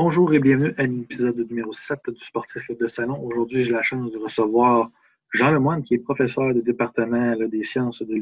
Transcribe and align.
Bonjour 0.00 0.32
et 0.32 0.38
bienvenue 0.38 0.72
à 0.78 0.84
l'épisode 0.84 1.44
numéro 1.50 1.72
7 1.72 1.98
du 2.10 2.24
Sportif 2.24 2.70
de 2.70 2.86
Salon. 2.86 3.20
Aujourd'hui, 3.20 3.64
j'ai 3.64 3.72
la 3.72 3.82
chance 3.82 4.12
de 4.12 4.18
recevoir 4.18 4.90
Jean 5.34 5.50
Lemoine, 5.50 5.82
qui 5.82 5.94
est 5.94 5.98
professeur 5.98 6.54
de 6.54 6.60
département 6.60 7.34
des 7.34 7.64
sciences 7.64 8.02
de, 8.02 8.14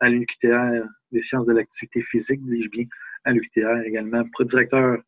à 0.00 0.08
l'UQTR, 0.08 0.84
des 1.12 1.22
sciences 1.22 1.46
de 1.46 1.52
l'activité 1.52 2.00
physique, 2.00 2.44
dis-je 2.44 2.68
bien, 2.70 2.86
à 3.22 3.30
l'UQTR 3.30 3.82
également, 3.84 4.24
directeur 4.40 4.98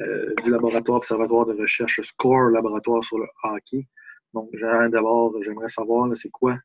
euh, 0.00 0.34
du 0.44 0.50
laboratoire 0.50 0.98
observatoire 0.98 1.46
de 1.46 1.54
recherche 1.54 1.98
SCORE, 2.02 2.50
laboratoire 2.50 3.02
sur 3.02 3.16
le 3.16 3.26
hockey. 3.42 3.88
Donc, 4.34 4.50
d'abord, 4.92 5.32
j'aimerais 5.42 5.68
savoir, 5.68 6.14
c'est 6.14 6.30
quoi 6.30 6.58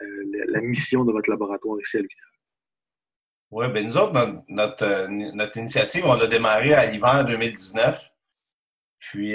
euh, 0.00 0.06
la, 0.48 0.62
mission 0.62 1.04
de 1.04 1.12
votre 1.12 1.28
laboratoire 1.28 1.78
ici 1.78 1.98
à 1.98 2.00
l'UQTR? 2.00 2.30
Oui, 3.50 3.68
bien 3.70 3.82
nous 3.82 3.98
autres, 3.98 4.42
notre, 4.48 4.84
euh, 4.84 5.08
notre, 5.08 5.58
initiative, 5.58 6.04
on 6.06 6.14
l'a 6.14 6.26
démarré 6.26 6.72
à 6.72 6.90
l'hiver 6.90 7.26
2019. 7.26 8.09
Puis, 9.00 9.34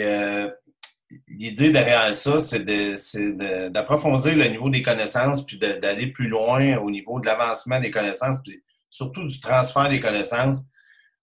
l'idée 1.28 1.72
derrière 1.72 2.14
ça, 2.14 2.40
c'est 2.40 2.64
d'approfondir 3.72 4.36
le 4.36 4.46
niveau 4.46 4.70
des 4.70 4.82
connaissances, 4.82 5.46
puis 5.46 5.58
d'aller 5.58 6.08
plus 6.08 6.28
loin 6.28 6.78
au 6.78 6.90
niveau 6.90 7.20
de 7.20 7.26
l'avancement 7.26 7.80
des 7.80 7.92
connaissances, 7.92 8.38
puis 8.44 8.64
surtout 8.90 9.26
du 9.26 9.40
transfert 9.40 9.90
des 9.90 10.00
connaissances 10.00 10.66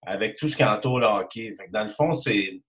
avec 0.04 0.36
tout 0.36 0.48
ce 0.48 0.56
qui 0.56 0.64
entoure 0.64 0.98
le 0.98 1.06
hockey. 1.06 1.56
dans 1.70 1.84
le 1.84 1.90
fond, 1.90 2.12
c'est 2.12 2.60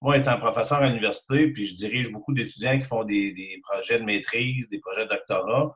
moi 0.00 0.16
étant 0.16 0.38
professeur 0.38 0.78
à 0.78 0.88
l'université, 0.88 1.48
puis 1.48 1.66
je 1.66 1.74
dirige 1.74 2.10
beaucoup 2.10 2.32
d'étudiants 2.32 2.78
qui 2.78 2.86
font 2.86 3.04
des, 3.04 3.60
projets 3.62 3.98
de 3.98 4.04
maîtrise, 4.04 4.68
des 4.68 4.78
projets 4.78 5.04
de 5.04 5.10
doctorat. 5.10 5.74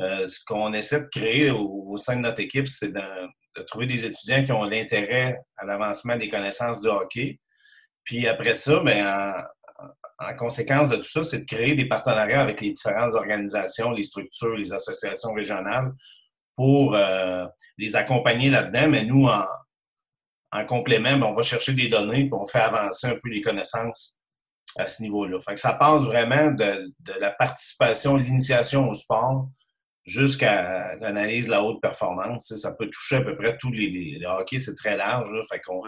Euh, 0.00 0.26
ce 0.26 0.40
qu'on 0.44 0.72
essaie 0.72 1.00
de 1.00 1.08
créer 1.08 1.50
au, 1.50 1.96
sein 1.96 2.16
de 2.16 2.20
notre 2.20 2.40
équipe, 2.40 2.68
c'est 2.68 2.92
de, 2.92 3.62
trouver 3.66 3.86
des 3.86 4.04
étudiants 4.06 4.44
qui 4.44 4.52
ont 4.52 4.64
l'intérêt 4.64 5.38
à 5.56 5.66
l'avancement 5.66 6.16
des 6.16 6.28
connaissances 6.28 6.80
du 6.80 6.88
hockey. 6.88 7.38
Puis 8.04 8.26
après 8.26 8.54
ça, 8.54 8.80
bien, 8.80 9.44
en 10.18 10.34
conséquence 10.36 10.88
de 10.88 10.96
tout 10.96 11.08
ça, 11.08 11.22
c'est 11.22 11.40
de 11.40 11.44
créer 11.44 11.74
des 11.74 11.86
partenariats 11.86 12.40
avec 12.40 12.60
les 12.60 12.70
différentes 12.70 13.14
organisations, 13.14 13.90
les 13.90 14.04
structures, 14.04 14.56
les 14.56 14.72
associations 14.72 15.32
régionales 15.32 15.92
pour 16.56 16.94
euh, 16.94 17.46
les 17.78 17.96
accompagner 17.96 18.50
là-dedans. 18.50 18.88
Mais 18.88 19.04
nous, 19.04 19.26
en, 19.26 20.66
complément, 20.66 21.16
ben, 21.16 21.26
on 21.26 21.32
va 21.32 21.42
chercher 21.42 21.72
des 21.72 21.88
données 21.88 22.28
on 22.32 22.46
fait 22.46 22.60
avancer 22.60 23.06
un 23.06 23.16
peu 23.22 23.30
les 23.30 23.40
connaissances 23.40 24.20
à 24.76 24.86
ce 24.86 25.02
niveau-là. 25.02 25.40
Fait 25.40 25.54
que 25.54 25.60
ça 25.60 25.74
passe 25.74 26.02
vraiment 26.02 26.50
de, 26.50 26.92
la 27.18 27.30
participation, 27.30 28.16
l'initiation 28.16 28.88
au 28.88 28.94
sport 28.94 29.48
jusqu'à 30.04 30.96
l'analyse 30.96 31.46
de 31.46 31.52
la 31.52 31.62
haute 31.62 31.80
performance. 31.80 32.54
ça 32.54 32.72
peut 32.74 32.88
toucher 32.88 33.16
à 33.16 33.20
peu 33.22 33.36
près 33.36 33.56
tous 33.56 33.70
les... 33.70 34.18
Le 34.20 34.26
hockey, 34.26 34.58
c'est 34.58 34.74
très 34.74 34.96
large. 34.96 35.30
Fait 35.48 35.60
qu'on 35.60 35.82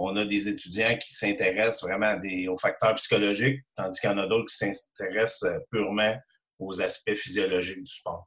on 0.00 0.16
a 0.16 0.24
des 0.24 0.48
étudiants 0.48 0.96
qui 0.96 1.14
s'intéressent 1.14 1.82
vraiment 1.82 2.18
aux 2.48 2.56
facteurs 2.56 2.94
psychologiques, 2.94 3.60
tandis 3.76 4.00
qu'il 4.00 4.10
y 4.10 4.12
en 4.12 4.18
a 4.18 4.26
d'autres 4.26 4.46
qui 4.46 4.56
s'intéressent 4.56 5.50
euh, 5.50 5.58
purement 5.70 6.16
aux 6.58 6.80
aspects 6.80 7.14
physiologiques 7.14 7.82
du 7.82 7.90
sport. 7.90 8.26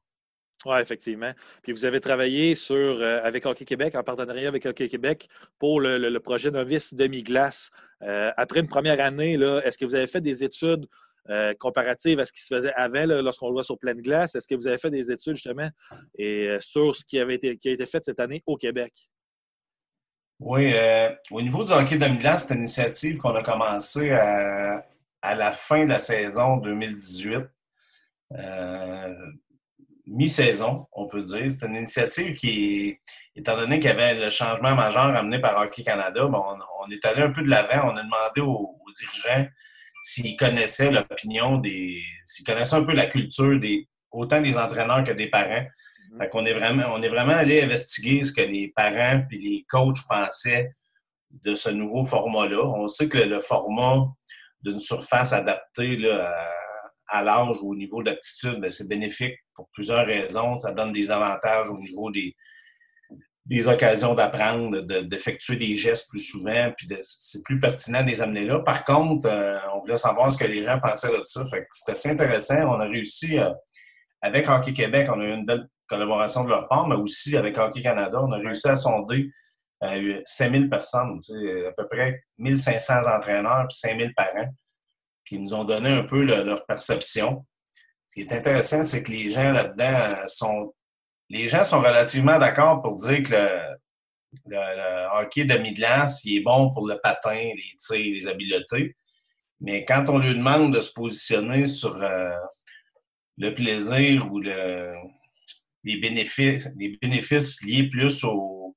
Oui, 0.66 0.80
effectivement. 0.80 1.34
Puis 1.62 1.74
vous 1.74 1.86
avez 1.86 2.00
travaillé 2.00 2.54
euh, 2.72 3.22
avec 3.24 3.46
Hockey 3.46 3.66
Québec, 3.66 3.96
en 3.96 4.04
partenariat 4.04 4.48
avec 4.48 4.66
Hockey 4.66 4.88
Québec, 4.88 5.28
pour 5.60 5.82
le, 5.82 6.18
projet 6.20 6.52
Novice 6.52 6.94
Demi-Glace. 6.94 7.70
Euh, 8.02 8.32
après 8.38 8.62
une 8.62 8.70
première 8.70 9.00
année, 9.02 9.34
est-ce 9.64 9.78
que 9.78 9.86
vous 9.86 9.96
avez 9.96 10.08
fait 10.08 10.22
des 10.22 10.44
études 10.44 10.88
comparatives 11.58 12.20
à 12.20 12.26
ce 12.26 12.34
qui 12.34 12.42
se 12.42 12.54
faisait 12.54 12.74
avant, 12.74 13.06
lorsqu'on 13.06 13.48
le 13.48 13.54
voit 13.54 13.64
sur 13.64 13.78
pleine 13.80 14.02
glace? 14.02 14.36
Est-ce 14.36 14.46
que 14.46 14.56
vous 14.56 14.68
avez 14.68 14.78
fait 14.78 14.90
des 14.90 15.10
études, 15.10 15.36
justement, 15.36 15.70
et, 16.18 16.58
sur 16.60 16.96
ce 16.96 17.06
qui, 17.06 17.18
avait 17.18 17.36
été, 17.36 17.58
qui 17.58 17.70
a 17.70 17.72
été 17.72 17.86
fait 17.86 18.04
cette 18.04 18.20
année 18.20 18.44
au 18.46 18.58
Québec? 18.58 18.92
Oui, 20.46 20.74
euh, 20.74 21.10
au 21.32 21.42
niveau 21.42 21.64
du 21.64 21.72
hockey 21.72 21.98
de 21.98 22.06
c'est 22.38 22.54
une 22.54 22.60
initiative 22.60 23.18
qu'on 23.18 23.34
a 23.34 23.42
commencé 23.42 24.12
à, 24.12 24.84
la 25.24 25.52
fin 25.54 25.86
de 25.86 25.90
la 25.90 26.00
saison 26.00 26.58
2018. 26.58 27.46
Euh, 28.38 29.16
mi-saison, 30.06 30.86
on 30.92 31.08
peut 31.08 31.22
dire. 31.22 31.50
C'est 31.50 31.66
une 31.68 31.78
initiative 31.78 32.36
qui, 32.36 32.98
étant 33.38 33.56
donné 33.56 33.80
qu'il 33.80 33.90
y 33.90 33.94
avait 33.94 34.16
le 34.16 34.30
changement 34.30 34.76
majeur 34.76 35.16
amené 35.16 35.40
par 35.40 35.62
Hockey 35.62 35.82
Canada, 35.82 36.26
on, 36.26 36.92
est 36.92 37.06
allé 37.06 37.22
un 37.22 37.32
peu 37.32 37.42
de 37.42 37.50
l'avant. 37.50 37.94
On 37.94 37.96
a 37.96 38.04
demandé 38.04 38.42
aux, 38.42 38.78
dirigeants 38.94 39.48
s'ils 40.04 40.36
connaissaient 40.36 40.92
l'opinion 40.92 41.58
des. 41.58 42.02
s'ils 42.26 42.46
connaissaient 42.46 42.76
un 42.76 42.84
peu 42.84 42.92
la 42.92 43.06
culture 43.06 43.58
des 43.62 43.88
autant 44.12 44.42
des 44.42 44.58
entraîneurs 44.58 45.06
que 45.06 45.14
des 45.14 45.28
parents 45.30 45.66
fait 46.18 46.30
qu'on 46.30 46.46
est 46.46 46.54
vraiment, 46.54 46.84
on 46.92 47.02
est 47.02 47.10
vraiment 47.10 47.34
allé 47.34 47.62
investiguer 47.62 48.24
ce 48.24 48.32
que 48.32 48.42
les 48.42 48.72
parents 48.76 49.24
et 49.32 49.38
les 49.38 49.66
coachs 49.68 49.98
pensaient 50.08 50.72
de 51.32 51.56
ce 51.56 51.70
nouveau 51.70 52.06
format-là. 52.06 52.64
On 52.64 52.88
sait 52.88 53.10
que 53.10 53.18
le, 53.18 53.40
format 53.40 54.06
d'une 54.62 54.80
surface 54.80 55.34
adaptée 55.34 55.98
à, 57.08 57.24
l'âge 57.24 57.58
ou 57.62 57.72
au 57.72 57.76
niveau 57.76 58.04
d'aptitude, 58.04 58.60
ben, 58.60 58.70
c'est 58.70 58.88
bénéfique 58.88 59.36
pour 59.56 59.70
plusieurs 59.74 60.06
raisons. 60.06 60.56
Ça 60.56 60.74
donne 60.74 60.94
des 60.94 61.10
avantages 61.12 61.70
au 61.70 61.78
niveau 61.80 62.12
des, 62.12 62.36
des 63.46 63.68
occasions 63.68 64.14
d'apprendre, 64.14 64.82
d'effectuer 64.82 65.58
des 65.58 65.76
gestes 65.76 66.10
plus 66.10 66.22
souvent, 66.22 66.72
puis 66.78 66.88
c'est 67.02 67.44
plus 67.44 67.60
pertinent 67.60 68.04
de 68.04 68.08
les 68.08 68.22
amener 68.22 68.46
là. 68.46 68.60
Par 68.60 68.86
contre, 68.86 69.28
euh, 69.28 69.58
on 69.74 69.80
voulait 69.80 69.98
savoir 69.98 70.32
ce 70.32 70.38
que 70.38 70.46
les 70.46 70.64
gens 70.64 70.80
pensaient 70.80 71.12
de 71.12 71.24
ça. 71.24 71.46
Fait 71.48 71.68
c'est 71.72 71.92
assez 71.92 72.10
intéressant. 72.10 72.56
On 72.62 72.80
a 72.80 72.86
réussi, 72.86 73.38
euh, 73.38 73.52
avec 74.22 74.48
Hockey 74.48 74.74
Québec, 74.74 75.10
on 75.14 75.20
a 75.20 75.26
eu 75.26 75.34
une 75.34 75.46
belle 75.46 75.68
collaboration 75.94 76.44
de 76.44 76.50
leur 76.50 76.68
part, 76.68 76.88
mais 76.88 76.96
aussi 76.96 77.38
avec 77.38 77.58
Hockey 77.58 77.82
Canada, 77.82 78.20
on 78.22 78.32
a 78.32 78.38
réussi 78.38 78.68
à 78.68 78.76
sonder 78.76 79.30
5000 80.26 80.70
personnes, 80.70 81.20
à 81.68 81.72
peu 81.74 81.88
près 81.88 82.24
1500 82.38 83.16
entraîneurs 83.16 83.66
puis 83.68 83.78
5000 83.78 84.14
parents 84.14 84.50
qui 85.26 85.40
nous 85.40 85.54
ont 85.54 85.64
donné 85.64 85.90
un 85.90 86.04
peu 86.04 86.24
leur 86.24 86.66
perception. 86.66 87.46
Ce 88.08 88.16
qui 88.16 88.22
est 88.22 88.32
intéressant, 88.32 88.84
c'est 88.84 89.04
que 89.04 89.12
les 89.12 89.30
gens 89.30 89.52
là-dedans 89.52 90.28
sont. 90.28 90.74
Les 91.30 91.48
gens 91.48 91.64
sont 91.64 91.80
relativement 91.80 92.38
d'accord 92.38 92.82
pour 92.82 92.98
dire 92.98 93.24
que 93.24 93.60
le, 94.46 95.20
hockey 95.20 95.46
de 95.46 95.58
Midlands, 95.58 96.06
il 96.26 96.38
est 96.38 96.42
bon 96.42 96.72
pour 96.74 96.88
le 96.88 97.00
patin, 97.02 97.36
les 97.36 97.76
tirs, 97.78 98.14
les 98.14 98.28
habiletés. 98.28 98.96
Mais 99.62 99.86
quand 99.86 100.06
on 100.10 100.18
lui 100.18 100.36
demande 100.36 100.74
de 100.74 100.80
se 100.80 100.92
positionner 100.92 101.66
sur 101.66 102.02
euh, 102.04 102.30
le 103.38 103.54
plaisir 103.54 104.32
ou 104.32 104.40
le, 104.42 104.94
les 105.84 105.98
bénéfices, 105.98 107.62
liés 107.64 107.90
plus 107.90 108.24
au, 108.24 108.76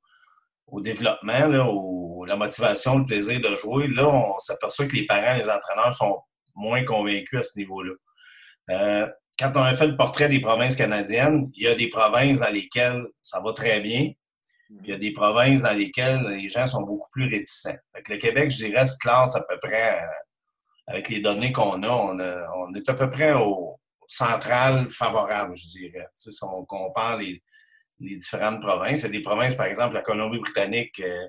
au 0.66 0.80
développement, 0.80 1.46
là, 1.46 1.64
au, 1.64 2.24
la 2.24 2.36
motivation, 2.36 2.98
le 2.98 3.06
plaisir 3.06 3.40
de 3.40 3.54
jouer, 3.54 3.88
là, 3.88 4.08
on 4.08 4.38
s'aperçoit 4.38 4.86
que 4.86 4.96
les 4.96 5.06
parents, 5.06 5.36
les 5.36 5.48
entraîneurs 5.48 5.94
sont 5.94 6.18
moins 6.54 6.84
convaincus 6.84 7.38
à 7.38 7.42
ce 7.42 7.58
niveau-là. 7.58 7.92
Euh, 8.70 9.06
quand 9.38 9.52
on 9.54 9.62
a 9.62 9.74
fait 9.74 9.86
le 9.86 9.96
portrait 9.96 10.28
des 10.28 10.40
provinces 10.40 10.76
canadiennes, 10.76 11.50
il 11.54 11.64
y 11.64 11.68
a 11.68 11.74
des 11.74 11.88
provinces 11.88 12.40
dans 12.40 12.50
lesquelles 12.50 13.06
ça 13.20 13.40
va 13.40 13.52
très 13.52 13.80
bien. 13.80 14.10
Il 14.82 14.88
y 14.88 14.92
a 14.92 14.98
des 14.98 15.12
provinces 15.12 15.62
dans 15.62 15.76
lesquelles 15.76 16.26
les 16.26 16.48
gens 16.48 16.66
sont 16.66 16.82
beaucoup 16.82 17.08
plus 17.12 17.28
réticents. 17.28 17.76
le 17.94 18.16
Québec, 18.16 18.50
je 18.50 18.64
dirais, 18.64 18.86
se 18.86 18.98
classe 18.98 19.36
à 19.36 19.42
peu 19.42 19.58
près, 19.60 20.00
euh, 20.00 20.06
avec 20.88 21.08
les 21.08 21.20
données 21.20 21.52
qu'on 21.52 21.82
a, 21.82 21.88
on, 21.88 22.18
a, 22.18 22.46
on 22.56 22.74
est 22.74 22.88
à 22.88 22.94
peu 22.94 23.10
près 23.10 23.34
au, 23.34 23.75
centrale 24.06 24.88
favorable, 24.88 25.54
je 25.56 25.66
dirais. 25.66 26.06
si 26.14 26.30
on 26.42 26.64
compare 26.64 27.18
les, 27.18 27.42
différentes 27.98 28.60
provinces, 28.60 29.00
il 29.00 29.04
y 29.04 29.06
a 29.06 29.10
des 29.10 29.22
provinces, 29.22 29.54
par 29.54 29.66
exemple, 29.66 29.94
la 29.94 30.02
Colombie-Britannique, 30.02 31.00
euh, 31.00 31.26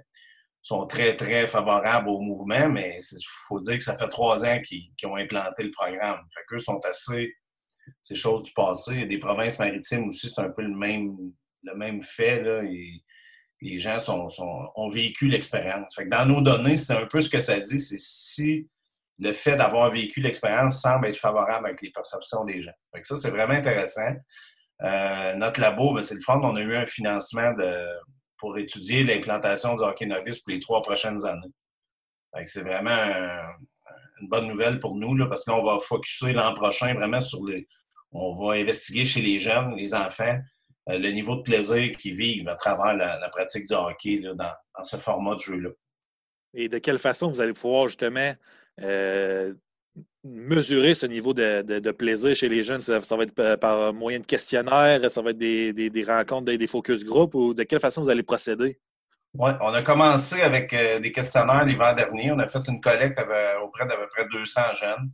sont 0.62 0.86
très, 0.86 1.16
très 1.16 1.48
favorables 1.48 2.10
au 2.10 2.20
mouvement, 2.20 2.68
mais 2.70 3.00
il 3.00 3.26
faut 3.48 3.60
dire 3.62 3.78
que 3.78 3.84
ça 3.84 3.98
fait 3.98 4.10
trois 4.10 4.46
ans 4.46 4.60
qu'ils 4.62 4.92
ont 5.06 5.16
implanté 5.16 5.64
le 5.64 5.72
programme. 5.72 6.20
Fait 6.34 6.60
sont 6.60 6.80
assez. 6.86 7.34
ces 8.02 8.16
choses 8.16 8.44
du 8.44 8.52
passé. 8.52 8.96
Il 8.96 9.00
y 9.00 9.04
a 9.04 9.08
des 9.08 9.18
provinces 9.18 9.60
maritimes 9.60 10.10
aussi, 10.10 10.30
c'est 10.30 10.42
un 10.42 10.50
peu 10.50 10.64
le 10.64 10.76
même, 10.76 11.16
le 11.64 11.76
même 11.76 12.04
fait. 12.04 12.44
Les 13.62 13.80
gens 13.80 13.98
ont 14.76 14.90
vécu 14.90 15.30
l'expérience. 15.30 15.96
Dans 16.06 16.26
nos 16.26 16.42
données, 16.42 16.76
c'est 16.76 16.94
un 16.94 17.06
peu 17.06 17.22
ce 17.22 17.30
que 17.30 17.40
ça 17.40 17.60
dit. 17.60 17.80
C'est 17.80 18.00
si 18.00 18.68
le 19.20 19.34
fait 19.34 19.56
d'avoir 19.56 19.92
vécu 19.92 20.22
l'expérience 20.22 20.82
semble 20.82 21.08
être 21.08 21.18
favorable 21.18 21.68
avec 21.68 21.82
les 21.82 21.92
perceptions 21.92 22.46
des 22.46 22.62
gens. 22.62 22.72
ça, 23.02 23.16
c'est 23.16 23.32
vraiment 23.32 23.54
intéressant. 23.54 24.14
Euh, 24.84 25.34
notre 25.36 25.60
labo, 25.60 25.94
ben, 25.94 26.04
c'est 26.04 26.16
le 26.16 26.22
fond. 26.22 26.40
On 26.44 26.56
a 26.56 26.62
eu 26.62 26.76
un 26.76 26.86
financement 26.86 27.54
pour 28.38 28.58
étudier 28.58 29.04
l'implantation 29.04 29.76
du 29.76 29.84
hockey 29.84 30.06
novice 30.06 30.40
pour 30.40 30.52
les 30.52 30.60
trois 30.60 30.82
prochaines 30.82 31.26
années. 31.26 31.52
c'est 32.46 32.62
vraiment 32.62 32.92
une 34.22 34.28
bonne 34.28 34.48
nouvelle 34.48 34.80
pour 34.80 34.96
nous 34.96 35.28
parce 35.28 35.46
qu'on 35.46 35.64
va 35.64 35.78
focuser 35.80 36.34
l'an 36.34 36.54
prochain 36.54 36.94
vraiment 36.94 37.22
sur 37.22 37.46
les. 37.46 37.68
On 38.12 38.34
va 38.34 38.54
investiguer 38.54 39.06
chez 39.06 39.22
les 39.22 39.38
jeunes, 39.38 39.76
les 39.76 39.94
enfants, 39.94 40.40
euh, 40.90 40.98
le 40.98 41.12
niveau 41.12 41.36
de 41.36 41.42
plaisir 41.42 41.96
qu'ils 41.98 42.16
vivent 42.16 42.48
à 42.48 42.56
travers 42.56 42.96
la, 42.96 43.30
pratique 43.30 43.68
du 43.68 43.74
hockey 43.74 44.22
dans, 44.36 44.54
ce 44.84 44.98
format 44.98 45.36
de 45.36 45.40
jeu-là. 45.42 45.70
Et 46.54 46.70
de 46.70 46.78
quelle 46.78 46.98
façon 46.98 47.30
vous 47.30 47.42
allez 47.42 47.54
pouvoir 47.54 47.88
justement 47.88 48.34
euh, 48.82 49.54
mesurer 50.24 50.94
ce 50.94 51.06
niveau 51.06 51.34
de, 51.34 51.92
plaisir 51.92 52.36
chez 52.36 52.50
les 52.50 52.64
jeunes? 52.64 52.82
Ça, 52.82 53.00
va 53.00 53.24
être 53.24 53.56
par 53.56 53.94
moyen 53.94 54.20
de 54.20 54.26
questionnaire, 54.26 55.10
ça 55.10 55.22
va 55.22 55.32
être 55.32 55.38
des, 55.38 56.06
rencontres, 56.08 56.52
des, 56.52 56.68
focus 56.68 57.04
group 57.04 57.34
ou 57.36 57.54
de 57.54 57.64
quelle 57.64 57.80
façon 57.80 58.02
vous 58.02 58.10
allez 58.10 58.24
procéder? 58.24 58.80
Oui, 59.34 59.52
on 59.62 59.74
a 59.74 59.82
commencé 59.82 60.42
avec 60.42 60.74
euh, 60.74 61.00
des 61.00 61.12
questionnaires 61.12 61.66
l'hiver 61.66 61.94
dernier. 61.96 62.32
On 62.32 62.40
a 62.40 62.48
fait 62.48 62.66
une 62.68 62.82
collecte 62.82 63.20
auprès 63.62 63.86
d'à 63.86 63.96
peu 63.96 64.08
près 64.08 64.26
200 64.32 64.62
jeunes. 64.76 65.12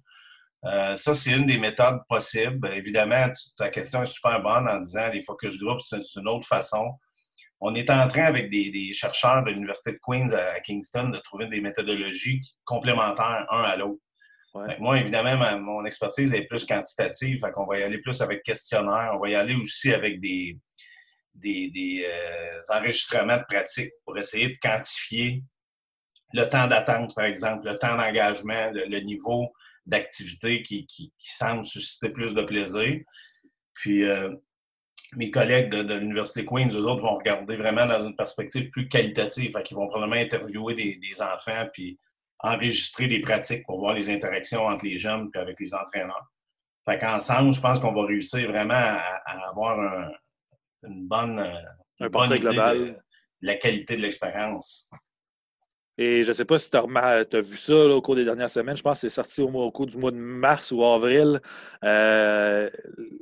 Euh, 0.66 0.96
ça, 0.96 1.14
c'est 1.14 1.32
une 1.32 1.46
des 1.46 1.58
méthodes 1.58 2.00
possibles. 2.08 2.70
Évidemment, 2.74 3.28
ta 3.58 3.70
question 3.70 4.02
est 4.02 4.06
super 4.06 4.42
bonne 4.42 4.68
en 4.70 4.80
disant 4.80 5.10
les 5.12 5.22
focus 5.22 5.60
groups, 5.60 5.84
c'est 5.90 6.20
une 6.20 6.28
autre 6.28 6.48
façon. 6.48 6.92
On 7.66 7.76
est 7.76 7.90
en 7.90 8.10
train, 8.10 8.26
avec 8.26 8.50
des, 8.50 8.92
chercheurs 8.92 9.42
de 9.46 9.52
l'Université 9.52 9.94
de 9.94 10.00
Queens 10.06 10.34
à, 10.34 10.60
Kingston, 10.60 11.10
de 11.10 11.20
trouver 11.20 11.48
des 11.48 11.62
méthodologies 11.62 12.42
complémentaires 12.66 13.46
un 13.50 13.64
à 13.64 13.78
l'autre. 13.78 14.02
Moi, 14.80 15.00
évidemment, 15.00 15.58
mon 15.60 15.86
expertise 15.86 16.34
est 16.34 16.44
plus 16.44 16.66
quantitative. 16.66 17.40
Fait 17.40 17.52
qu'on 17.54 17.66
va 17.66 17.80
y 17.80 17.84
aller 17.84 18.00
plus 18.00 18.22
avec 18.22 18.44
questionnaire. 18.44 19.14
On 19.16 19.20
va 19.20 19.30
y 19.30 19.36
aller 19.36 19.56
aussi 19.56 19.94
avec 19.94 20.20
des, 20.20 20.58
des, 21.36 22.06
euh, 22.06 22.60
enregistrements 22.76 23.38
de 23.38 23.46
pratique 23.48 23.94
pour 24.04 24.18
essayer 24.18 24.50
de 24.50 24.58
quantifier 24.62 25.42
le 26.34 26.44
temps 26.50 26.68
d'attente, 26.68 27.16
par 27.16 27.26
exemple, 27.26 27.66
le 27.66 27.78
temps 27.78 27.96
d'engagement, 27.96 28.72
le, 28.74 29.00
niveau 29.00 29.54
d'activité 29.86 30.64
qui, 30.64 31.14
semble 31.18 31.64
susciter 31.64 32.10
plus 32.10 32.34
de 32.34 32.42
plaisir. 32.42 33.00
Puis, 33.74 34.04
euh, 34.04 34.36
mes 35.16 35.32
collègues 35.32 35.70
de, 35.70 35.96
l'Université 35.96 36.46
Queens, 36.46 36.70
eux 36.70 36.86
autres, 36.86 37.02
vont 37.02 37.16
regarder 37.16 37.56
vraiment 37.56 37.86
dans 37.86 38.00
une 38.00 38.16
perspective 38.16 38.70
plus 38.70 38.88
qualitative. 38.88 39.58
Ils 39.70 39.76
vont 39.76 39.88
probablement 39.88 40.22
interviewer 40.22 40.76
des, 40.76 41.22
enfants 41.22 41.68
puis 41.72 42.00
enregistrer 42.40 43.08
des 43.08 43.22
pratiques 43.22 43.66
pour 43.66 43.80
voir 43.80 43.94
les 43.94 44.10
interactions 44.10 44.66
entre 44.66 44.86
les 44.86 44.98
jeunes 44.98 45.30
et 45.34 45.38
avec 45.38 45.60
les 45.60 45.74
entraîneurs. 45.74 46.32
Fait 46.86 47.00
qu'ensemble, 47.00 47.54
je 47.54 47.62
pense 47.62 47.80
qu'on 47.80 47.94
va 47.94 48.06
réussir 48.06 48.50
vraiment 48.50 48.74
à 48.74 49.50
avoir 49.50 49.80
un, 49.80 50.12
une 50.84 51.08
bonne, 51.08 51.40
euh, 51.40 51.62
un 52.02 52.10
bonne 52.10 52.30
idée 52.30 52.40
global. 52.40 52.78
De 52.80 52.98
la 53.42 53.56
qualité 53.56 53.98
de 53.98 54.02
l'expérience. 54.02 54.90
Et 55.98 56.24
je 56.24 56.30
ne 56.30 56.34
sais 56.34 56.46
pas 56.46 56.58
si 56.58 56.70
tu 56.70 56.78
as, 56.78 57.42
vu 57.42 57.58
ça 57.58 57.76
au 57.76 58.02
cours 58.02 58.16
des 58.16 58.26
dernières 58.26 58.50
semaines. 58.50 58.76
Je 58.76 58.82
pense 58.82 59.02
que 59.02 59.10
c'est 59.10 59.14
sorti 59.14 59.42
au, 59.42 59.72
cours 59.72 59.86
du 59.86 59.98
mois 59.98 60.12
de 60.12 60.18
mars 60.18 60.72
ou 60.72 60.84
avril. 60.84 61.40
Euh, 61.84 62.70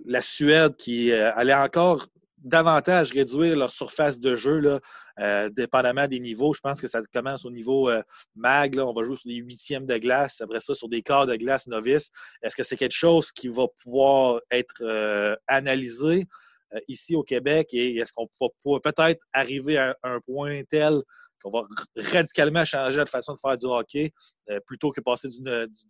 la 0.05 0.21
Suède 0.21 0.75
qui 0.77 1.11
euh, 1.11 1.33
allait 1.35 1.53
encore 1.53 2.07
davantage 2.37 3.11
réduire 3.11 3.55
leur 3.55 3.71
surface 3.71 4.19
de 4.19 4.35
jeu, 4.35 4.59
là, 4.59 5.49
dépendamment 5.49 6.07
des 6.07 6.19
niveaux. 6.19 6.53
Je 6.53 6.59
pense 6.59 6.81
que 6.81 6.87
ça 6.87 6.99
commence 7.13 7.45
au 7.45 7.51
niveau 7.51 7.91
mag. 8.35 8.79
on 8.79 8.93
va 8.93 9.03
jouer 9.03 9.15
sur 9.15 9.27
des 9.29 9.35
huitièmes 9.35 9.85
de 9.85 9.95
glace, 9.99 10.41
après 10.41 10.59
ça 10.59 10.73
sur 10.73 10.89
des 10.89 11.03
quarts 11.03 11.27
de 11.27 11.35
glace 11.35 11.67
novices. 11.67 12.09
Est-ce 12.41 12.55
que 12.55 12.63
c'est 12.63 12.77
quelque 12.77 12.95
chose 12.95 13.31
qui 13.31 13.47
va 13.47 13.67
pouvoir 13.83 14.41
être 14.49 15.37
analysé? 15.45 16.25
Euh, 16.73 16.79
ici 16.87 17.15
au 17.15 17.23
Québec? 17.23 17.69
Et 17.73 17.97
est-ce 17.97 18.13
qu'on 18.13 18.29
pourrait 18.61 18.79
peut-être 18.81 19.21
arriver 19.33 19.77
à 19.77 19.95
un 20.03 20.19
point 20.21 20.61
tel 20.63 21.01
qu'on 21.41 21.49
va 21.49 21.63
radicalement 22.11 22.65
changer 22.65 22.97
la 22.97 23.05
façon 23.05 23.33
de 23.33 23.39
faire 23.39 23.57
du 23.57 23.65
hockey 23.65 24.11
euh, 24.49 24.59
plutôt 24.65 24.91
que 24.91 25.01
passer 25.01 25.27
du, 25.27 25.41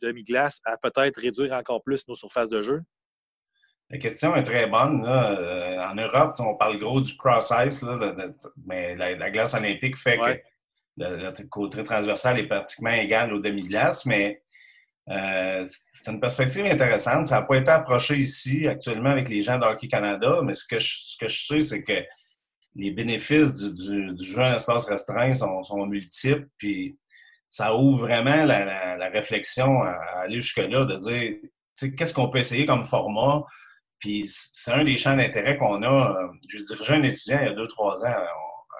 demi-glace 0.01 0.59
à 0.65 0.77
peut-être 0.77 1.19
réduire 1.19 1.53
encore 1.53 1.83
plus 1.83 2.07
nos 2.07 2.15
surfaces 2.15 2.49
de 2.49 2.61
jeu? 2.61 2.81
La 3.89 3.97
question 3.97 4.35
est 4.35 4.43
très 4.43 4.67
bonne. 4.67 5.05
Euh, 5.05 5.83
en 5.83 5.95
Europe, 5.95 6.35
on 6.39 6.55
parle 6.55 6.77
gros 6.77 7.01
du 7.01 7.15
cross-ice, 7.17 7.83
mais 8.65 8.95
la, 8.95 9.31
glace 9.31 9.53
olympique 9.53 9.97
fait 9.97 10.17
que 10.17 10.39
le, 10.97 11.47
côté 11.49 11.83
transversal 11.83 12.39
est 12.39 12.47
pratiquement 12.47 12.91
égal 12.93 13.33
au 13.33 13.39
demi-glace, 13.39 14.05
mais 14.05 14.41
euh, 15.09 15.65
c'est 15.65 16.11
une 16.11 16.19
perspective 16.19 16.65
intéressante. 16.65 17.27
Ça 17.27 17.37
n'a 17.37 17.41
pas 17.41 17.57
été 17.57 17.69
approché 17.69 18.17
ici 18.17 18.67
actuellement 18.67 19.09
avec 19.09 19.27
les 19.27 19.41
gens 19.41 19.57
d'Hockey 19.57 19.87
Canada, 19.87 20.39
mais 20.43 20.53
ce 20.53 20.65
que 20.65 20.79
je, 20.79 20.95
ce 20.97 21.17
que 21.17 21.27
je 21.27 21.45
sais, 21.45 21.61
c'est 21.61 21.83
que 21.83 22.05
les 22.75 22.91
bénéfices 22.91 23.53
du, 23.55 24.25
jeu 24.25 24.41
en 24.41 24.55
espace 24.55 24.85
restreint 24.85 25.33
sont, 25.33 25.85
multiples. 25.85 26.47
Puis 26.57 26.97
ça 27.49 27.75
ouvre 27.75 28.07
vraiment 28.07 28.45
la, 28.45 29.09
réflexion 29.09 29.81
à, 29.83 29.91
aller 30.21 30.41
jusque-là, 30.41 30.85
de 30.85 30.95
dire 30.95 31.95
qu'est-ce 31.97 32.13
qu'on 32.13 32.29
peut 32.29 32.39
essayer 32.39 32.65
comme 32.65 32.85
format? 32.85 33.43
Puis 33.99 34.25
c'est 34.27 34.71
un 34.71 34.83
des 34.83 34.97
champs 34.97 35.15
d'intérêt 35.15 35.57
qu'on 35.57 35.83
a. 35.83 36.31
Je 36.49 36.63
dirigeais 36.63 36.95
un 36.95 37.03
étudiant 37.03 37.39
il 37.41 37.47
y 37.47 37.49
a 37.49 37.53
deux, 37.53 37.67
trois 37.67 38.03
ans 38.03 38.15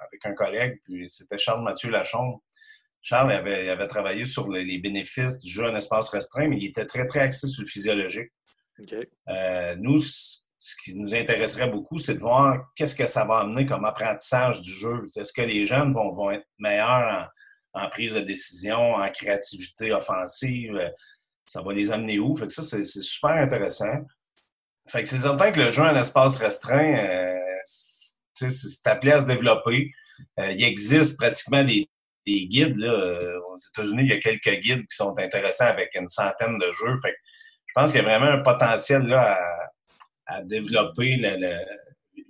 avec 0.08 0.24
un 0.24 0.34
collègue, 0.34 0.80
puis 0.84 1.08
c'était 1.08 1.38
Charles 1.38 1.62
Mathieu 1.62 1.90
Lachon 1.90 2.40
Charles 3.02 3.32
avait, 3.32 3.88
travaillé 3.88 4.24
sur 4.24 4.48
les, 4.48 4.78
bénéfices 4.78 5.40
du 5.40 5.50
jeu 5.50 5.68
en 5.68 5.74
espace 5.74 6.08
restreint, 6.10 6.46
mais 6.46 6.56
il 6.56 6.66
était 6.66 6.86
très, 6.86 7.04
très 7.06 7.18
axé 7.20 7.48
sur 7.48 7.62
le 7.62 7.68
physiologique. 7.68 8.30
Euh, 9.28 9.76
nous, 9.76 9.98
ce 10.62 10.76
qui 10.84 10.94
nous 10.94 11.12
intéresserait 11.12 11.66
beaucoup, 11.66 11.98
c'est 11.98 12.14
de 12.14 12.20
voir 12.20 12.70
qu'est-ce 12.76 12.94
que 12.94 13.08
ça 13.08 13.24
va 13.24 13.38
amener 13.38 13.66
comme 13.66 13.84
apprentissage 13.84 14.62
du 14.62 14.70
jeu. 14.70 15.04
Est-ce 15.16 15.32
que 15.32 15.42
les 15.42 15.66
jeunes 15.66 15.92
vont, 15.92 16.30
être 16.30 16.46
meilleurs 16.56 17.32
en, 17.72 17.88
prise 17.88 18.14
de 18.14 18.20
décision, 18.20 18.94
en 18.94 19.10
créativité 19.10 19.92
offensive? 19.92 20.80
Ça 21.46 21.62
va 21.62 21.72
les 21.72 21.90
amener 21.90 22.20
où? 22.20 22.36
Fait 22.36 22.46
que 22.46 22.52
ça, 22.52 22.62
c'est 22.62 22.84
super 22.84 23.32
intéressant. 23.32 24.06
Fait 24.86 25.02
que 25.02 25.08
c'est 25.08 25.18
certain 25.18 25.50
que 25.50 25.58
le 25.58 25.72
jeu 25.72 25.82
en 25.82 25.96
espace 25.96 26.38
restreint, 26.38 26.96
euh, 26.96 27.36
c'est 28.32 28.86
appelé 28.86 29.10
à 29.10 29.20
se 29.20 29.26
développer. 29.26 29.90
Euh, 30.38 30.52
il 30.52 30.62
existe 30.62 31.18
pratiquement 31.18 31.64
des, 31.64 31.90
des 32.24 32.46
guides. 32.46 32.76
Là, 32.76 33.18
aux 33.48 33.56
États-Unis, 33.56 34.02
il 34.04 34.10
y 34.10 34.12
a 34.12 34.20
quelques 34.20 34.60
guides 34.60 34.86
qui 34.86 34.94
sont 34.94 35.18
intéressants 35.18 35.66
avec 35.66 35.92
une 35.96 36.06
centaine 36.06 36.56
de 36.56 36.70
jeux. 36.70 36.96
Fait 37.02 37.14
je 37.66 37.72
pense 37.74 37.90
qu'il 37.90 38.02
y 38.02 38.04
a 38.04 38.08
vraiment 38.08 38.30
un 38.30 38.42
potentiel 38.42 39.02
là, 39.06 39.32
à, 39.32 39.72
développer, 40.42 41.16
le, 41.16 41.58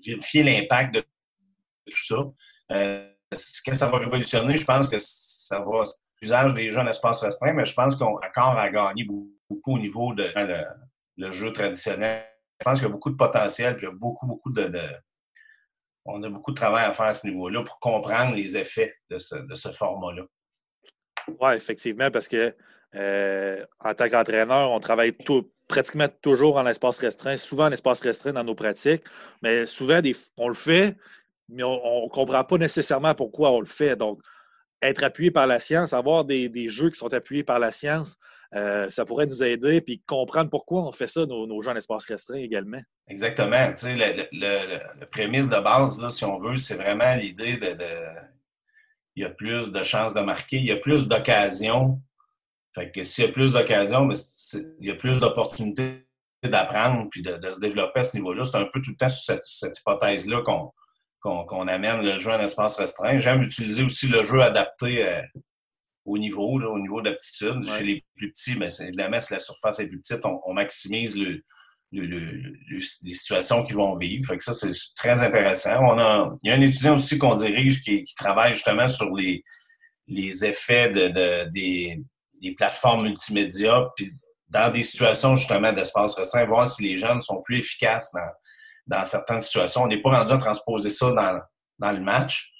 vérifier 0.04 0.43
l'impact 0.43 0.94
de 0.96 1.00
tout 1.00 2.04
ça. 2.04 2.32
Euh, 2.72 3.08
Qu'est-ce 3.31 3.62
que 3.62 3.75
ça 3.75 3.88
va 3.88 3.99
révolutionner? 3.99 4.56
Je 4.56 4.64
pense 4.64 4.88
que 4.88 4.96
ça 4.99 5.58
va 5.60 5.84
l'usage 6.20 6.54
des 6.54 6.70
jeux 6.70 6.81
en 6.81 6.87
espace 6.87 7.22
restreint, 7.22 7.52
mais 7.52 7.64
je 7.64 7.75
pense 7.75 7.96
qu'on 7.96 8.19
a 8.19 8.28
encore 8.28 8.58
à 8.58 8.70
gagner 8.70 9.04
beaucoup 9.04 9.75
au 9.75 9.78
niveau 9.78 10.14
de 10.14 10.31
le, 11.16 11.32
jeu 11.32 11.50
traditionnel. 11.52 12.26
Je 12.60 12.64
pense 12.64 12.78
qu'il 12.78 12.88
y 12.88 12.90
a 12.90 12.93
beaucoup 12.93 13.10
de 13.10 13.16
potentiel, 13.16 13.76
puis 13.76 13.87
il 13.87 13.88
y 13.88 13.93
a 13.93 13.94
beaucoup, 13.94 14.26
beaucoup 14.26 14.50
de 14.50 14.70
on 16.05 16.22
a 16.22 16.28
beaucoup 16.28 16.50
de 16.50 16.56
travail 16.56 16.84
à 16.84 16.93
faire 16.93 17.06
à 17.06 17.14
ce 17.14 17.26
niveau-là 17.26 17.62
pour 17.62 17.78
comprendre 17.78 18.34
les 18.34 18.56
effets 18.56 18.94
de 19.08 19.19
ce, 19.19 19.72
format-là. 19.72 20.25
Oui, 21.40 21.55
effectivement, 21.55 22.10
parce 22.10 22.28
que 22.28 22.55
euh, 22.94 23.64
en 23.81 23.94
tant 23.94 24.08
qu'entraîneur, 24.08 24.70
on 24.70 24.81
travaille 24.81 25.12
pratiquement 25.72 26.08
toujours 26.20 26.58
en 26.58 26.66
espace 26.66 26.98
restreint, 26.98 27.38
souvent 27.38 27.66
en 27.69 27.72
espace 27.72 28.02
restreint 28.02 28.34
dans 28.34 28.44
nos 28.44 28.54
pratiques, 28.54 29.05
mais 29.41 29.64
souvent 29.64 30.02
on 30.36 30.48
le 30.48 30.55
fait, 30.55 30.96
mais 31.48 31.62
on 31.62 32.05
ne 32.05 32.10
comprend 32.10 32.44
pas 32.44 32.58
nécessairement 32.58 33.14
pourquoi 33.14 33.52
on 33.52 33.60
le 33.60 33.67
fait. 33.67 33.96
Donc, 33.96 34.20
être 34.82 35.02
appuyé 35.02 35.31
par 35.31 35.46
la 35.46 35.60
science, 35.60 35.94
avoir 35.94 36.26
des, 36.26 36.69
jeux 36.69 36.91
qui 36.91 36.98
sont 36.98 37.14
appuyés 37.14 37.43
par 37.43 37.58
la 37.58 37.70
science, 37.70 38.19
euh, 38.55 38.91
ça 38.91 39.06
pourrait 39.06 39.26
nous 39.26 39.43
aider, 39.43 39.81
puis 39.81 40.02
comprendre 40.06 40.50
pourquoi 40.50 40.86
on 40.86 40.93
fait 40.93 41.06
ça, 41.06 41.24
nos, 41.24 41.46
nos 41.46 41.62
jeux 41.62 41.70
en 41.70 41.76
espace 41.76 42.05
restreint 42.05 42.36
également. 42.36 42.82
Exactement. 43.08 43.70
Tu 43.70 43.76
sais, 43.76 43.94
le, 43.94 44.26
le, 45.00 45.06
prémisse 45.06 45.48
de 45.48 45.58
base, 45.58 46.06
si 46.08 46.24
on 46.24 46.38
veut, 46.38 46.56
c'est 46.56 46.74
vraiment 46.74 47.14
l'idée 47.14 47.56
de, 47.56 47.74
Il 49.14 49.22
y 49.22 49.24
a 49.24 49.31
plus 49.31 49.72
de 49.72 49.82
chances 49.82 50.12
de 50.12 50.20
marquer, 50.20 50.58
il 50.58 50.67
y 50.67 50.72
a 50.72 50.76
plus 50.76 51.08
d'occasions. 51.08 51.98
Fait 52.74 52.91
que 52.91 53.02
s'il 53.02 53.24
y 53.24 53.29
a 53.29 53.32
plus 53.32 53.52
d'occasions, 53.52 54.08
il 54.81 54.88
y 54.88 54.91
a 54.91 54.94
plus 54.94 55.20
d'opportunités 55.20 56.06
d'apprendre 56.43 57.08
puis 57.10 57.22
de, 57.22 57.38
se 57.50 57.60
développer 57.60 58.00
à 58.00 58.05
ce 58.05 58.17
niveau-là. 58.17 58.44
C'est 58.44 58.56
un 58.56 58.64
peu 58.64 58.81
tout 58.81 58.91
le 58.91 58.96
temps 58.96 59.08
sur 59.08 59.38
cette 59.43 59.79
hypothèse-là 59.79 60.43
qu'on 60.43 60.72
qu'on 61.22 61.69
amène 61.69 62.02
le 62.02 62.19
jeu 62.19 62.31
en 62.31 62.41
espace 62.41 62.76
restreint. 62.76 63.19
J'aime 63.19 63.43
utiliser 63.43 63.82
aussi 63.84 64.08
le 64.08 64.24
jeu 64.24 64.43
adapté 64.43 65.06
euh, 65.06 65.22
au 66.05 66.19
niveau, 66.19 66.60
au 66.60 66.79
niveau 66.79 67.00
d'aptitude. 67.00 67.69
Chez 67.69 67.84
les 67.84 68.05
plus 68.17 68.31
petits, 68.31 68.58
mais 68.58 68.69
ben, 68.76 68.88
évidemment, 68.88 69.20
si 69.20 69.32
la 69.32 69.38
surface 69.38 69.79
est 69.79 69.86
plus 69.86 70.00
petite, 70.00 70.20
on, 70.24 70.52
maximise 70.52 71.17
le, 71.17 71.44
les 71.93 73.14
situations 73.14 73.64
qu'ils 73.64 73.76
vont 73.76 73.96
vivre. 73.96 74.26
Fait 74.26 74.36
que 74.36 74.43
ça, 74.43 74.52
c'est 74.52 74.72
très 74.96 75.22
intéressant. 75.22 75.79
On 75.81 75.98
a, 75.98 76.34
il 76.43 76.48
y 76.48 76.52
a 76.52 76.56
un 76.56 76.60
étudiant 76.60 76.94
aussi 76.94 77.19
qu'on 77.19 77.34
dirige 77.34 77.82
qui, 77.82 78.05
travaille 78.17 78.55
justement 78.55 78.88
sur 78.88 79.14
les, 79.14 79.44
les 80.08 80.44
effets 80.44 80.91
de, 80.91 81.48
des, 81.50 82.02
des, 82.43 82.55
plateformes 82.55 83.05
multimédia, 83.05 83.89
puis 83.96 84.11
dans 84.49 84.70
des 84.70 84.82
situations 84.82 85.34
justement 85.37 85.72
d'espace 85.72 86.15
restreint, 86.15 86.44
voir 86.44 86.69
si 86.69 86.82
les 86.82 86.96
jeunes 86.96 87.20
sont 87.20 87.41
plus 87.43 87.58
efficaces 87.58 88.13
dans 88.13 88.29
dans 88.87 89.05
certaines 89.05 89.41
situations. 89.41 89.82
On 89.82 89.87
n'est 89.87 90.01
pas 90.01 90.19
rendu 90.19 90.32
à 90.32 90.39
transposer 90.39 90.91
ça 90.91 91.13
dans, 91.13 91.93
le 91.93 92.01
match, 92.01 92.53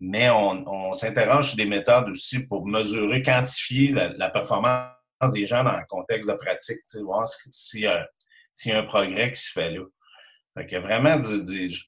mais 0.00 0.30
on, 0.30 0.92
s'interroge 0.92 1.48
sur 1.48 1.56
des 1.56 1.66
méthodes 1.66 2.10
aussi 2.10 2.40
pour 2.40 2.66
mesurer, 2.66 3.22
quantifier 3.22 3.92
la, 3.92 4.30
performance 4.30 4.90
des 5.32 5.46
gens 5.46 5.64
dans 5.64 5.76
le 5.76 5.86
contexte 5.88 6.28
de 6.28 6.34
pratique, 6.34 6.78
voir 7.02 7.26
s'il 7.26 7.82
y, 7.82 7.86
a 7.86 8.78
un 8.78 8.84
progrès 8.84 9.32
qui 9.32 9.40
se 9.40 9.52
fait 9.52 9.70
là. 9.70 9.82
Fait 10.56 10.78
vraiment, 10.78 11.18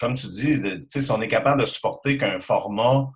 comme 0.01 0.15
tu 0.15 0.27
dis, 0.29 0.61
si 0.89 1.11
on 1.13 1.23
est 1.23 1.29
capable 1.29 1.61
de 1.61 1.67
supporter 1.67 2.19
qu'un 2.19 2.41
format 2.41 3.07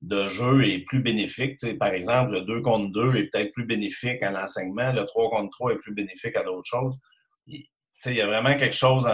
de 0.00 0.28
jeu 0.28 0.64
est 0.64 0.84
plus 0.84 1.00
bénéfique, 1.00 1.56
par 1.78 1.88
exemple, 1.88 2.32
le 2.32 2.42
2 2.42 2.60
contre 2.62 2.92
2 2.92 3.16
est 3.16 3.24
peut-être 3.24 3.52
plus 3.52 3.64
bénéfique 3.64 4.22
à 4.22 4.30
l'enseignement, 4.30 4.92
le 4.92 5.04
3 5.04 5.30
contre 5.30 5.50
3 5.50 5.72
est 5.72 5.78
plus 5.78 5.92
bénéfique 5.92 6.36
à 6.36 6.44
d'autres 6.44 6.68
choses 6.68 6.96
il 8.06 8.14
y 8.14 8.20
a 8.20 8.26
vraiment 8.26 8.56
quelque 8.56 8.76
chose 8.76 9.04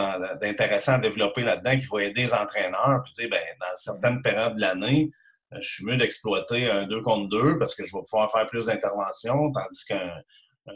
d'intéressant 0.41 0.95
à 0.95 0.99
développer 0.99 1.43
là-dedans 1.43 1.79
qui 1.79 1.87
va 1.87 2.03
aider 2.03 2.23
les 2.23 2.35
entraîneurs. 2.35 3.03
Puis, 3.05 3.29
ben, 3.29 3.41
dans 3.61 3.77
certaines 3.77 4.23
périodes 4.23 4.57
de 4.57 4.61
l'année, 4.61 5.11
je 5.53 5.67
suis 5.67 5.85
mieux 5.85 5.97
d'exploiter 5.97 6.71
un 6.71 6.87
2 6.87 7.03
contre 7.03 7.29
2 7.29 7.59
parce 7.59 7.75
que 7.75 7.87
je 7.87 7.93
vais 7.95 8.03
pouvoir 8.09 8.31
faire 8.31 8.47
plus 8.47 8.67
d'interventions, 8.67 9.53
tandis 9.53 9.85
qu'un 9.87 10.23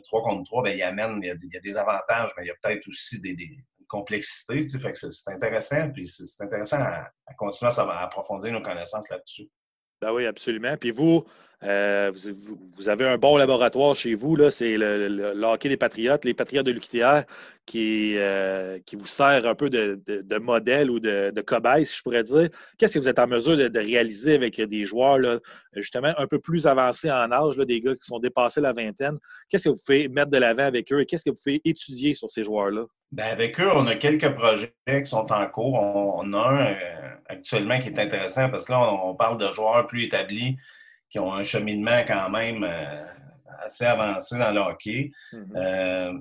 3 0.04 0.22
contre 0.22 0.44
3, 0.44 0.62
bien, 0.62 0.72
il 0.72 0.82
amène, 0.82 1.20
il 1.22 1.26
y, 1.26 1.56
a, 1.56 1.60
des 1.60 1.76
avantages, 1.76 2.30
mais 2.36 2.44
il 2.44 2.48
y 2.48 2.50
a 2.50 2.54
peut-être 2.62 2.86
aussi 2.88 3.20
des, 3.20 3.34
des 3.34 3.50
complexités. 3.88 4.62
Fait 4.78 4.92
que 4.92 4.98
c'est 4.98 5.32
intéressant, 5.32 5.90
puis 5.90 6.08
c'est 6.08 6.44
intéressant 6.44 6.78
à, 6.78 7.10
continuer 7.36 7.70
à 7.76 8.02
approfondir 8.02 8.52
nos 8.52 8.62
connaissances 8.62 9.08
là-dessus. 9.10 9.48
Ben 10.00 10.12
oui, 10.12 10.26
absolument. 10.26 10.76
Puis 10.76 10.90
vous, 10.90 11.24
euh, 11.64 12.12
vous, 12.76 12.88
avez 12.88 13.08
un 13.08 13.18
bon 13.18 13.36
laboratoire 13.36 13.96
chez 13.96 14.14
vous, 14.14 14.36
c'est 14.50 14.76
le, 14.76 15.32
hockey 15.42 15.68
des 15.68 15.76
Patriotes, 15.76 16.24
les 16.24 16.34
Patriotes 16.34 16.64
de 16.64 16.70
l'UQTR, 16.70 17.24
qui, 17.66 18.14
euh, 18.16 18.78
qui 18.86 18.94
vous 18.94 19.06
sert 19.06 19.44
un 19.44 19.54
peu 19.56 19.68
de, 19.68 20.38
modèle 20.38 20.88
ou 20.88 21.00
de, 21.00 21.40
cobaye, 21.40 21.84
si 21.84 21.96
je 21.96 22.02
pourrais 22.02 22.22
dire. 22.22 22.48
Qu'est-ce 22.78 22.94
que 22.94 22.98
vous 23.00 23.08
êtes 23.08 23.18
en 23.18 23.26
mesure 23.26 23.56
de, 23.56 23.78
réaliser 23.78 24.34
avec 24.34 24.60
des 24.60 24.84
joueurs 24.84 25.40
justement 25.74 26.14
un 26.16 26.26
peu 26.28 26.38
plus 26.38 26.66
avancés 26.66 27.10
en 27.10 27.32
âge, 27.32 27.56
des 27.56 27.80
gars 27.80 27.94
qui 27.94 28.04
sont 28.04 28.20
dépassés 28.20 28.60
la 28.60 28.72
vingtaine? 28.72 29.18
Qu'est-ce 29.48 29.64
que 29.64 29.70
vous 29.70 29.80
pouvez 29.84 30.08
mettre 30.08 30.30
de 30.30 30.38
l'avant 30.38 30.64
avec 30.64 30.92
eux 30.92 31.00
et 31.00 31.06
qu'est-ce 31.06 31.24
que 31.24 31.30
vous 31.30 31.40
pouvez 31.42 31.60
étudier 31.64 32.14
sur 32.14 32.30
ces 32.30 32.44
joueurs-là? 32.44 32.84
Ben 33.10 33.26
avec 33.26 33.58
eux, 33.58 33.70
on 33.74 33.86
a 33.86 33.96
quelques 33.96 34.32
projets 34.34 34.74
qui 34.86 35.06
sont 35.06 35.32
en 35.32 35.46
cours. 35.46 35.74
On, 35.74 36.32
a 36.34 36.38
un 36.38 36.66
euh, 36.66 36.74
actuellement 37.26 37.78
qui 37.80 37.88
est 37.88 37.98
intéressant 37.98 38.48
parce 38.50 38.66
que 38.66 38.72
là, 38.72 38.92
on 39.02 39.14
parle 39.14 39.38
de 39.38 39.48
joueurs 39.48 39.86
plus 39.86 40.04
établis 40.04 40.56
qui 41.10 41.18
ont 41.18 41.32
un 41.32 41.42
cheminement 41.42 42.04
quand 42.06 42.30
même 42.30 42.64
euh, 42.64 43.04
assez 43.60 43.84
avancé 43.84 44.38
dans 44.38 44.52
le 44.52 44.60
hockey. 44.60 45.10
Mm-hmm. 45.32 45.56
Euh, 45.56 46.12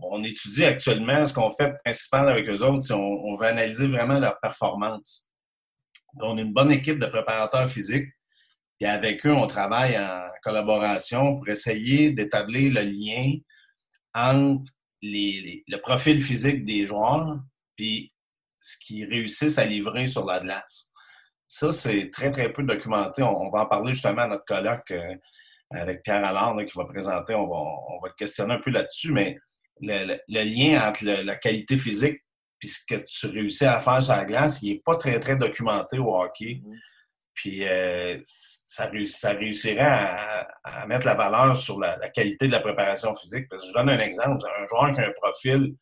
on 0.00 0.22
étudie 0.24 0.64
actuellement 0.64 1.24
ce 1.24 1.32
qu'on 1.32 1.50
fait 1.50 1.74
principalement 1.84 2.30
avec 2.30 2.48
eux 2.48 2.62
autres, 2.62 2.82
c'est 2.82 2.94
on, 2.94 3.36
veut 3.36 3.46
analyser 3.46 3.86
vraiment 3.86 4.18
leur 4.18 4.38
performance. 4.40 5.28
on 6.20 6.36
a 6.36 6.40
une 6.40 6.52
bonne 6.52 6.72
équipe 6.72 6.98
de 6.98 7.06
préparateurs 7.06 7.68
physiques. 7.68 8.08
Et 8.80 8.86
avec 8.86 9.26
eux, 9.26 9.32
on 9.32 9.46
travaille 9.46 9.98
en 9.98 10.28
collaboration 10.42 11.36
pour 11.36 11.48
essayer 11.48 12.10
d'établir 12.10 12.72
le 12.72 12.82
lien 12.82 13.38
entre 14.14 14.70
le 15.02 15.76
profil 15.76 16.20
physique 16.20 16.64
des 16.64 16.86
joueurs 16.86 17.38
puis 17.76 18.12
ce 18.60 18.76
qu'ils 18.78 19.08
réussissent 19.08 19.58
à 19.58 19.64
livrer 19.64 20.08
sur 20.08 20.26
la 20.26 20.40
glace. 20.40 20.92
Ça, 21.48 21.72
c'est 21.72 22.10
très, 22.10 22.30
très 22.30 22.52
peu 22.52 22.62
documenté. 22.62 23.22
On, 23.22 23.50
va 23.50 23.62
en 23.62 23.66
parler 23.66 23.92
justement 23.92 24.22
à 24.22 24.26
notre 24.28 24.44
colloque 24.44 24.90
euh, 24.90 25.14
avec 25.70 26.02
Pierre 26.02 26.24
Allard 26.24 26.54
qui 26.66 26.76
va 26.76 26.84
présenter. 26.84 27.34
On 27.34 27.48
va, 27.48 27.56
on 27.56 28.00
va 28.02 28.08
le 28.08 28.14
questionner 28.14 28.54
un 28.54 28.60
peu 28.60 28.70
là-dessus, 28.70 29.12
mais 29.12 29.38
le, 29.80 30.18
lien 30.28 30.88
entre 30.88 31.04
la 31.04 31.36
qualité 31.36 31.78
physique 31.78 32.20
et 32.62 32.68
ce 32.68 32.80
que 32.86 32.96
tu 32.96 33.26
réussis 33.28 33.64
à 33.64 33.80
faire 33.80 34.02
sur 34.02 34.14
la 34.14 34.24
glace, 34.24 34.62
il 34.62 34.74
n'est 34.74 34.82
pas 34.84 34.96
très, 34.96 35.18
très 35.20 35.36
documenté 35.36 35.98
au 35.98 36.14
hockey. 36.14 36.60
Mm-hmm. 36.62 36.78
Puis 37.34 37.66
euh, 37.66 38.18
ça, 38.24 38.90
ça, 39.06 39.30
réussirait 39.30 39.80
à, 39.80 40.86
mettre 40.86 41.06
la 41.06 41.14
valeur 41.14 41.56
sur 41.56 41.78
la, 41.78 41.96
qualité 42.10 42.46
de 42.46 42.52
la 42.52 42.60
préparation 42.60 43.14
physique. 43.14 43.48
Parce 43.48 43.62
que 43.62 43.68
je 43.68 43.74
donne 43.74 43.88
un 43.88 44.00
exemple. 44.00 44.44
Un 44.60 44.66
joueur 44.66 44.92
qui 44.92 45.00
a 45.00 45.06
un 45.06 45.12
profil 45.12 45.76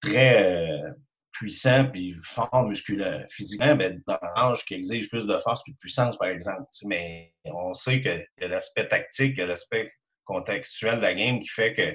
très, 0.00 0.44
euh, 0.44 0.90
puissant 1.38 1.86
puis 1.92 2.16
fort 2.22 2.64
musculaire, 2.66 3.24
physiquement, 3.28 3.74
ben, 3.76 4.02
dans 4.06 4.18
l'âge 4.36 4.64
qui 4.64 4.74
exige 4.74 5.08
plus 5.08 5.26
de 5.26 5.38
force 5.38 5.62
et 5.68 5.72
de 5.72 5.76
puissance, 5.76 6.16
par 6.16 6.28
exemple. 6.28 6.64
Mais 6.86 7.34
on 7.44 7.72
sait 7.72 8.26
a 8.40 8.48
l'aspect 8.48 8.88
tactique, 8.88 9.38
l'aspect 9.38 9.92
contextuel 10.24 10.96
de 10.96 11.02
la 11.02 11.14
game 11.14 11.40
qui 11.40 11.48
fait 11.48 11.72
que 11.72 11.94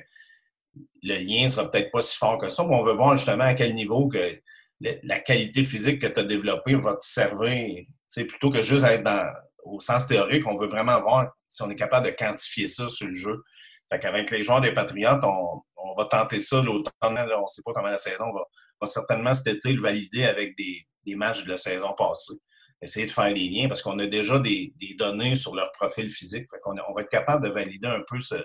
le 1.04 1.18
lien 1.18 1.50
sera 1.50 1.70
peut-être 1.70 1.92
pas 1.92 2.02
si 2.02 2.18
fort 2.18 2.38
que 2.38 2.50
ça, 2.50 2.64
mais 2.64 2.76
on 2.76 2.84
veut 2.84 2.94
voir 2.94 3.16
justement 3.16 3.44
à 3.44 3.54
quel 3.54 3.76
niveau 3.76 4.08
que 4.08 4.36
la 4.80 5.20
qualité 5.20 5.64
physique 5.64 6.02
que 6.02 6.08
tu 6.08 6.20
as 6.20 6.24
développée 6.24 6.76
va 6.76 6.96
te 6.96 7.06
servir, 7.06 7.86
plutôt 8.16 8.50
que 8.50 8.62
juste 8.62 8.86
être 8.86 9.04
dans, 9.04 9.28
au 9.64 9.80
sens 9.80 10.08
théorique, 10.08 10.48
on 10.48 10.56
veut 10.56 10.68
vraiment 10.68 11.00
voir 11.00 11.32
si 11.48 11.62
on 11.64 11.70
est 11.70 11.76
capable 11.76 12.08
de 12.08 12.12
quantifier 12.12 12.68
ça 12.68 12.88
sur 12.88 13.08
le 13.08 13.14
jeu. 13.14 13.44
Fait 13.92 14.00
qu'avec 14.00 14.32
les 14.32 14.44
joueurs 14.44 14.62
des 14.62 14.72
Patriotes, 14.72 15.24
on, 15.24 15.62
va 15.98 16.06
tenter 16.06 16.40
ça 16.40 16.62
l'automne. 16.62 16.94
On 17.04 17.12
ne 17.42 17.46
sait 17.48 17.62
pas 17.66 17.74
comment 17.74 17.90
la 17.90 17.98
saison 17.98 18.32
va, 18.32 18.48
va 18.82 18.88
certainement 18.88 19.34
cet 19.34 19.48
été 19.48 19.72
le 19.72 19.82
valider 19.82 20.24
avec 20.24 20.58
des, 20.58 21.16
matchs 21.16 21.44
de 21.44 21.50
la 21.50 21.58
saison 21.58 21.94
passée. 21.98 22.36
Essayer 22.82 23.06
de 23.06 23.12
faire 23.12 23.34
des 23.34 23.48
liens 23.48 23.68
parce 23.68 23.82
qu'on 23.82 24.00
a 24.00 24.08
déjà 24.08 24.40
des, 24.40 24.74
données 24.98 25.36
sur 25.36 25.56
leur 25.56 25.72
profil 25.72 26.10
physique. 26.10 26.48
on, 26.66 26.94
va 26.94 27.02
être 27.02 27.10
capable 27.10 27.48
de 27.48 27.54
valider 27.54 27.88
un 27.88 28.02
peu 28.08 28.20
ce, 28.20 28.36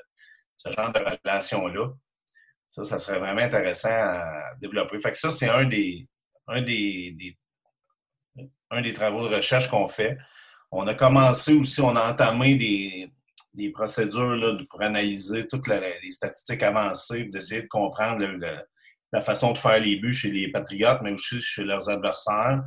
genre 0.65 0.93
de 0.93 1.19
relation-là. 1.25 1.89
Ça, 2.69 2.85
ça 2.85 2.99
serait 2.99 3.19
vraiment 3.19 3.43
intéressant 3.43 3.93
à 3.93 4.55
développer. 4.61 4.99
Fait 5.01 5.13
que 5.13 5.19
ça, 5.19 5.31
c'est 5.31 5.49
un 5.49 5.65
des, 5.65 6.07
un 6.49 6.63
des, 6.63 7.37
un 8.71 8.83
des 8.83 8.93
travaux 8.93 9.29
de 9.29 9.35
recherche 9.35 9.69
qu'on 9.69 9.87
fait. 9.87 10.19
On 10.71 10.87
a 10.87 10.95
commencé 10.95 11.55
aussi, 11.55 11.81
on 11.81 11.95
a 11.97 12.11
entamé 12.11 12.57
des, 12.57 13.71
procédures 13.73 14.59
pour 14.69 14.83
analyser 14.83 15.47
toutes 15.47 15.69
les 15.69 16.11
statistiques 16.11 16.63
avancées, 16.63 17.25
d'essayer 17.25 17.63
de 17.63 17.69
comprendre 17.69 18.19
le, 18.19 18.59
la 19.13 19.23
façon 19.23 19.53
de 19.53 19.59
faire 19.59 19.79
les 19.79 19.97
buts 19.97 20.13
chez 20.13 20.31
les 20.31 20.51
Patriotes, 20.51 21.01
mais 21.03 21.13
aussi 21.13 21.41
chez 21.41 21.65
leurs 21.65 21.89
adversaires. 21.89 22.63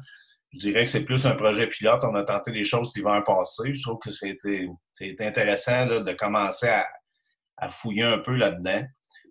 Je 0.54 0.60
dirais 0.60 0.86
que 0.86 0.90
c'est 0.90 1.06
plus 1.06 1.26
un 1.26 1.36
projet 1.36 1.68
pilote. 1.68 2.04
On 2.04 2.16
a 2.16 2.24
tenté 2.24 2.52
des 2.52 2.64
choses 2.64 2.96
l'hiver 2.96 3.24
passé. 3.24 3.74
Je 3.74 3.82
trouve 3.84 4.00
que 4.00 4.10
c'était 4.10 4.68
intéressant 5.20 5.86
de 5.86 6.14
commencer 6.14 6.68
à, 6.68 7.70
fouiller 7.70 8.04
un 8.04 8.20
peu 8.20 8.36
là-dedans. 8.36 8.84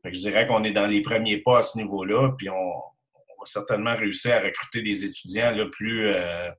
Je 0.04 0.18
dirais 0.18 0.46
qu'on 0.46 0.62
est 0.64 0.70
dans 0.70 0.86
les 0.86 1.00
premiers 1.00 1.38
pas 1.38 1.58
à 1.58 1.62
ce 1.62 1.78
niveau-là, 1.78 2.32
puis 2.36 2.50
on, 2.50 2.54
va 2.74 3.44
certainement 3.44 3.96
réussir 3.96 4.34
à 4.34 4.40
recruter 4.40 4.82
des 4.82 5.04
étudiants 5.04 5.52
là, 5.52 5.64
plus 5.70 6.08
euh, 6.08 6.50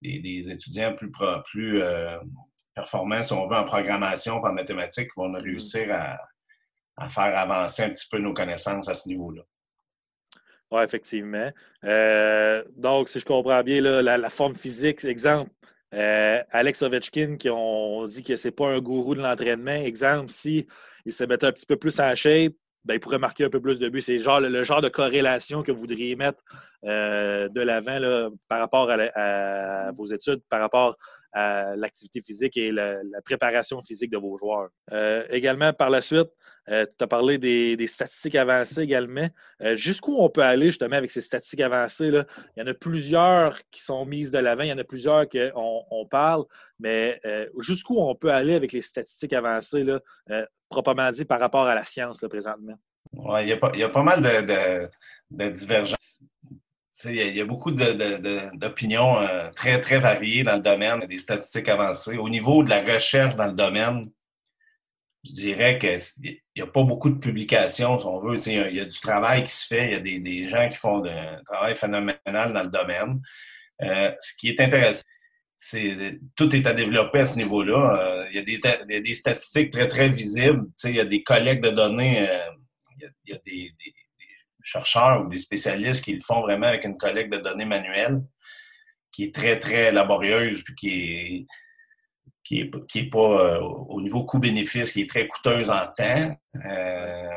des, 0.00 0.50
étudiants 0.50 0.94
plus, 0.94 1.10
plus 1.50 1.82
euh, 1.82 2.18
performants, 2.74 3.22
si 3.22 3.32
on 3.32 3.48
veut, 3.48 3.56
en 3.56 3.64
programmation, 3.64 4.36
en 4.36 4.52
mathématiques, 4.52 5.10
qui 5.10 5.20
vont 5.20 5.32
réussir 5.32 5.92
à, 5.92 6.18
à 6.96 7.08
faire 7.08 7.36
avancer 7.36 7.82
un 7.82 7.90
petit 7.90 8.06
peu 8.10 8.18
nos 8.18 8.32
connaissances 8.32 8.88
à 8.88 8.94
ce 8.94 9.08
niveau-là. 9.08 9.42
Oui, 10.72 10.82
effectivement. 10.82 11.50
Euh, 11.84 12.64
donc, 12.76 13.10
si 13.10 13.20
je 13.20 13.26
comprends 13.26 13.62
bien, 13.62 13.82
la, 13.82 14.30
forme 14.30 14.54
physique, 14.54 15.04
exemple, 15.04 15.50
euh, 15.92 16.42
Alex 16.50 16.80
Ovechkin, 16.80 17.36
qui 17.36 17.50
on 17.50 18.04
dit 18.06 18.22
que 18.22 18.36
ce 18.36 18.48
n'est 18.48 18.52
pas 18.52 18.68
un 18.68 18.80
gourou 18.80 19.14
de 19.14 19.20
l'entraînement. 19.20 19.72
Exemple, 19.72 20.30
si 20.30 20.66
il 21.04 21.12
se 21.12 21.24
mettait 21.24 21.44
un 21.44 21.52
petit 21.52 21.66
peu 21.66 21.76
plus 21.76 22.00
en 22.00 22.14
shape, 22.14 22.54
ben, 22.86 22.94
il 22.94 23.00
pourrait 23.00 23.18
marquer 23.18 23.44
un 23.44 23.50
peu 23.50 23.60
plus 23.60 23.78
de 23.78 23.90
buts. 23.90 24.00
C'est 24.00 24.18
genre, 24.18 24.40
le, 24.40 24.64
genre 24.64 24.80
de 24.80 24.88
corrélation 24.88 25.62
que 25.62 25.72
vous 25.72 25.80
voudriez 25.80 26.16
mettre 26.16 26.42
euh, 26.86 27.50
de 27.50 27.60
l'avant 27.60 28.30
par 28.48 28.60
rapport 28.60 28.90
à, 28.90 29.92
vos 29.92 30.06
études, 30.06 30.40
par 30.48 30.60
rapport 30.60 30.96
à 31.34 31.76
l'activité 31.76 32.22
physique 32.22 32.56
et 32.56 32.72
la, 32.72 32.96
préparation 33.26 33.78
physique 33.82 34.10
de 34.10 34.16
vos 34.16 34.38
joueurs. 34.38 34.70
également, 35.28 35.74
par 35.74 35.90
la 35.90 36.00
suite, 36.00 36.30
euh, 36.68 36.86
tu 36.86 37.02
as 37.02 37.06
parlé 37.06 37.38
des, 37.38 37.86
statistiques 37.86 38.36
avancées 38.36 38.82
également. 38.82 39.28
Euh, 39.62 39.74
jusqu'où 39.74 40.16
on 40.18 40.28
peut 40.28 40.42
aller 40.42 40.66
justement 40.66 40.96
avec 40.96 41.10
ces 41.10 41.20
statistiques 41.20 41.60
avancées? 41.60 42.10
Là? 42.10 42.24
Il 42.56 42.60
y 42.60 42.62
en 42.62 42.66
a 42.68 42.74
plusieurs 42.74 43.58
qui 43.70 43.82
sont 43.82 44.06
mises 44.06 44.30
de 44.30 44.38
l'avant, 44.38 44.62
il 44.62 44.68
y 44.68 44.72
en 44.72 44.78
a 44.78 44.84
plusieurs 44.84 45.28
qu'on 45.28 45.84
on 45.90 46.06
parle, 46.06 46.44
mais 46.78 47.20
euh, 47.26 47.46
jusqu'où 47.58 47.98
on 47.98 48.14
peut 48.14 48.32
aller 48.32 48.54
avec 48.54 48.72
les 48.72 48.82
statistiques 48.82 49.32
avancées, 49.32 49.84
là, 49.84 50.00
proprement 50.68 51.10
dit, 51.10 51.24
par 51.24 51.40
rapport 51.40 51.66
à 51.66 51.74
la 51.74 51.84
science 51.84 52.24
présentement? 52.30 52.78
Oui, 53.14 53.42
il, 53.42 53.48
y 53.48 53.82
a 53.82 53.88
pas 53.88 54.02
mal 54.02 54.22
de, 54.22 54.88
de, 55.30 55.48
divergences. 55.50 56.20
Il 57.04 57.36
y, 57.36 57.40
a, 57.40 57.44
beaucoup 57.44 57.72
d'opinions 57.72 59.26
très, 59.56 59.80
très 59.80 59.98
variées 59.98 60.44
dans 60.44 60.54
le 60.54 60.62
domaine 60.62 61.00
des 61.06 61.18
statistiques 61.18 61.68
avancées. 61.68 62.16
Au 62.16 62.28
niveau 62.28 62.62
de 62.62 62.70
la 62.70 62.80
recherche 62.80 63.34
dans 63.34 63.46
le 63.46 63.52
domaine, 63.52 64.08
je 65.24 65.32
dirais 65.32 65.78
qu'il 65.78 65.98
n'y 66.56 66.62
a 66.62 66.66
pas 66.66 66.82
beaucoup 66.82 67.10
de 67.10 67.18
publications, 67.18 67.96
si 67.96 68.06
on 68.06 68.20
veut. 68.20 68.36
Il 68.46 68.76
y, 68.76 68.80
a 68.80 68.84
du 68.84 69.00
travail 69.00 69.44
qui 69.44 69.52
se 69.52 69.66
fait, 69.66 69.86
il 69.86 69.92
y 69.92 70.16
a 70.16 70.18
des, 70.18 70.48
gens 70.48 70.68
qui 70.68 70.76
font 70.76 71.04
un 71.04 71.42
travail 71.44 71.76
phénoménal 71.76 72.52
dans 72.52 72.64
le 72.64 72.70
domaine. 72.70 73.20
Euh, 73.82 74.12
ce 74.18 74.36
qui 74.36 74.48
est 74.48 74.60
intéressant, 74.60 75.04
c'est 75.56 76.18
tout 76.34 76.54
est 76.56 76.66
à 76.66 76.74
développer 76.74 77.20
à 77.20 77.24
ce 77.24 77.36
niveau-là. 77.36 78.00
Euh, 78.00 78.26
il, 78.30 78.36
y 78.36 78.38
a 78.40 78.42
des, 78.42 78.60
il, 78.88 78.94
y 78.94 78.96
a 78.96 79.00
des, 79.00 79.14
statistiques 79.14 79.70
très, 79.70 79.86
très 79.86 80.08
visibles. 80.08 80.64
il 80.84 80.96
y 80.96 81.00
a 81.00 81.04
des 81.04 81.22
collectes 81.22 81.64
de 81.64 81.70
données, 81.70 82.28
euh, 82.28 82.50
il, 82.98 83.32
y 83.32 83.32
a, 83.32 83.38
des, 83.46 83.72
des, 83.78 83.94
chercheurs 84.64 85.24
ou 85.24 85.28
des 85.28 85.38
spécialistes 85.38 86.04
qui 86.04 86.14
le 86.14 86.20
font 86.20 86.40
vraiment 86.40 86.66
avec 86.66 86.84
une 86.84 86.96
collecte 86.96 87.32
de 87.32 87.38
données 87.38 87.64
manuelle 87.64 88.22
qui 89.12 89.24
est 89.24 89.34
très, 89.34 89.58
très 89.58 89.92
laborieuse 89.92 90.62
puis 90.62 90.74
qui 90.74 90.88
est 90.88 91.46
qui 92.44 92.62
n'est 92.62 92.70
est 92.94 93.10
pas 93.10 93.18
euh, 93.18 93.60
au 93.60 94.00
niveau 94.00 94.24
coût-bénéfice, 94.24 94.92
qui 94.92 95.02
est 95.02 95.08
très 95.08 95.28
coûteuse 95.28 95.70
en 95.70 95.86
temps. 95.96 96.36
Euh, 96.64 97.28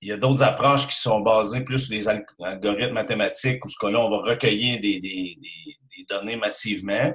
il 0.00 0.08
y 0.08 0.12
a 0.12 0.16
d'autres 0.16 0.42
approches 0.42 0.88
qui 0.88 0.96
sont 0.96 1.20
basées 1.20 1.62
plus 1.62 1.86
sur 1.86 1.94
les 1.94 2.08
algorithmes 2.08 2.92
mathématiques, 2.92 3.64
où 3.64 3.68
ce 3.68 3.86
là 3.86 4.00
on 4.00 4.10
va 4.10 4.18
recueillir 4.18 4.80
des, 4.80 5.38
données 6.08 6.36
massivement. 6.36 7.12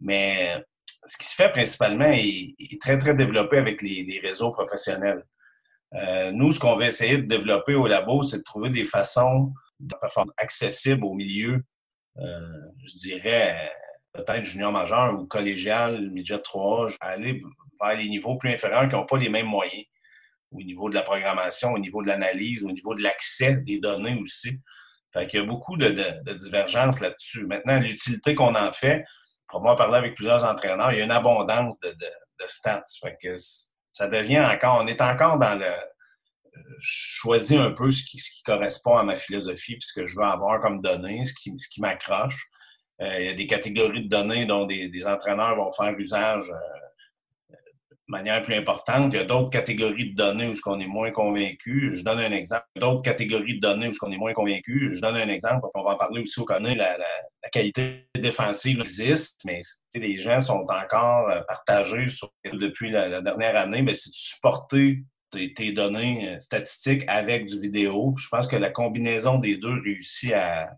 Mais 0.00 0.64
ce 1.04 1.18
qui 1.18 1.26
se 1.26 1.34
fait 1.34 1.50
principalement 1.50 2.12
est, 2.12 2.54
très, 2.80 2.96
très 2.96 3.14
développé 3.14 3.58
avec 3.58 3.82
les, 3.82 4.20
réseaux 4.24 4.52
professionnels. 4.52 5.24
Euh, 5.94 6.30
nous, 6.30 6.52
ce 6.52 6.60
qu'on 6.60 6.76
va 6.76 6.86
essayer 6.86 7.18
de 7.18 7.26
développer 7.26 7.74
au 7.74 7.88
labo, 7.88 8.22
c'est 8.22 8.38
de 8.38 8.44
trouver 8.44 8.70
des 8.70 8.84
façons 8.84 9.52
de 9.80 9.94
performer 9.96 10.32
accessibles 10.36 11.04
au 11.04 11.14
milieu, 11.14 11.64
je 12.16 12.96
dirais, 12.96 13.72
peut-être 14.12 14.44
junior 14.44 14.72
majeur 14.72 15.18
ou 15.18 15.26
collégial, 15.26 16.10
midget 16.10 16.40
3, 16.40 16.88
aller 17.00 17.40
vers 17.80 17.96
les 17.96 18.08
niveaux 18.08 18.36
plus 18.36 18.50
inférieurs 18.50 18.88
qui 18.88 18.96
n'ont 18.96 19.06
pas 19.06 19.18
les 19.18 19.28
mêmes 19.28 19.46
moyens 19.46 19.84
au 20.52 20.62
niveau 20.62 20.90
de 20.90 20.94
la 20.94 21.02
programmation, 21.02 21.72
au 21.72 21.78
niveau 21.78 22.02
de 22.02 22.08
l'analyse, 22.08 22.64
au 22.64 22.72
niveau 22.72 22.94
de 22.94 23.02
l'accès 23.02 23.54
des 23.56 23.78
données 23.78 24.18
aussi. 24.20 24.58
Fait 25.12 25.26
qu'il 25.26 25.40
y 25.40 25.42
a 25.42 25.46
beaucoup 25.46 25.76
de, 25.76 25.88
divergences 26.34 27.00
là-dessus. 27.00 27.46
Maintenant, 27.46 27.78
l'utilité 27.78 28.34
qu'on 28.34 28.54
en 28.54 28.72
fait, 28.72 29.04
pour 29.48 29.60
avoir 29.60 29.76
parlé 29.76 29.96
avec 29.96 30.14
plusieurs 30.14 30.44
entraîneurs, 30.44 30.92
il 30.92 30.98
y 30.98 31.00
a 31.02 31.04
une 31.04 31.10
abondance 31.10 31.78
de, 31.80 31.94
stats. 32.46 32.84
Fait 33.02 33.16
que 33.22 33.36
ça 33.92 34.08
devient 34.08 34.40
encore, 34.40 34.80
on 34.82 34.86
est 34.86 35.00
encore 35.00 35.38
dans 35.38 35.58
le, 35.58 35.70
choisis 36.80 37.58
un 37.58 37.70
peu 37.70 37.90
ce 37.90 38.02
qui, 38.02 38.18
correspond 38.44 38.96
à 38.96 39.04
ma 39.04 39.14
philosophie 39.14 39.74
puis 39.74 39.86
ce 39.86 39.92
que 39.92 40.06
je 40.06 40.16
veux 40.16 40.24
avoir 40.24 40.60
comme 40.60 40.80
données, 40.80 41.24
ce 41.24 41.34
qui 41.34 41.80
m'accroche. 41.80 42.49
Euh, 43.02 43.18
il 43.18 43.26
y 43.26 43.28
a 43.28 43.34
des 43.34 43.46
catégories 43.46 44.04
de 44.04 44.08
données 44.08 44.46
dont 44.46 44.66
des, 44.66 45.06
entraîneurs 45.06 45.56
vont 45.56 45.70
faire 45.70 45.98
usage 45.98 46.50
euh, 46.50 47.54
de 47.54 47.56
manière 48.08 48.42
plus 48.42 48.54
importante. 48.54 49.14
Il 49.14 49.16
y 49.16 49.20
a 49.20 49.24
d'autres 49.24 49.48
catégories 49.48 50.10
de 50.10 50.16
données 50.16 50.48
où 50.48 50.54
on 50.66 50.78
est 50.78 50.86
moins 50.86 51.10
convaincu. 51.10 51.92
Je 51.94 52.04
donne 52.04 52.18
un 52.18 52.32
exemple. 52.32 52.66
D'autres 52.76 53.02
catégories 53.02 53.54
de 53.54 53.60
données 53.60 53.88
où 53.88 53.92
on 54.02 54.12
est 54.12 54.18
moins 54.18 54.34
convaincu. 54.34 54.90
Je 54.94 55.00
donne 55.00 55.16
un 55.16 55.28
exemple. 55.28 55.66
On 55.74 55.82
va 55.82 55.92
en 55.92 55.96
parler 55.96 56.20
aussi 56.20 56.40
au 56.40 56.44
connaît. 56.44 56.74
La, 56.74 56.98
la, 56.98 57.48
qualité 57.50 58.06
défensive 58.14 58.80
existe, 58.80 59.40
mais 59.46 59.60
les 59.94 60.18
gens 60.18 60.38
sont 60.40 60.66
encore 60.68 61.30
euh, 61.30 61.40
partagés 61.48 62.08
sur, 62.08 62.30
depuis 62.52 62.90
la, 62.90 63.22
dernière 63.22 63.56
année. 63.56 63.80
Mais 63.80 63.94
c'est 63.94 64.10
de 64.10 64.14
supporter 64.14 65.04
tes, 65.30 65.72
données 65.72 66.36
statistiques 66.38 67.04
avec 67.06 67.46
du 67.46 67.58
vidéo. 67.60 68.14
Je 68.18 68.28
pense 68.28 68.46
que 68.46 68.56
la 68.56 68.68
combinaison 68.68 69.38
des 69.38 69.56
deux 69.56 69.80
réussit 69.82 70.32
à, 70.34 70.68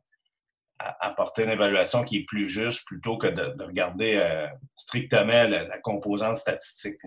apporter 1.00 1.44
une 1.44 1.50
évaluation 1.50 2.04
qui 2.04 2.18
est 2.18 2.24
plus 2.24 2.48
juste 2.48 2.86
plutôt 2.86 3.16
que 3.16 3.26
de, 3.26 3.62
regarder 3.62 4.18
euh, 4.20 4.46
strictement 4.74 5.48
la, 5.48 5.78
composante 5.78 6.36
statistique. 6.36 6.98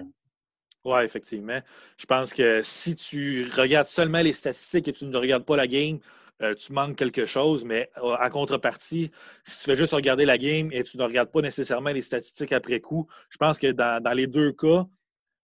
Oui, 0.83 1.03
effectivement. 1.03 1.59
Je 1.97 2.05
pense 2.05 2.33
que 2.33 2.61
si 2.61 2.95
tu 2.95 3.49
regardes 3.55 3.87
seulement 3.87 4.21
les 4.21 4.33
statistiques 4.33 4.87
et 4.87 4.93
tu 4.93 5.05
ne 5.05 5.17
regardes 5.17 5.45
pas 5.45 5.55
la 5.55 5.67
game, 5.67 5.99
euh, 6.41 6.53
tu 6.53 6.73
manques 6.73 6.97
quelque 6.97 7.25
chose, 7.25 7.63
mais 7.65 7.89
euh, 7.97 8.15
en 8.19 8.29
contrepartie, 8.29 9.11
si 9.43 9.59
tu 9.59 9.63
fais 9.65 9.75
juste 9.75 9.93
regarder 9.93 10.25
la 10.25 10.37
game 10.37 10.69
et 10.71 10.83
tu 10.83 10.97
ne 10.97 11.03
regardes 11.03 11.31
pas 11.31 11.41
nécessairement 11.41 11.91
les 11.91 12.01
statistiques 12.01 12.51
après 12.51 12.81
coup, 12.81 13.07
je 13.29 13.37
pense 13.37 13.57
que 13.57 13.71
dans 13.71 14.13
les 14.15 14.27
deux 14.27 14.51
cas, 14.51 14.85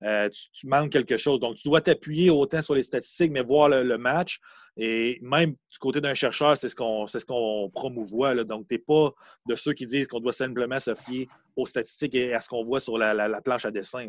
euh, 0.03 0.29
tu, 0.29 0.67
manques 0.67 0.91
quelque 0.91 1.17
chose. 1.17 1.39
Donc, 1.39 1.55
tu 1.55 1.67
dois 1.67 1.81
t'appuyer 1.81 2.29
autant 2.29 2.61
sur 2.61 2.73
les 2.73 2.81
statistiques, 2.81 3.31
mais 3.31 3.41
voir 3.41 3.69
le, 3.69 3.97
match. 3.97 4.39
Et 4.77 5.19
même 5.21 5.51
du 5.51 5.79
côté 5.79 6.01
d'un 6.01 6.13
chercheur, 6.13 6.57
c'est 6.57 6.69
ce 6.69 6.75
qu'on 6.75 7.05
ce 7.05 7.69
promouvoit. 7.69 8.43
Donc, 8.43 8.67
tu 8.67 8.75
n'es 8.75 8.79
pas 8.79 9.11
de 9.47 9.55
ceux 9.55 9.73
qui 9.73 9.85
disent 9.85 10.07
qu'on 10.07 10.19
doit 10.19 10.33
simplement 10.33 10.79
se 10.79 10.95
fier 10.95 11.27
aux 11.55 11.65
statistiques 11.65 12.15
et 12.15 12.33
à 12.33 12.41
ce 12.41 12.49
qu'on 12.49 12.63
voit 12.63 12.79
sur 12.79 12.97
la, 12.97 13.41
planche 13.41 13.65
à 13.65 13.71
dessin. 13.71 14.07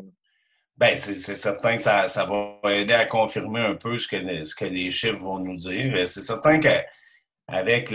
Bien, 0.78 0.96
c'est 0.96 1.16
certain 1.16 1.76
que 1.76 1.82
ça, 1.82 2.06
va 2.24 2.74
aider 2.74 2.94
à 2.94 3.04
confirmer 3.04 3.60
un 3.60 3.74
peu 3.74 3.98
ce 3.98 4.08
que, 4.08 4.44
ce 4.44 4.54
que 4.54 4.64
les 4.64 4.90
chiffres 4.90 5.18
vont 5.18 5.38
nous 5.38 5.56
dire. 5.56 6.08
C'est 6.08 6.22
certain 6.22 6.58
qu'avec 6.58 7.92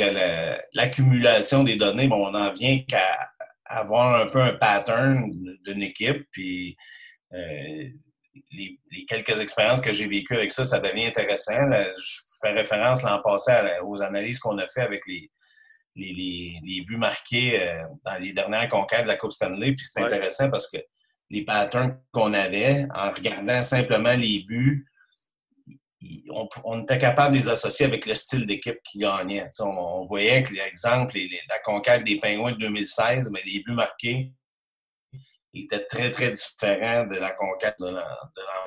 l'accumulation 0.74 1.63
des 1.63 1.77
données, 1.77 2.08
on 2.12 2.36
en 2.36 2.51
vient 2.54 2.84
qu'à 2.88 3.32
avoir 3.66 4.22
un 4.22 4.27
peu 4.27 4.42
un 4.42 4.54
pattern 4.54 5.32
d'une 5.66 5.82
équipe. 5.82 6.27
Puis 6.32 6.77
euh, 7.34 7.90
les, 8.52 8.80
quelques 9.08 9.40
expériences 9.40 9.82
que 9.82 9.94
j'ai 9.94 10.08
vécues 10.08 10.36
avec 10.36 10.52
ça, 10.52 10.64
ça 10.66 10.80
devient 10.80 11.06
intéressant. 11.06 11.70
je 11.72 12.20
fais 12.42 12.52
référence 12.52 13.04
l'an 13.04 13.22
passé 13.22 13.52
aux 13.84 14.02
analyses 14.02 14.40
qu'on 14.40 14.58
a 14.58 14.68
fait 14.68 14.82
avec 14.82 15.06
les, 15.08 15.30
les, 15.98 16.82
buts 16.82 16.98
marqués 16.98 17.62
euh, 17.62 17.84
dans 18.06 18.18
les 18.22 18.34
dernières 18.34 18.70
conquêtes 18.70 19.04
de 19.04 19.08
la 19.08 19.18
Coupe 19.18 19.32
Stanley. 19.32 19.74
Puis 19.74 19.86
c'est 19.92 20.02
intéressant 20.02 20.50
parce 20.50 20.70
que 20.70 20.78
les 21.30 21.44
patterns 21.44 22.00
qu'on 22.12 22.34
avait, 22.34 22.86
en 22.94 23.12
regardant 23.12 23.63
simplement 23.63 24.13
les 24.13 24.44
buts, 24.48 24.86
on, 26.63 26.84
était 26.84 27.00
capable 27.00 27.36
de 27.36 27.42
les 27.42 27.50
associer 27.50 27.86
avec 27.86 28.06
le 28.06 28.16
style 28.16 28.46
d'équipe 28.46 28.78
qui 28.84 29.00
gagnait. 29.00 29.50
On, 29.60 30.06
voyait 30.06 30.44
que, 30.44 30.54
l'exemple, 30.54 31.18
la 31.50 31.60
conquête 31.60 32.04
des 32.04 32.20
Pingouins 32.20 32.52
de 32.52 32.60
2016, 32.60 33.32
mais 33.32 33.42
les 33.46 33.62
buts 33.63 33.74
marqués 33.74 34.32
était 35.54 35.86
très, 35.86 36.12
très 36.12 36.32
différent 36.32 37.06
de 37.06 37.16
la 37.16 37.32
conquête 37.32 37.76
de 37.80 37.88
l'an. 37.88 38.04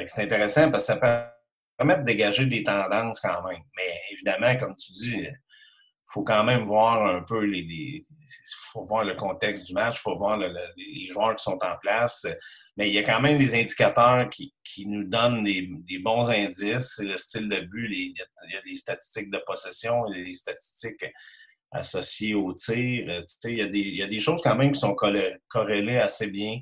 C'est 0.06 0.22
intéressant 0.22 0.70
parce 0.70 0.86
que 0.86 0.94
ça 0.94 1.34
permet 1.76 1.98
de 1.98 2.04
dégager 2.04 2.46
des 2.46 2.62
tendances 2.62 3.20
quand 3.20 3.42
même. 3.46 3.62
Mais 3.76 4.00
évidemment, 4.10 4.56
comme 4.56 4.76
tu 4.76 4.92
dis, 4.92 5.16
il 5.16 6.12
faut 6.12 6.24
quand 6.24 6.44
même 6.44 6.64
voir 6.64 7.06
un 7.06 7.22
peu 7.22 7.44
les, 7.44 8.04
il 8.30 8.56
faut 8.72 8.84
voir 8.84 9.04
le 9.04 9.14
contexte 9.14 9.66
du 9.66 9.74
match, 9.74 9.98
il 9.98 10.02
faut 10.02 10.16
voir 10.16 10.36
les 10.36 11.08
joueurs 11.10 11.36
qui 11.36 11.42
sont 11.42 11.58
en 11.62 11.76
place. 11.80 12.26
Mais 12.76 12.88
il 12.88 12.94
y 12.94 12.98
a 12.98 13.02
quand 13.02 13.20
même 13.20 13.38
des 13.38 13.54
indicateurs 13.54 14.28
qui, 14.30 14.52
nous 14.86 15.04
donnent 15.04 15.44
des, 15.44 15.98
bons 16.02 16.28
indices. 16.30 16.94
C'est 16.96 17.04
le 17.04 17.18
style 17.18 17.48
de 17.48 17.60
but, 17.60 17.88
il 17.90 18.14
y 18.16 18.56
a 18.56 18.62
des 18.62 18.76
statistiques 18.76 19.30
de 19.30 19.42
possession, 19.46 20.06
il 20.08 20.18
y 20.18 20.22
a 20.22 20.24
des 20.24 20.34
statistiques 20.34 21.04
associées 21.72 22.34
au 22.34 22.52
tir. 22.52 23.22
il, 23.44 23.56
y 23.56 23.62
a 23.62 23.66
des, 23.66 23.78
il 23.78 23.96
y 23.96 24.02
a 24.02 24.06
des 24.06 24.20
choses 24.20 24.40
quand 24.42 24.56
même 24.56 24.72
qui 24.72 24.80
sont 24.80 24.94
corrélées 24.94 25.98
assez 25.98 26.30
bien 26.30 26.60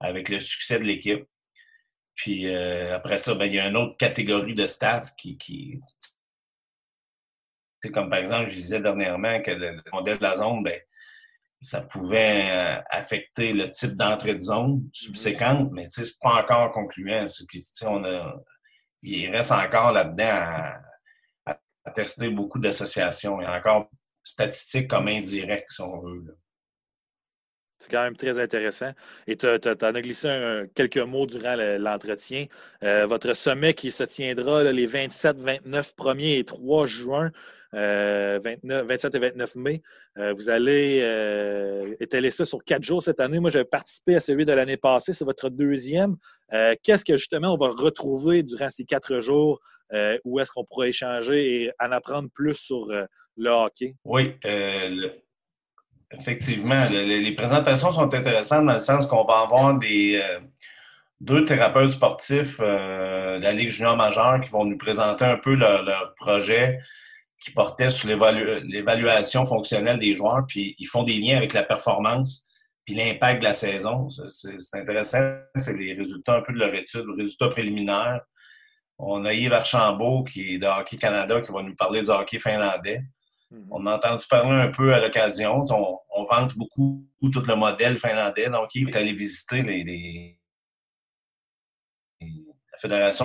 avec 0.00 0.28
le 0.28 0.40
succès 0.40 0.78
de 0.78 0.84
l'équipe. 0.84 1.24
Puis 2.14 2.48
euh, 2.48 2.94
après 2.94 3.18
ça, 3.18 3.34
ben, 3.34 3.46
il 3.46 3.54
y 3.54 3.60
a 3.60 3.68
une 3.68 3.76
autre 3.76 3.96
catégorie 3.96 4.54
de 4.54 4.66
stats 4.66 5.14
qui. 5.18 5.38
qui 5.38 5.80
c'est 7.82 7.90
comme 7.90 8.10
par 8.10 8.20
exemple, 8.20 8.48
je 8.48 8.54
disais 8.54 8.80
dernièrement 8.80 9.40
que 9.42 9.50
le, 9.50 9.82
modèle 9.92 10.18
de 10.18 10.22
la 10.22 10.36
zone, 10.36 10.62
ben, 10.62 10.78
ça 11.60 11.80
pouvait 11.80 12.50
euh, 12.50 12.80
affecter 12.90 13.52
le 13.52 13.70
type 13.70 13.96
d'entrée 13.96 14.34
de 14.34 14.40
zone 14.40 14.88
subséquente, 14.92 15.70
mais 15.72 15.86
c'est 15.88 16.18
pas 16.20 16.42
encore 16.42 16.72
concluant. 16.72 17.24
On 17.84 18.04
a, 18.04 18.36
il 19.02 19.30
reste 19.30 19.52
encore 19.52 19.92
là-dedans 19.92 20.28
à, 21.46 21.58
à, 21.84 21.90
tester 21.92 22.28
beaucoup 22.28 22.58
d'associations. 22.58 23.40
Il 23.40 23.44
y 23.44 23.46
a 23.46 23.56
encore 23.56 23.88
statistiques 24.24 24.88
comme 24.88 25.08
indirectes, 25.08 25.70
si 25.70 25.80
on 25.82 26.00
veut. 26.00 26.36
C'est 27.82 27.90
quand 27.90 28.04
même 28.04 28.16
très 28.16 28.38
intéressant. 28.38 28.92
Et 29.26 29.36
tu 29.36 29.46
en 29.48 29.54
as 29.56 30.02
glissé 30.02 30.60
quelques 30.76 30.98
mots 30.98 31.26
durant 31.26 31.56
l'entretien. 31.56 32.46
Euh, 32.84 33.06
votre 33.06 33.34
sommet 33.34 33.74
qui 33.74 33.90
se 33.90 34.04
tiendra 34.04 34.62
les 34.62 34.86
27, 34.86 35.40
29 35.40 35.92
1er 35.98 36.38
et 36.38 36.44
3 36.44 36.86
juin, 36.86 37.32
27 37.72 37.74
euh, 37.74 39.10
et 39.14 39.18
29 39.18 39.56
mai. 39.56 39.82
Euh, 40.16 40.32
vous 40.32 40.48
allez 40.48 40.98
étaler 41.98 42.30
ça 42.30 42.44
sur 42.44 42.62
quatre 42.62 42.84
jours 42.84 43.02
cette 43.02 43.18
année. 43.18 43.40
Moi, 43.40 43.50
j'ai 43.50 43.64
participé 43.64 44.14
à 44.14 44.20
celui 44.20 44.44
de 44.44 44.52
l'année 44.52 44.76
passée. 44.76 45.12
C'est 45.12 45.24
votre 45.24 45.48
deuxième. 45.48 46.16
Qu'est-ce 46.84 47.04
que 47.04 47.16
justement 47.16 47.52
on 47.52 47.56
va 47.56 47.70
retrouver 47.70 48.44
durant 48.44 48.70
ces 48.70 48.84
quatre 48.84 49.18
jours? 49.18 49.60
où 50.24 50.40
est-ce 50.40 50.50
qu'on 50.52 50.64
pourra 50.64 50.88
échanger 50.88 51.64
et 51.64 51.72
en 51.78 51.92
apprendre 51.92 52.30
plus 52.32 52.54
sur 52.54 52.86
le 53.36 53.50
hockey? 53.50 53.96
Oui. 54.04 54.34
Effectivement, 56.12 56.86
les, 56.90 57.32
présentations 57.32 57.90
sont 57.90 58.12
intéressantes 58.12 58.66
dans 58.66 58.74
le 58.74 58.80
sens 58.80 59.06
qu'on 59.06 59.24
va 59.24 59.40
avoir 59.40 59.78
euh, 59.82 60.40
deux 61.20 61.44
thérapeutes 61.44 61.90
sportifs 61.90 62.58
euh, 62.60 63.38
de 63.38 63.42
la 63.42 63.52
Ligue 63.52 63.70
junior 63.70 63.96
majeure 63.96 64.40
qui 64.42 64.50
vont 64.50 64.64
nous 64.64 64.76
présenter 64.76 65.24
un 65.24 65.38
peu 65.38 65.54
leur, 65.54 66.14
projet 66.16 66.80
qui 67.40 67.50
portait 67.50 67.88
sur 67.88 68.08
l'évaluation 68.08 69.44
fonctionnelle 69.44 69.98
des 69.98 70.14
joueurs, 70.14 70.44
puis 70.46 70.76
ils 70.78 70.86
font 70.86 71.02
des 71.02 71.14
liens 71.14 71.38
avec 71.38 71.54
la 71.54 71.64
performance 71.64 72.46
puis 72.84 72.94
l'impact 72.94 73.40
de 73.40 73.44
la 73.44 73.54
saison. 73.54 74.08
C'est 74.08 74.74
intéressant, 74.74 75.36
c'est 75.54 75.76
les 75.76 75.94
résultats 75.94 76.36
un 76.36 76.42
peu 76.42 76.52
de 76.52 76.58
leur 76.58 76.74
étude, 76.74 77.04
les 77.16 77.22
résultats 77.22 77.48
préliminaires. 77.48 78.20
On 78.98 79.24
a 79.24 79.32
Yves 79.32 79.52
Archambault, 79.52 80.24
qui 80.24 80.54
est 80.54 80.58
de 80.58 80.66
Hockey 80.66 80.96
Canada, 80.98 81.40
qui 81.40 81.52
va 81.52 81.62
nous 81.62 81.74
parler 81.74 82.02
du 82.02 82.10
hockey 82.10 82.38
finlandais. 82.38 83.02
On 83.70 83.86
a 83.86 83.96
entendu 83.96 84.24
parler 84.28 84.62
un 84.62 84.70
peu 84.70 84.94
à 84.94 85.00
l'occasion. 85.00 85.62
On, 85.70 86.22
vante 86.24 86.56
beaucoup 86.56 87.06
tout 87.20 87.42
le 87.46 87.54
modèle 87.56 87.98
finlandais. 87.98 88.48
Donc, 88.48 88.74
il 88.74 88.88
est 88.88 88.96
allé 88.96 89.12
visiter 89.12 89.62
les, 89.62 90.38
la 92.20 92.78
fédération, 92.78 93.24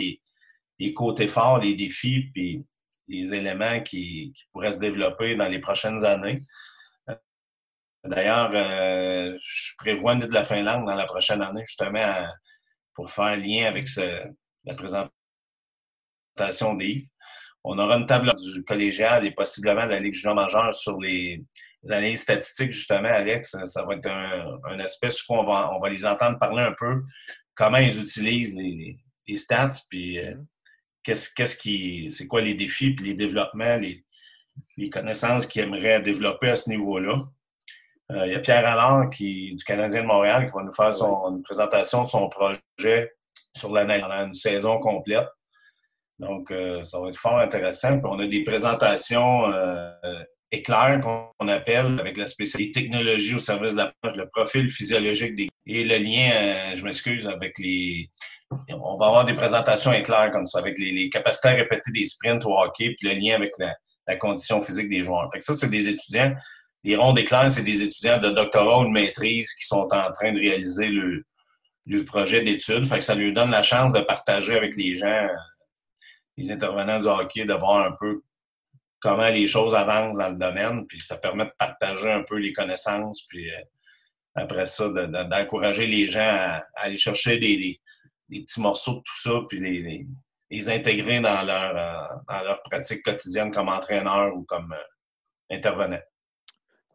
les, 0.79 0.93
côtés 0.93 1.27
forts, 1.27 1.59
les 1.59 1.75
défis, 1.75 2.29
puis 2.33 2.65
les 3.07 3.33
éléments 3.33 3.81
qui, 3.81 4.33
pourraient 4.51 4.73
se 4.73 4.79
développer 4.79 5.35
dans 5.35 5.47
les 5.47 5.59
prochaines 5.59 6.03
années. 6.03 6.41
D'ailleurs, 8.03 8.51
euh, 8.53 9.37
je 9.41 9.73
prévois 9.77 10.13
une 10.13 10.19
de 10.19 10.33
la 10.33 10.43
Finlande 10.43 10.85
dans 10.85 10.95
la 10.95 11.05
prochaine 11.05 11.41
année, 11.41 11.63
justement, 11.65 12.25
pour 12.93 13.11
faire 13.11 13.37
lien 13.37 13.65
avec 13.67 13.87
la 13.95 14.75
présentation 14.75 16.73
d'Yves. 16.75 17.07
On 17.69 17.77
aura 17.79 17.97
une 17.97 18.05
table 18.05 18.33
du 18.33 18.63
collégial 18.63 19.25
et 19.25 19.31
possiblement 19.31 19.85
de 19.85 19.91
la 19.91 19.99
Ligue 19.99 20.13
junior 20.13 20.35
majeure 20.35 20.73
sur 20.73 20.97
les, 20.99 21.43
analyses 21.89 22.21
statistiques, 22.21 22.71
justement, 22.71 23.09
Alex. 23.09 23.57
Ça 23.65 23.83
va 23.83 23.95
être 23.95 24.07
un, 24.07 24.79
aspect 24.79 25.09
sur 25.09 25.27
quoi 25.27 25.39
on 25.41 25.43
va, 25.43 25.71
on 25.73 25.79
va 25.79 25.89
les 25.89 26.05
entendre 26.05 26.39
parler 26.39 26.63
un 26.63 26.73
peu, 26.77 27.03
comment 27.55 27.77
ils 27.77 28.01
utilisent 28.01 28.55
les, 28.55 28.97
stats, 29.35 29.81
puis 29.89 30.17
euh, 30.19 30.35
qu'est-ce, 31.03 31.33
qu'est-ce 31.33 31.57
qui, 31.57 32.09
c'est 32.09 32.25
quoi 32.25 32.39
les 32.39 32.53
défis, 32.53 32.91
puis 32.91 33.07
les 33.07 33.15
développements, 33.15 33.77
les, 33.77 34.89
connaissances 34.89 35.45
qu'ils 35.45 35.63
aimeraient 35.63 36.01
développer 36.01 36.49
à 36.49 36.55
ce 36.55 36.69
niveau-là. 36.69 37.21
Euh, 38.11 38.27
il 38.27 38.31
y 38.31 38.35
a 38.35 38.39
Pierre 38.39 38.65
Allard 38.65 39.09
qui, 39.09 39.53
du 39.53 39.63
Canadien 39.65 40.03
de 40.03 40.07
Montréal 40.07 40.47
qui 40.47 40.55
va 40.55 40.63
nous 40.63 40.71
faire 40.71 40.91
une 41.29 41.43
présentation 41.43 42.05
de 42.05 42.09
son 42.09 42.29
projet 42.29 43.11
sur 43.53 43.73
l'année, 43.73 44.01
une 44.01 44.33
saison 44.33 44.79
complète. 44.79 45.27
Donc, 46.19 46.51
euh, 46.51 46.83
ça 46.83 46.99
va 46.99 47.09
être 47.09 47.17
fort 47.17 47.39
intéressant. 47.39 47.99
Puis 47.99 48.09
on 48.09 48.19
a 48.19 48.27
des 48.27 48.43
présentations 48.43 49.51
euh, 49.51 49.91
éclairs 50.51 50.99
qu'on 51.01 51.47
appelle 51.47 51.97
avec 51.99 52.17
la 52.17 52.27
spécialité 52.27 52.81
technologie 52.81 53.35
au 53.35 53.39
service 53.39 53.73
de 53.73 53.77
la 53.77 53.93
page, 54.01 54.15
le 54.15 54.27
profil 54.29 54.69
physiologique 54.69 55.35
des 55.35 55.47
et 55.67 55.83
le 55.83 55.97
lien, 55.97 56.31
euh, 56.33 56.77
je 56.77 56.83
m'excuse, 56.83 57.27
avec 57.27 57.59
les. 57.59 58.09
On 58.69 58.95
va 58.95 59.07
avoir 59.07 59.25
des 59.25 59.33
présentations 59.33 59.91
éclairs 59.91 60.31
comme 60.31 60.45
ça, 60.45 60.59
avec 60.59 60.79
les, 60.79 61.09
capacités 61.09 61.49
à 61.49 61.53
répéter 61.55 61.91
des 61.91 62.07
sprints 62.07 62.45
au 62.45 62.57
hockey, 62.57 62.95
puis 62.97 63.09
le 63.09 63.19
lien 63.19 63.35
avec 63.35 63.51
la, 63.59 64.15
condition 64.15 64.61
physique 64.61 64.89
des 64.89 65.03
joueurs. 65.03 65.27
Fait 65.33 65.39
que 65.39 65.43
ça, 65.43 65.53
c'est 65.53 65.69
des 65.69 65.89
étudiants. 65.89 66.33
Les 66.85 66.95
ronds 66.95 67.11
d'éclair, 67.11 67.51
c'est 67.51 67.63
des 67.63 67.81
étudiants 67.81 68.19
de 68.19 68.29
doctorat 68.29 68.79
ou 68.79 68.85
de 68.85 68.89
maîtrise 68.89 69.53
qui 69.53 69.65
sont 69.65 69.85
en 69.91 70.11
train 70.13 70.31
de 70.31 70.39
réaliser 70.39 70.87
le, 70.87 71.25
le 71.85 72.05
projet 72.05 72.41
d'études. 72.41 72.87
Fait 72.87 72.99
que 72.99 73.03
ça 73.03 73.15
lui 73.15 73.33
donne 73.33 73.51
la 73.51 73.63
chance 73.63 73.91
de 73.91 73.99
partager 73.99 74.55
avec 74.55 74.77
les 74.77 74.95
gens, 74.95 75.27
les 76.37 76.51
intervenants 76.51 76.99
du 76.99 77.07
hockey, 77.07 77.45
de 77.45 77.53
voir 77.53 77.85
un 77.85 77.95
peu 77.99 78.21
comment 78.99 79.27
les 79.27 79.47
choses 79.47 79.75
avancent 79.75 80.17
dans 80.17 80.29
le 80.29 80.37
domaine, 80.37 80.85
puis 80.87 81.01
ça 81.01 81.17
permet 81.17 81.45
de 81.45 81.53
partager 81.57 82.11
un 82.11 82.23
peu 82.23 82.37
les 82.37 82.53
connaissances, 82.53 83.23
puis 83.23 83.49
euh, 83.51 83.61
après 84.35 84.65
ça, 84.65 84.89
d'encourager 84.89 85.87
les 85.87 86.07
gens 86.07 86.19
à, 86.27 86.63
aller 86.75 86.97
chercher 86.97 87.37
des, 87.37 87.79
petits 88.29 88.61
morceaux 88.61 88.95
de 88.95 88.99
tout 88.99 89.19
ça, 89.19 89.41
puis 89.49 89.59
les, 90.49 90.69
intégrer 90.69 91.19
dans 91.19 91.41
leur, 91.41 91.75
euh, 91.75 92.15
dans 92.27 92.43
leur 92.43 92.63
pratique 92.63 93.03
quotidienne 93.03 93.51
comme 93.51 93.69
entraîneur 93.69 94.35
ou 94.35 94.43
comme 94.43 94.73
euh, 94.73 95.55
intervenant. 95.55 95.99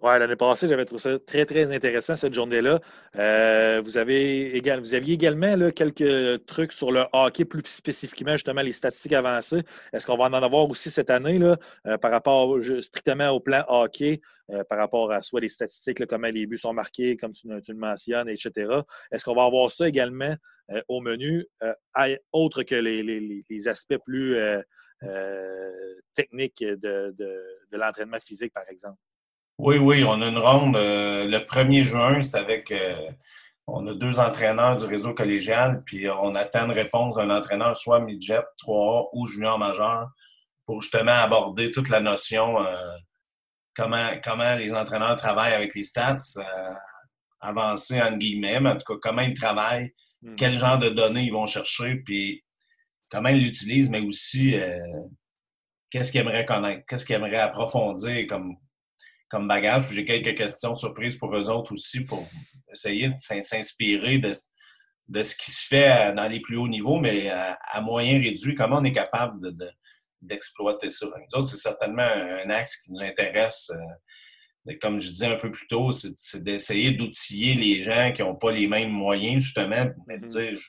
Oui, 0.03 0.19
l'année 0.19 0.35
passée, 0.35 0.67
j'avais 0.67 0.85
trouvé 0.85 1.01
ça 1.01 1.17
très, 1.21 1.47
très 1.47 1.73
intéressant, 1.73 2.17
cette 2.17 2.35
journée-là. 2.35 2.81
Euh, 3.15 3.81
vous, 3.85 3.93
vous 3.93 3.99
aviez 3.99 5.13
également 5.13 5.71
quelques 5.71 6.45
trucs 6.47 6.73
sur 6.73 6.91
le 6.91 7.05
hockey, 7.13 7.45
plus 7.45 7.63
spécifiquement, 7.67 8.33
justement, 8.33 8.63
les 8.63 8.73
statistiques 8.73 9.13
avancées. 9.13 9.63
Est-ce 9.93 10.05
qu'on 10.09 10.17
va 10.17 10.25
en 10.25 10.33
avoir 10.33 10.69
aussi 10.69 10.91
cette 10.91 11.09
année, 11.09 11.39
là, 11.39 11.57
euh, 11.87 11.99
par 11.99 12.11
rapport 12.11 12.59
strictement 12.81 13.29
au 13.29 13.39
plan 13.39 13.65
hockey, 13.69 14.21
euh, 14.51 14.65
par 14.65 14.79
rapport 14.79 15.13
à 15.13 15.23
soit 15.23 15.41
les 15.41 15.49
statistiques, 15.49 16.05
comment 16.07 16.31
les 16.31 16.47
buts 16.47 16.59
sont 16.59 16.73
marqués, 16.73 17.17
comme 17.17 17.31
tu, 17.31 17.47
le 17.47 17.75
mentionnes, 17.77 18.29
etc. 18.29 18.83
Est-ce 19.13 19.25
qu'on 19.25 19.37
va 19.37 19.45
avoir 19.45 19.71
ça 19.71 19.87
également 19.87 20.35
au 20.89 21.01
menu, 21.01 21.47
autre 22.33 22.65
que 22.65 22.75
les, 22.75 23.69
aspects 23.69 23.99
plus 24.05 24.37
techniques 26.13 26.65
de 26.65 27.15
l'entraînement 27.71 28.19
physique, 28.19 28.53
par 28.53 28.69
exemple? 28.69 28.99
Oui, 29.65 29.79
oui, 29.79 30.03
on 30.03 30.21
a 30.21 30.27
une 30.27 30.39
ronde 30.39 30.75
euh, 30.75 31.25
le 31.25 31.39
1er 31.39 31.85
juin, 31.85 32.21
c'est 32.21 32.37
avec 32.37 32.73
euh, 32.73 33.13
on 33.69 33.87
a 33.87 33.95
deux 33.95 34.19
entraîneurs 34.19 34.75
du 34.75 34.87
réseau 34.87 35.15
collégial, 35.15 35.85
puis 35.87 36.11
on 36.11 36.35
attend 36.35 36.65
une 36.65 36.73
réponse 36.73 37.15
d'un 37.15 37.31
entraîneur, 37.31 37.77
soit 37.77 38.01
midget, 38.01 38.43
3A 38.61 39.11
ou 39.13 39.25
junior 39.29 39.61
majeur, 39.61 40.09
pour 40.67 40.81
justement 40.81 41.13
aborder 41.13 41.71
toute 41.71 41.91
la 41.91 42.01
notion 42.01 42.61
euh, 42.61 42.75
comment, 43.77 44.09
comment 44.25 44.57
les 44.57 44.75
entraîneurs 44.75 45.15
travaillent 45.15 45.55
avec 45.55 45.77
les 45.77 45.85
stats, 45.85 46.19
avancés 47.41 48.03
en 48.03 48.17
guillemets, 48.17 48.59
mais 48.59 48.71
en 48.71 48.77
tout 48.77 48.95
cas, 48.95 48.99
comment 49.01 49.23
ils 49.23 49.33
travaillent, 49.33 49.93
hmm. 50.23 50.35
quel 50.35 50.59
genre 50.59 50.79
de 50.79 50.89
données 50.89 51.23
ils 51.23 51.33
vont 51.33 51.47
chercher, 51.47 52.03
puis 52.05 52.43
comment 53.09 53.29
ils 53.29 53.45
l'utilisent, 53.45 53.91
mais 53.91 54.01
aussi 54.01 54.57
qu'est-ce 55.89 56.11
qu'ils 56.11 56.23
aimeraient 56.23 56.47
connaître, 56.47 56.85
qu'est-ce 56.89 57.07
qu'ils 57.07 57.15
aimeraient 57.15 57.37
approfondir 57.37 58.27
comme 58.27 58.57
comme 59.33 59.49
bagage. 59.49 59.91
J'ai 59.91 60.05
quelques 60.05 60.37
questions 60.37 60.75
surprises 60.75 61.17
pour 61.17 61.35
eux 61.35 61.49
autres 61.49 61.73
aussi 61.73 62.01
pour 62.01 62.29
essayer 62.71 63.09
de 63.09 63.15
s'inspirer 63.19 64.19
de, 64.19 64.33
de, 65.09 65.23
ce 65.23 65.35
qui 65.35 65.51
se 65.51 65.67
fait 65.67 66.13
dans 66.15 66.29
les 66.29 66.39
plus 66.39 66.59
hauts 66.59 66.69
niveaux, 66.69 67.01
mais 67.01 67.31
à, 67.31 67.81
moyen 67.81 68.21
réduit, 68.21 68.55
comment 68.55 68.77
on 68.77 68.85
est 68.85 68.93
capable 68.93 69.41
d'exploiter 70.21 70.91
ça? 70.91 71.07
Nous 71.07 71.39
autres, 71.39 71.49
c'est 71.49 71.57
certainement 71.57 72.03
un, 72.03 72.51
axe 72.51 72.77
qui 72.83 72.93
nous 72.93 73.01
intéresse. 73.01 73.73
Euh, 73.75 74.75
comme 74.81 75.01
je 75.01 75.09
disais 75.09 75.27
un 75.27 75.37
peu 75.37 75.51
plus 75.51 75.67
tôt, 75.67 75.91
c'est 75.93 76.45
d'essayer 76.45 76.93
d'outiller 76.93 77.55
les 77.55 77.81
gens 77.81 78.13
qui 78.15 78.21
n'ont 78.21 78.37
pas 78.37 78.53
les 78.53 78.69
mêmes 78.69 78.91
moyens, 78.91 79.43
justement, 79.43 79.87
mais 80.07 80.19
de 80.19 80.27
mm-hmm. 80.27 80.51
dire, 80.51 80.61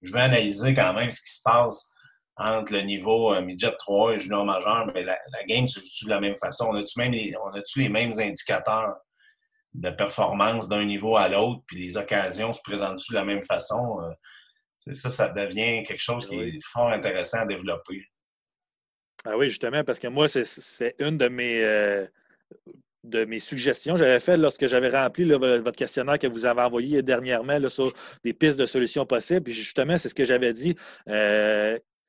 je, 0.00 0.12
vais 0.12 0.20
analyser 0.20 0.74
quand 0.74 0.94
même 0.94 1.10
ce 1.10 1.20
qui 1.20 1.32
se 1.32 1.42
passe 1.44 1.90
entre 2.36 2.72
le 2.72 2.80
niveau 2.80 3.34
euh, 3.34 3.42
midget 3.42 3.74
3 3.78 4.14
et 4.14 4.18
junior 4.18 4.44
majeur, 4.44 4.90
mais 4.94 5.02
la, 5.02 5.18
game 5.46 5.66
se 5.66 5.80
joue 5.80 6.06
de 6.06 6.10
la 6.10 6.20
même 6.20 6.36
façon? 6.36 6.68
On 6.70 6.76
a-tu 6.76 6.98
même 6.98 7.12
les, 7.12 7.34
on 7.36 7.48
a 7.48 7.60
les 7.76 7.88
mêmes 7.88 8.12
indicateurs 8.18 8.96
de 9.74 9.90
performance 9.90 10.68
d'un 10.68 10.84
niveau 10.84 11.16
à 11.16 11.28
l'autre, 11.28 11.62
puis 11.66 11.84
les 11.84 11.96
occasions 11.96 12.52
se 12.52 12.60
présentent 12.62 12.98
de 13.10 13.14
la 13.14 13.24
même 13.24 13.42
façon? 13.42 14.00
Euh, 14.00 14.10
c'est 14.78 14.94
ça, 14.94 15.10
ça 15.10 15.28
devient 15.28 15.84
quelque 15.84 16.02
chose 16.02 16.26
qui 16.26 16.34
est 16.34 16.58
fort 16.64 16.88
intéressant 16.88 17.40
à 17.40 17.46
développer. 17.46 18.04
Ah 19.24 19.36
oui, 19.36 19.48
justement, 19.48 19.84
parce 19.84 20.00
que 20.00 20.08
moi, 20.08 20.26
c'est 20.26 20.96
une 20.98 21.16
de 21.16 21.28
mes, 21.28 21.62
euh, 21.62 22.04
de 23.04 23.24
mes 23.24 23.38
suggestions. 23.38 23.96
J'avais 23.96 24.18
fait 24.18 24.36
lorsque 24.36 24.66
j'avais 24.66 24.88
rempli 24.88 25.24
votre 25.30 25.76
questionnaire 25.76 26.18
que 26.18 26.26
vous 26.26 26.46
avez 26.46 26.62
envoyé 26.62 27.02
dernièrement 27.02 27.60
sur 27.68 27.92
des 28.24 28.32
pistes 28.32 28.58
de 28.58 28.66
solutions 28.66 29.06
possibles. 29.06 29.42
Puis 29.42 29.52
justement, 29.52 29.96
c'est 29.98 30.08
ce 30.08 30.14
que 30.14 30.24
j'avais 30.24 30.52
dit. 30.52 30.74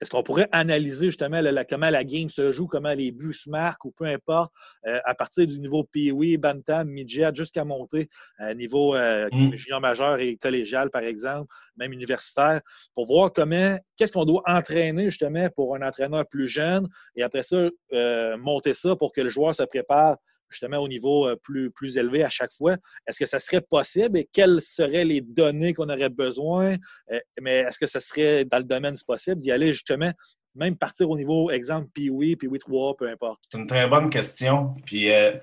Est-ce 0.04 0.12
qu'on 0.12 0.22
pourrait 0.22 0.50
analyser 0.52 1.06
justement 1.06 1.42
comment 1.70 1.90
la 1.90 2.04
game 2.04 2.28
se 2.28 2.52
joue, 2.52 2.68
comment 2.68 2.94
les 2.94 3.14
buts 3.14 3.32
se 3.32 3.50
marquent 3.50 3.86
ou 3.86 3.92
peu 3.92 4.04
importe, 4.04 4.52
euh, 4.86 5.00
à 5.06 5.16
partir 5.16 5.48
du 5.48 5.62
niveau 5.62 5.86
Pee-Wee, 5.86 6.36
Bantam, 6.36 6.90
Midget, 6.90 7.34
jusqu'à 7.34 7.64
monter 7.64 8.10
à 8.38 8.54
niveau 8.54 8.96
euh, 8.96 9.30
mm. 9.32 9.54
junior 9.54 9.80
majeur 9.80 10.20
et 10.20 10.36
collégial, 10.36 10.90
par 10.90 11.04
exemple, 11.04 11.48
même 11.78 11.94
universitaire, 11.94 12.60
pour 12.96 13.06
voir 13.06 13.32
comment, 13.32 13.80
qu'est-ce 13.96 14.12
qu'on 14.12 14.26
doit 14.26 14.44
entraîner 14.46 15.06
justement 15.06 15.48
pour 15.56 15.74
un 15.74 15.82
entraîneur 15.82 16.28
plus 16.28 16.50
jeune 16.50 16.86
et 17.16 17.24
après 17.24 17.44
ça, 17.44 17.70
euh, 17.94 18.36
monter 18.36 18.74
ça 18.74 18.98
pour 18.98 19.14
que 19.14 19.22
le 19.22 19.30
joueur 19.30 19.56
se 19.56 19.64
prépare 19.64 20.18
justement 20.54 20.78
au 20.78 20.88
niveau 20.88 21.28
euh, 21.28 21.36
plus, 21.36 21.72
plus 21.72 21.98
élevé 21.98 22.24
à 22.24 22.30
chaque 22.30 22.54
fois. 22.54 22.78
Est-ce 23.08 23.20
que 23.20 23.26
ça 23.26 23.40
serait 23.40 23.62
possible 23.62 24.18
et 24.18 24.30
quelles 24.32 24.62
seraient 24.62 25.06
les 25.06 25.22
données 25.22 25.74
qu'on 25.74 25.90
aurait 25.90 26.10
besoin? 26.10 26.76
Euh, 27.12 27.20
mais 27.42 27.58
est-ce 27.58 27.80
que 27.80 27.88
ça 27.88 28.00
serait 28.00 28.46
dans 28.46 28.60
le 28.60 28.64
domaine 28.64 28.94
du 28.94 29.04
possible 29.04 29.38
d'y 29.38 29.52
aller 29.52 29.74
justement, 29.74 30.12
même 30.56 30.78
partir 30.78 31.10
au 31.10 31.18
niveau, 31.18 31.52
exemple, 31.52 31.90
Pee-Wee, 31.94 32.36
Pee-Wee 32.36 32.60
3, 32.60 32.96
peu 32.96 33.10
importe? 33.10 33.42
C'est 33.52 33.58
une 33.58 33.68
très 33.68 33.88
bonne 33.88 34.10
question. 34.10 34.76
Puis 34.86 35.12
euh, 35.12 35.34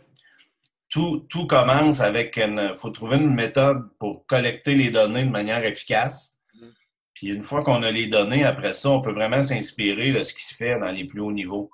tout, 0.88 1.27
tout, 1.29 1.46
commence 1.46 2.01
avec 2.01 2.37
Il 2.37 2.73
faut 2.77 2.90
trouver 2.90 3.16
une 3.16 3.35
méthode 3.35 3.88
pour 3.99 4.27
collecter 4.27 4.75
les 4.75 4.90
données 4.90 5.25
de 5.25 5.31
manière 5.31 5.64
efficace. 5.64 6.38
Mm-hmm. 6.55 6.73
Puis 7.14 7.27
une 7.29 7.42
fois 7.42 7.62
qu'on 7.62 7.83
a 7.83 7.90
les 7.90 8.07
données, 8.07 8.44
après 8.44 8.75
ça, 8.75 8.90
on 8.90 9.01
peut 9.01 9.12
vraiment 9.12 9.42
s'inspirer 9.42 10.12
de 10.12 10.23
ce 10.23 10.33
qui 10.33 10.44
se 10.44 10.55
fait 10.55 10.79
dans 10.79 10.90
les 10.90 11.05
plus 11.05 11.20
hauts 11.20 11.33
niveaux. 11.33 11.70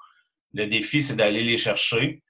Le 0.54 0.66
défi, 0.66 1.02
c'est 1.02 1.16
d'aller 1.16 1.44
les 1.44 1.58
chercher. 1.58 2.22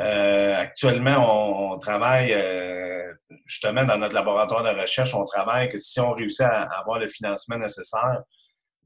Euh, 0.00 0.56
actuellement, 0.56 1.72
on, 1.72 1.78
travaille 1.78 2.32
euh, 2.32 3.12
justement 3.46 3.84
dans 3.84 3.98
notre 3.98 4.14
laboratoire 4.14 4.62
de 4.62 4.80
recherche, 4.80 5.14
on 5.14 5.24
travaille 5.24 5.68
que 5.68 5.78
si 5.78 6.00
on 6.00 6.12
réussit 6.12 6.42
à, 6.42 6.62
avoir 6.62 6.98
le 6.98 7.08
financement 7.08 7.58
nécessaire, 7.58 8.22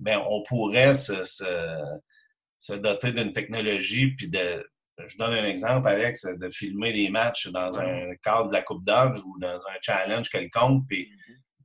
bien, 0.01 0.21
on 0.29 0.43
pourrait 0.43 0.95
se, 0.95 2.77
doter 2.77 3.13
d'une 3.13 3.31
technologie, 3.33 4.09
puis 4.17 4.29
de, 4.29 4.67
je 5.07 5.17
donne 5.17 5.35
un 5.35 5.45
exemple, 5.45 5.89
Alex, 5.89 6.27
de 6.27 6.51
filmer 6.51 6.93
les 6.93 7.11
matchs 7.11 7.49
dans 7.49 7.79
un 7.79 8.15
cadre 8.23 8.49
de 8.49 8.55
la 8.55 8.63
Coupe 8.63 8.85
Dodge 8.85 9.19
ou 9.25 9.39
dans 9.39 9.57
un 9.57 9.77
challenge 9.81 10.29
quelconque, 10.31 10.85
puis 10.89 11.09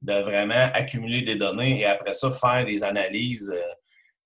de 0.01 0.13
vraiment 0.13 0.69
accumuler 0.73 1.23
des 1.23 1.35
données 1.35 1.81
et 1.81 1.85
après 1.85 2.13
ça, 2.13 2.31
faire 2.31 2.65
des 2.65 2.83
analyses 2.83 3.53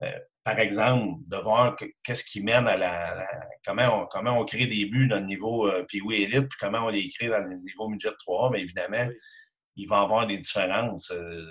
euh, 0.04 0.20
par 0.44 0.60
exemple, 0.60 1.24
de 1.30 1.38
voir 1.38 1.78
qu'est-ce 2.04 2.26
qui 2.26 2.44
mène 2.44 2.68
à 2.68 2.76
la, 2.76 3.28
comment, 3.66 4.02
on, 4.02 4.06
comment 4.08 4.40
on 4.40 4.46
crée 4.46 4.68
des 4.68 4.86
buts 4.86 5.08
dans 5.08 5.20
le 5.20 5.26
niveau 5.26 5.68
euh, 5.68 5.86
oui 6.04 6.24
Elite, 6.24 6.50
puis 6.50 6.58
comment 6.60 6.86
on 6.86 6.90
les 6.90 7.08
crée 7.10 7.30
dans 7.30 7.48
le 7.48 7.56
niveau 7.58 7.88
Midget 7.88 8.12
3 8.20 8.50
mais 8.52 8.62
évidemment, 8.62 9.08
il 9.76 9.88
va 9.88 10.02
y 10.02 10.04
avoir 10.04 10.28
des 10.28 10.38
différences. 10.38 11.12
Euh, 11.12 11.46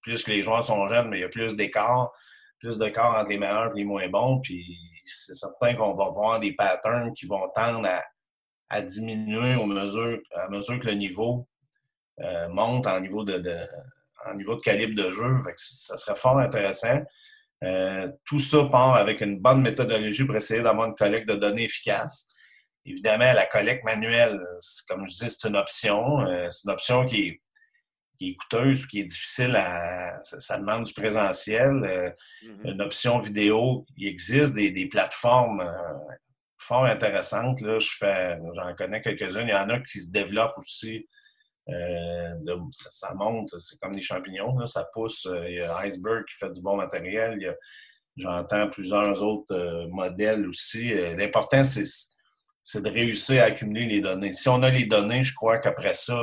plus 0.00 0.22
que 0.22 0.30
les 0.30 0.42
joueurs 0.42 0.62
sont 0.62 0.86
jeunes, 0.86 1.08
mais 1.08 1.18
il 1.18 1.20
y 1.22 1.24
a 1.24 1.28
plus 1.28 1.56
d'écart, 1.56 2.10
plus 2.58 2.78
d'écart 2.78 3.18
entre 3.18 3.30
les 3.30 3.38
meilleurs 3.38 3.72
et 3.72 3.78
les 3.78 3.84
moins 3.84 4.08
bons, 4.08 4.40
puis 4.40 4.78
c'est 5.04 5.34
certain 5.34 5.74
qu'on 5.74 5.94
va 5.94 6.08
voir 6.08 6.40
des 6.40 6.52
patterns 6.52 7.12
qui 7.14 7.26
vont 7.26 7.48
tendre 7.54 7.88
à, 8.68 8.82
diminuer 8.82 9.56
au 9.56 9.66
mesure, 9.66 10.20
à 10.36 10.48
mesure 10.48 10.78
que 10.78 10.86
le 10.86 10.94
niveau 10.94 11.48
euh, 12.20 12.48
monte 12.48 12.86
en 12.86 13.00
niveau 13.00 13.24
de, 13.24 13.66
en 14.24 14.34
niveau 14.34 14.54
de 14.54 14.60
calibre 14.60 14.94
de 14.94 15.10
jeu. 15.10 15.42
ça 15.56 15.96
serait 15.98 16.14
fort 16.14 16.38
intéressant. 16.38 17.02
Euh, 17.62 18.08
tout 18.24 18.38
ça 18.38 18.64
part 18.64 18.94
avec 18.94 19.20
une 19.20 19.38
bonne 19.38 19.60
méthodologie 19.60 20.24
pour 20.24 20.36
essayer 20.36 20.62
d'avoir 20.62 20.88
une 20.88 20.94
collecte 20.94 21.28
de 21.28 21.34
données 21.34 21.64
efficace. 21.64 22.30
Évidemment, 22.86 23.32
la 23.32 23.44
collecte 23.46 23.84
manuelle, 23.84 24.40
comme 24.88 25.06
je 25.06 25.12
dis, 25.12 25.30
c'est 25.30 25.48
une 25.48 25.56
option. 25.56 26.20
Euh, 26.26 26.48
c'est 26.50 26.64
une 26.64 26.72
option 26.72 27.04
qui 27.04 27.28
est, 27.28 27.42
qui 28.18 28.30
est 28.30 28.36
coûteuse, 28.36 28.86
qui 28.86 29.00
est 29.00 29.04
difficile 29.04 29.54
à. 29.56 30.18
Ça, 30.22 30.58
demande 30.58 30.84
du 30.84 30.94
présentiel. 30.94 31.84
Euh, 31.84 32.10
mm-hmm. 32.42 32.72
Une 32.72 32.80
option 32.80 33.18
vidéo, 33.18 33.84
il 33.96 34.08
existe 34.08 34.54
des, 34.54 34.86
plateformes 34.86 35.62
fort 36.56 36.86
intéressantes. 36.86 37.60
Là. 37.60 37.78
j'en 37.78 38.74
connais 38.74 39.02
quelques-unes. 39.02 39.48
Il 39.48 39.50
y 39.50 39.54
en 39.54 39.68
a 39.68 39.80
qui 39.80 40.00
se 40.00 40.10
développent 40.10 40.56
aussi. 40.56 41.06
Euh, 41.70 42.56
ça, 42.72 43.14
monte, 43.14 43.50
c'est 43.58 43.78
comme 43.80 43.94
des 43.94 44.00
champignons, 44.00 44.64
ça 44.66 44.88
pousse. 44.92 45.26
Euh, 45.26 45.48
il 45.48 45.56
y 45.56 45.62
a 45.62 45.76
Iceberg 45.78 46.24
qui 46.26 46.36
fait 46.36 46.50
du 46.50 46.60
bon 46.62 46.76
matériel. 46.76 47.56
j'entends 48.16 48.68
plusieurs 48.68 49.22
autres 49.22 49.86
modèles 49.88 50.46
aussi. 50.48 50.92
l'important, 51.16 51.62
c'est, 51.64 52.82
de 52.82 52.90
réussir 52.90 53.42
à 53.42 53.46
accumuler 53.46 53.86
les 53.86 54.00
données. 54.00 54.32
Si 54.32 54.48
on 54.48 54.62
a 54.62 54.70
les 54.70 54.86
données, 54.86 55.24
je 55.24 55.34
crois 55.34 55.58
qu'après 55.58 55.94
ça, 55.94 56.20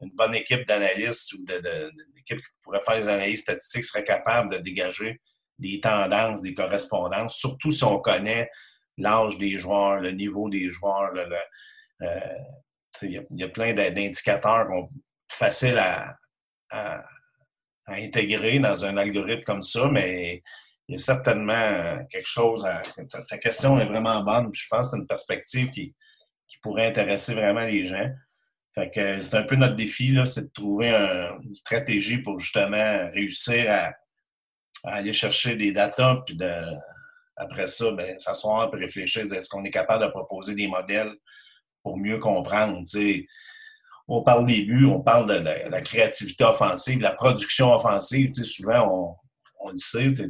une 0.00 0.10
bonne 0.10 0.34
équipe 0.34 0.66
d'analystes 0.66 1.32
ou 1.32 1.44
de, 1.44 1.90
qui 2.26 2.34
pourrait 2.62 2.80
faire 2.80 2.98
des 2.98 3.08
analyses 3.08 3.42
statistiques 3.42 3.84
serait 3.84 4.04
capable 4.04 4.52
de 4.52 4.58
dégager 4.58 5.20
des 5.58 5.80
tendances, 5.80 6.42
des 6.42 6.54
correspondances, 6.54 7.36
surtout 7.36 7.70
si 7.70 7.84
on 7.84 7.98
connaît 7.98 8.50
l'âge 8.98 9.38
des 9.38 9.58
joueurs, 9.58 10.00
le 10.00 10.10
niveau 10.10 10.48
des 10.48 10.68
joueurs. 10.68 11.12
Euh, 12.02 12.20
il, 13.02 13.24
y 13.30 13.42
a, 13.44 13.48
plein 13.48 13.74
d'indicateurs 13.74 14.68
faciles 15.28 15.78
à, 15.78 16.16
à, 16.70 17.04
intégrer 17.88 18.58
dans 18.58 18.84
un 18.84 18.96
algorithme 18.96 19.44
comme 19.44 19.62
ça, 19.62 19.88
mais 19.88 20.42
il 20.88 20.92
y 20.92 20.94
a 20.96 20.98
certainement 20.98 22.04
quelque 22.10 22.28
chose 22.28 22.64
à. 22.64 22.82
Ta, 23.28 23.38
question 23.38 23.78
est 23.78 23.86
vraiment 23.86 24.22
bonne, 24.22 24.50
je 24.52 24.66
pense 24.68 24.88
que 24.88 24.90
c'est 24.96 25.00
une 25.00 25.06
perspective 25.06 25.70
qui, 25.70 25.94
pourrait 26.62 26.86
intéresser 26.86 27.34
vraiment 27.34 27.64
les 27.64 27.84
gens. 27.84 28.10
C'est 28.74 29.34
un 29.34 29.42
peu 29.42 29.56
notre 29.56 29.76
défi, 29.76 30.18
c'est 30.24 30.46
de 30.46 30.52
trouver 30.52 30.90
une 30.90 31.54
stratégie 31.54 32.18
pour 32.18 32.38
justement 32.38 33.10
réussir 33.12 33.70
à, 33.70 33.92
aller 34.84 35.12
chercher 35.12 35.56
des 35.56 35.72
datas, 35.72 36.22
puis 36.26 36.38
après 37.36 37.66
ça, 37.66 37.90
ben, 37.92 38.18
s'asseoir 38.18 38.72
et 38.74 38.78
réfléchir, 38.78 39.22
est-ce 39.22 39.48
qu'on 39.48 39.64
est 39.64 39.70
capable 39.70 40.04
de 40.04 40.10
proposer 40.10 40.54
des 40.54 40.66
modèles 40.66 41.12
pour 41.86 41.96
mieux 41.96 42.18
comprendre, 42.18 42.82
On 44.08 44.22
parle 44.22 44.44
des 44.44 44.62
buts, 44.62 44.86
on 44.86 45.00
parle 45.02 45.28
de 45.28 45.68
la, 45.70 45.80
créativité 45.82 46.42
offensive, 46.42 46.98
la 46.98 47.12
production 47.12 47.72
offensive. 47.72 48.26
souvent, 48.26 49.16
on, 49.60 49.70
le 49.70 49.76
sait, 49.76 50.10
dans, 50.10 50.28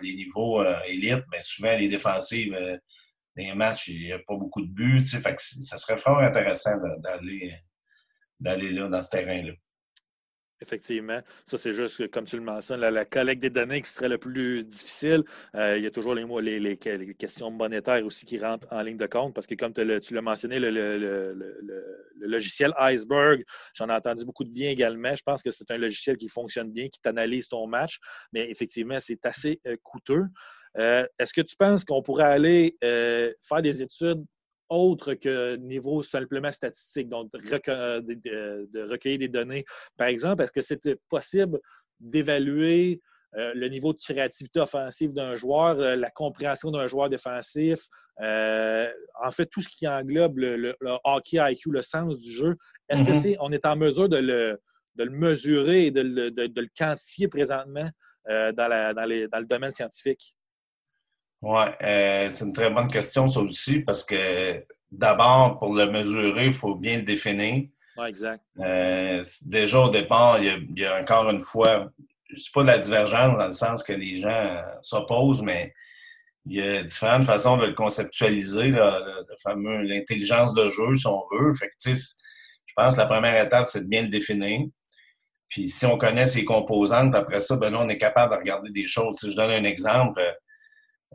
les 0.00 0.14
niveaux 0.14 0.62
euh, 0.62 0.78
élites, 0.86 1.24
mais 1.32 1.40
souvent, 1.40 1.76
les 1.76 1.88
défensives, 1.88 2.54
euh, 2.54 2.76
les 3.34 3.52
matchs, 3.54 3.88
il 3.88 4.04
n'y 4.04 4.12
a 4.12 4.20
pas 4.20 4.36
beaucoup 4.36 4.62
de 4.62 4.70
buts. 4.70 5.00
Fait 5.00 5.34
ça 5.36 5.78
serait 5.78 5.98
fort 5.98 6.20
intéressant 6.20 6.76
d'aller 8.38 8.70
là, 8.70 8.86
dans 8.86 9.02
ce 9.02 9.10
terrain-là. 9.10 9.52
Effectivement. 10.62 11.20
Ça, 11.46 11.56
c'est 11.56 11.72
juste, 11.72 12.10
comme 12.10 12.24
tu 12.24 12.36
le 12.36 12.42
mentionnes, 12.42 12.80
la, 12.80 13.04
collecte 13.06 13.40
des 13.40 13.48
données 13.48 13.80
qui 13.80 13.90
serait 13.90 14.10
le 14.10 14.18
plus 14.18 14.62
difficile. 14.62 15.22
Euh, 15.54 15.78
il 15.78 15.84
y 15.84 15.86
a 15.86 15.90
toujours 15.90 16.14
les, 16.14 16.60
les, 16.60 16.76
questions 17.14 17.50
monétaires 17.50 18.04
aussi 18.04 18.26
qui 18.26 18.38
rentrent 18.38 18.68
en 18.70 18.82
ligne 18.82 18.98
de 18.98 19.06
compte 19.06 19.34
parce 19.34 19.46
que, 19.46 19.54
comme 19.54 19.72
tu 19.72 20.14
l'as 20.14 20.22
mentionné, 20.22 20.58
le, 20.58 20.70
le, 20.70 21.96
logiciel 22.20 22.74
Iceberg, 22.76 23.42
j'en 23.72 23.88
ai 23.88 23.92
entendu 23.92 24.26
beaucoup 24.26 24.44
de 24.44 24.50
bien 24.50 24.70
également. 24.70 25.14
Je 25.14 25.22
pense 25.22 25.42
que 25.42 25.50
c'est 25.50 25.70
un 25.70 25.78
logiciel 25.78 26.18
qui 26.18 26.28
fonctionne 26.28 26.70
bien, 26.70 26.88
qui 26.88 27.00
t'analyse 27.00 27.48
ton 27.48 27.66
match, 27.66 27.98
mais 28.32 28.50
effectivement, 28.50 29.00
c'est 29.00 29.24
assez 29.24 29.58
euh, 29.66 29.76
coûteux. 29.82 30.24
Euh, 30.78 31.06
est-ce 31.18 31.32
que 31.32 31.40
tu 31.40 31.56
penses 31.56 31.84
qu'on 31.84 32.02
pourrait 32.02 32.24
aller 32.24 32.76
faire 32.80 33.62
des 33.62 33.82
études 33.82 34.22
autre 34.70 35.14
que 35.14 35.56
niveau 35.56 36.02
simplement 36.02 36.50
statistique, 36.52 37.08
donc 37.08 37.30
de, 37.32 38.88
recueillir 38.88 39.18
des 39.18 39.28
données. 39.28 39.64
Par 39.96 40.06
exemple, 40.08 40.42
est-ce 40.42 40.52
que 40.52 40.60
c'était 40.60 40.96
possible 41.08 41.58
d'évaluer 41.98 43.00
euh, 43.36 43.52
le 43.54 43.68
niveau 43.68 43.92
de 43.92 43.98
créativité 43.98 44.58
offensive 44.58 45.12
d'un 45.12 45.36
joueur, 45.36 45.78
euh, 45.78 45.94
la 45.94 46.10
compréhension 46.10 46.70
d'un 46.70 46.88
joueur 46.88 47.08
défensif, 47.08 47.80
euh, 48.20 48.90
en 49.22 49.30
fait, 49.30 49.46
tout 49.46 49.60
ce 49.60 49.68
qui 49.68 49.86
englobe 49.86 50.38
le, 50.38 50.74
hockey 51.04 51.38
IQ, 51.40 51.70
le 51.70 51.82
sens 51.82 52.18
du 52.18 52.30
jeu? 52.30 52.56
Est-ce 52.88 53.04
que 53.04 53.10
mm-hmm. 53.10 53.22
c'est, 53.22 53.36
on 53.40 53.52
est 53.52 53.66
en 53.66 53.76
mesure 53.76 54.08
de 54.08 54.16
le, 54.16 54.58
mesurer 55.10 55.86
et 55.86 55.90
de, 55.90 56.00
le 56.02 56.66
quantifier 56.76 57.28
présentement 57.28 57.88
dans, 58.26 58.54
dans 58.54 59.08
le 59.08 59.46
domaine 59.46 59.70
scientifique? 59.70 60.34
Oui, 61.42 61.64
euh, 61.82 62.28
c'est 62.28 62.44
une 62.44 62.52
très 62.52 62.70
bonne 62.70 62.88
question, 62.88 63.26
ça 63.26 63.40
aussi, 63.40 63.80
parce 63.80 64.04
que 64.04 64.64
d'abord, 64.90 65.58
pour 65.58 65.74
le 65.74 65.86
mesurer, 65.86 66.46
il 66.46 66.52
faut 66.52 66.74
bien 66.74 66.96
le 66.96 67.02
définir. 67.02 67.64
Oui, 67.96 68.08
exact. 68.08 68.44
Euh, 68.58 69.22
déjà, 69.46 69.80
au 69.80 69.90
départ, 69.90 70.38
il 70.42 70.68
y, 70.76 70.84
a, 70.84 71.00
encore 71.00 71.30
une 71.30 71.40
fois, 71.40 71.90
je 72.28 72.34
ne 72.34 72.40
dis 72.40 72.50
pas 72.52 72.62
de 72.62 72.66
la 72.66 72.78
divergence 72.78 73.38
dans 73.38 73.46
le 73.46 73.52
sens 73.52 73.82
que 73.82 73.92
les 73.92 74.18
gens 74.18 74.28
euh, 74.28 74.62
s'opposent, 74.82 75.42
mais 75.42 75.72
il 76.46 76.56
y 76.56 76.62
a 76.62 76.82
différentes 76.82 77.24
façons 77.24 77.56
de 77.56 77.66
le 77.66 77.74
conceptualiser, 77.74 78.68
le, 78.68 79.24
fameux 79.42 79.82
l'intelligence 79.82 80.54
de 80.54 80.68
jeu, 80.68 80.94
si 80.94 81.06
on 81.06 81.22
veut. 81.32 81.52
Fait 81.54 81.68
que, 81.68 81.74
je 81.90 82.72
pense 82.76 82.94
que 82.94 83.00
la 83.00 83.06
première 83.06 83.42
étape, 83.42 83.66
c'est 83.66 83.84
de 83.84 83.88
bien 83.88 84.02
le 84.02 84.08
définir. 84.08 84.60
Puis 85.48 85.68
si 85.68 85.84
on 85.86 85.98
connaît 85.98 86.26
ses 86.26 86.44
composantes, 86.44 87.14
après 87.14 87.40
ça, 87.40 87.56
ben 87.56 87.70
là, 87.70 87.80
on 87.80 87.88
est 87.88 87.98
capable 87.98 88.32
de 88.34 88.38
regarder 88.38 88.70
des 88.70 88.86
choses. 88.86 89.18
Si 89.18 89.32
je 89.32 89.36
donne 89.36 89.50
un 89.50 89.64
exemple, 89.64 90.22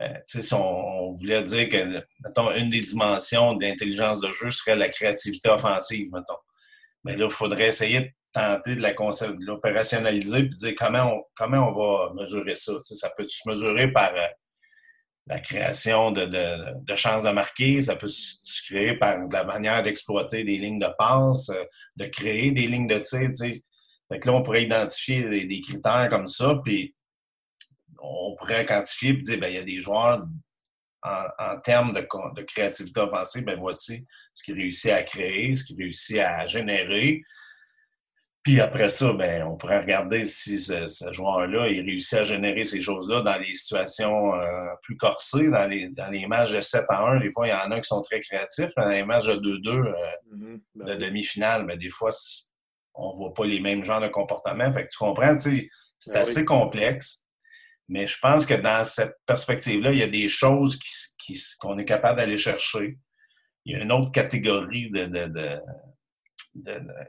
euh, 0.00 0.08
si 0.26 0.54
on, 0.54 1.12
voulait 1.12 1.42
dire 1.42 1.68
que, 1.68 2.04
mettons, 2.24 2.50
une 2.54 2.68
des 2.68 2.80
dimensions 2.80 3.54
de 3.54 3.64
l'intelligence 3.64 4.20
de 4.20 4.30
jeu 4.30 4.50
serait 4.50 4.76
la 4.76 4.88
créativité 4.88 5.48
offensive, 5.48 6.08
mettons. 6.12 6.36
Mais 7.04 7.16
là, 7.16 7.26
il 7.26 7.32
faudrait 7.32 7.68
essayer 7.68 8.00
de 8.00 8.10
tenter 8.32 8.74
de 8.74 9.46
l'opérationnaliser 9.46 10.40
et 10.40 10.42
de 10.42 10.48
dire 10.48 10.74
comment 10.76 11.14
on, 11.14 11.22
comment 11.34 11.70
on 11.70 11.72
va 11.72 12.12
mesurer 12.14 12.56
ça. 12.56 12.78
ça 12.78 13.10
peut 13.16 13.26
se 13.26 13.48
mesurer 13.48 13.90
par 13.90 14.12
euh, 14.14 14.26
la 15.28 15.40
création 15.40 16.12
de, 16.12 16.26
de, 16.26 16.96
chances 16.96 17.24
de 17.24 17.30
marquer, 17.30 17.80
ça 17.80 17.96
peut 17.96 18.06
se 18.08 18.62
créer 18.66 18.94
par 18.94 19.18
la 19.32 19.44
manière 19.44 19.82
d'exploiter 19.82 20.44
des 20.44 20.58
lignes 20.58 20.78
de 20.78 20.88
passe, 20.98 21.48
euh, 21.48 21.64
de 21.96 22.06
créer 22.06 22.50
des 22.52 22.66
lignes 22.66 22.86
de 22.86 22.98
tir. 22.98 23.30
Fait 24.08 24.20
que 24.20 24.28
là, 24.28 24.34
on 24.34 24.42
pourrait 24.42 24.64
identifier 24.64 25.28
des, 25.28 25.46
des 25.46 25.60
critères 25.62 26.08
comme 26.10 26.26
ça, 26.26 26.60
puis 26.62 26.95
on 28.00 28.34
pourrait 28.36 28.66
quantifier 28.66 29.10
et 29.10 29.16
dire, 29.16 29.38
ben, 29.38 29.48
il 29.48 29.54
y 29.54 29.58
a 29.58 29.62
des 29.62 29.80
joueurs 29.80 30.26
en, 31.02 31.60
termes 31.60 31.92
de, 31.92 32.42
créativité 32.42 33.00
offensive, 33.00 33.44
ben 33.44 33.58
voici 33.58 34.04
ce 34.34 34.42
qu'ils 34.42 34.56
réussit 34.56 34.90
à 34.90 35.02
créer, 35.02 35.54
ce 35.54 35.64
qu'ils 35.64 35.76
réussit 35.76 36.18
à 36.18 36.46
générer. 36.46 37.22
Puis 38.42 38.60
après 38.60 38.88
ça, 38.88 39.12
ben, 39.12 39.42
on 39.44 39.56
pourrait 39.56 39.80
regarder 39.80 40.24
si 40.24 40.60
ce, 40.60 40.86
joueur-là 41.12 41.68
il 41.68 41.80
réussit 41.84 42.14
à 42.14 42.24
générer 42.24 42.64
ces 42.64 42.80
choses-là 42.80 43.22
dans 43.22 43.38
des 43.40 43.54
situations 43.54 44.34
euh, 44.34 44.68
plus 44.82 44.96
corsées, 44.96 45.48
dans 45.48 45.68
les, 45.68 45.88
dans 45.88 46.10
les 46.10 46.26
matchs 46.26 46.52
de 46.52 46.60
7 46.60 46.84
à 46.88 47.06
1. 47.06 47.20
Des 47.20 47.30
fois, 47.32 47.48
il 47.48 47.50
y 47.50 47.54
en 47.54 47.70
a 47.72 47.80
qui 47.80 47.88
sont 47.88 48.02
très 48.02 48.20
créatifs. 48.20 48.70
Dans 48.76 48.88
les 48.88 49.04
matchs 49.04 49.26
de 49.26 49.34
2-2 49.34 49.68
euh, 49.68 49.92
mm-hmm. 50.32 50.60
ben 50.76 50.86
de 50.86 50.94
demi-finale, 50.94 51.66
ben, 51.66 51.76
des 51.76 51.90
fois, 51.90 52.10
on 52.94 53.12
ne 53.12 53.16
voit 53.16 53.34
pas 53.34 53.46
les 53.46 53.60
mêmes 53.60 53.84
genres 53.84 54.00
de 54.00 54.08
comportements. 54.08 54.72
Fait 54.72 54.84
que 54.84 54.92
tu 54.92 54.98
comprends, 54.98 55.36
c'est 55.38 55.68
ben 56.06 56.20
assez 56.20 56.44
complexe. 56.44 57.25
Mais 57.88 58.06
je 58.06 58.18
pense 58.20 58.46
que 58.46 58.54
dans 58.54 58.84
cette 58.84 59.16
perspective-là, 59.26 59.92
il 59.92 59.98
y 59.98 60.02
a 60.02 60.08
des 60.08 60.28
choses 60.28 60.78
qu'on 61.60 61.78
est 61.78 61.84
capable 61.84 62.18
d'aller 62.18 62.38
chercher. 62.38 62.98
Il 63.64 63.76
y 63.76 63.80
a 63.80 63.82
une 63.82 63.92
autre 63.92 64.10
catégorie 64.12 64.90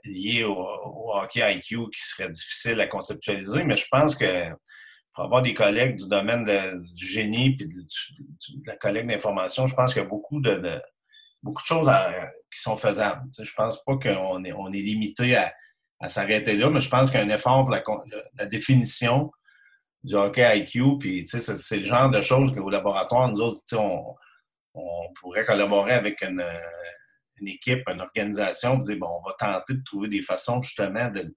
liée 0.06 0.44
au, 0.44 1.12
hockey 1.14 1.56
IQ 1.56 1.90
qui 1.90 2.02
serait 2.02 2.30
difficile 2.30 2.80
à 2.82 2.88
conceptualiser, 2.88 3.64
mais 3.64 3.76
je 3.76 3.86
pense 3.90 4.16
que 4.16 4.50
pour 5.14 5.24
avoir 5.24 5.42
des 5.42 5.56
collègues 5.56 5.96
du 5.96 6.08
domaine 6.08 6.44
du 6.94 7.08
génie 7.08 7.58
et 7.60 7.66
de, 7.66 8.66
la 8.66 8.76
collecte 8.76 9.10
d'informations, 9.10 9.66
je 9.66 9.74
pense 9.74 9.94
qu'il 9.94 10.04
y 10.04 10.06
a 10.06 10.08
beaucoup 10.08 10.40
de, 10.42 10.80
beaucoup 11.42 11.62
de 11.62 11.68
choses 11.68 11.90
qui 12.54 12.62
sont 12.62 12.76
faisables. 12.76 13.24
Je 13.36 13.42
ne 13.42 13.56
pense 13.56 13.84
pas 13.84 13.98
qu'on 13.98 14.44
est, 14.44 14.82
limité 14.82 15.36
à, 15.36 15.54
s'arrêter 16.08 16.56
là, 16.56 16.70
mais 16.70 16.82
je 16.82 16.90
pense 16.90 17.10
qu'il 17.10 17.20
y 17.20 17.24
a 17.24 17.26
un 17.26 17.30
effort 17.30 17.66
pour 17.66 18.04
la 18.36 18.46
définition 18.46 19.32
du 20.08 20.16
hockey 20.16 20.60
IQ. 20.60 20.98
Puis, 21.00 21.28
c'est 21.28 21.78
le 21.78 21.86
genre 21.86 22.10
de 22.10 22.22
choses 22.22 22.54
qu'au 22.54 22.70
laboratoire, 22.70 23.30
nous 23.30 23.42
autres, 23.42 23.62
on, 23.78 24.16
on, 24.74 25.14
pourrait 25.20 25.46
collaborer 25.46 25.94
avec 25.94 26.24
une, 26.24 26.44
équipe, 27.46 27.88
une 27.88 28.02
organisation, 28.02 28.78
dire, 28.78 28.98
bon, 28.98 29.20
on 29.22 29.28
va 29.28 29.36
tenter 29.38 29.76
de 29.76 29.84
trouver 29.84 30.08
des 30.08 30.22
façons 30.22 30.62
justement 30.62 31.10
de, 31.10 31.34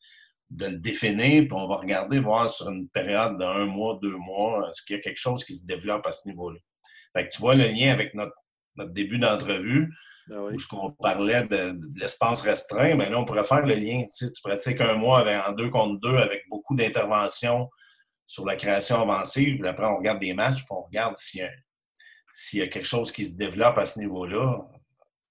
le 0.59 0.79
définir, 0.79 1.43
puis 1.47 1.53
on 1.53 1.69
va 1.69 1.77
regarder, 1.77 2.19
voir 2.19 2.49
sur 2.49 2.71
une 2.71 2.89
période 2.89 3.39
d'un 3.39 3.67
mois, 3.67 3.99
deux 4.03 4.17
mois, 4.17 4.69
est-ce 4.69 4.83
qu'il 4.83 4.97
y 4.97 4.99
a 4.99 5.03
quelque 5.03 5.21
chose 5.21 5.45
qui 5.45 5.55
se 5.55 5.67
développe 5.67 6.07
à 6.07 6.13
ce 6.13 6.29
niveau-là. 6.29 6.59
Fait 7.17 7.29
que 7.29 7.33
tu 7.33 7.41
vois 7.41 7.55
le 7.55 7.65
lien 7.65 7.93
avec 7.93 8.15
notre, 8.15 8.35
début 8.93 9.19
d'entrevue, 9.19 9.93
ben 10.27 10.39
où 10.39 10.57
qu'on 10.71 10.91
parlait 10.93 11.45
de, 11.45 11.77
l'espace 11.97 12.41
restreint, 12.43 12.95
mais 12.95 13.07
ben 13.07 13.13
là, 13.13 13.19
on 13.19 13.25
pourrait 13.25 13.45
faire 13.45 13.67
le 13.67 13.75
lien. 13.75 14.03
Tu, 14.05 14.27
sais, 14.27 14.33
tu 14.33 14.41
pratiques 14.43 14.81
un 14.81 14.95
mois 14.95 15.19
avec, 15.19 15.39
en 15.47 15.53
deux 15.53 15.69
contre 15.69 16.01
deux 16.01 16.17
avec 16.17 16.45
beaucoup 16.49 16.75
d'interventions 16.75 17.69
sur 18.31 18.47
la 18.47 18.55
création 18.55 19.03
avancée. 19.03 19.57
Puis 19.59 19.69
après, 19.69 19.87
on 19.87 19.97
regarde 19.97 20.21
des 20.21 20.35
matchs, 20.35 20.59
puis 20.59 20.69
on 20.71 20.83
regarde 20.83 21.17
s'il 21.17 21.49
y, 22.53 22.63
a 22.63 22.69
quelque 22.69 22.87
chose 22.87 23.11
qui 23.11 23.27
se 23.27 23.37
développe 23.37 23.77
à 23.77 23.87
ce 23.87 23.99
niveau-là. 23.99 24.61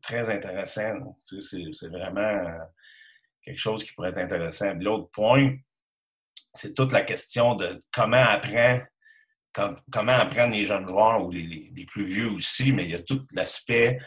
Très 0.01 0.29
intéressant. 0.29 1.15
c'est 1.21 1.87
vraiment 1.87 2.43
quelque 3.41 3.57
chose 3.57 3.85
qui 3.85 3.93
pourrait 3.93 4.09
être 4.09 4.17
intéressant. 4.17 4.73
L'autre 4.73 5.09
point, 5.11 5.55
c'est 6.53 6.73
toute 6.73 6.91
la 6.91 7.03
question 7.03 7.55
de 7.55 7.81
comment 7.93 8.17
apprend 8.17 8.81
comment 9.91 10.11
apprendre 10.11 10.53
les 10.53 10.65
jeunes 10.65 10.87
joueurs 10.87 11.25
ou 11.25 11.31
les, 11.31 11.85
plus 11.87 12.05
vieux 12.05 12.29
aussi, 12.31 12.71
mais 12.71 12.83
il 12.83 12.91
y 12.91 12.95
a 12.95 12.99
tout 12.99 13.25
l'aspect 13.33 13.97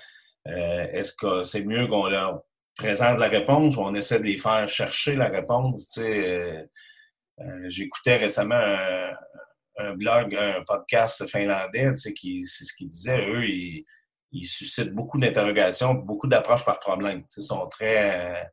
euh, 0.46 0.87
est-ce 0.92 1.12
que 1.14 1.42
c'est 1.42 1.64
mieux 1.64 1.87
qu'on 1.87 2.07
leur 2.07 2.42
présente 2.76 3.18
la 3.18 3.28
réponse 3.28 3.76
ou 3.76 3.81
on 3.81 3.94
essaie 3.94 4.20
de 4.20 4.24
les 4.24 4.38
faire 4.38 4.68
chercher 4.68 5.14
la 5.16 5.28
réponse? 5.28 5.98
Euh, 5.98 6.05
euh, 6.05 6.66
j'écoutais 7.66 8.16
récemment 8.16 8.61
un, 9.79 9.95
blog, 9.95 10.35
un 10.35 10.62
podcast 10.64 11.29
finlandais, 11.29 11.92
c'est 11.97 12.11
ce 12.14 12.73
qu'ils 12.77 12.88
disaient, 12.88 13.27
eux, 13.27 13.45
ils, 13.49 13.85
suscitent 14.45 14.92
beaucoup 14.92 15.18
d'interrogations, 15.18 15.95
beaucoup 15.95 16.27
d'approches 16.27 16.64
par 16.64 16.79
problème. 16.81 17.25
Ils 17.37 17.42
sont 17.42 17.66
très 17.68 18.51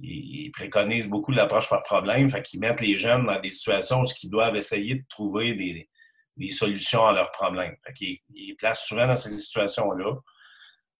ils 0.00 0.50
préconisent 0.52 1.08
beaucoup 1.08 1.30
l'approche 1.30 1.68
par 1.68 1.82
problème, 1.82 2.28
fait 2.28 2.42
qu'ils 2.42 2.60
mettent 2.60 2.80
les 2.80 2.98
jeunes 2.98 3.26
dans 3.26 3.40
des 3.40 3.50
situations 3.50 4.02
où 4.02 4.04
ils 4.22 4.30
doivent 4.30 4.56
essayer 4.56 4.96
de 4.96 5.04
trouver 5.08 5.54
des, 5.54 5.88
des 6.36 6.50
solutions 6.50 7.06
à 7.06 7.12
leurs 7.12 7.30
problèmes. 7.30 7.76
Fait 7.86 8.18
ils, 8.30 8.56
placent 8.56 8.86
souvent 8.86 9.06
dans 9.06 9.16
ces 9.16 9.36
situations-là. 9.38 10.14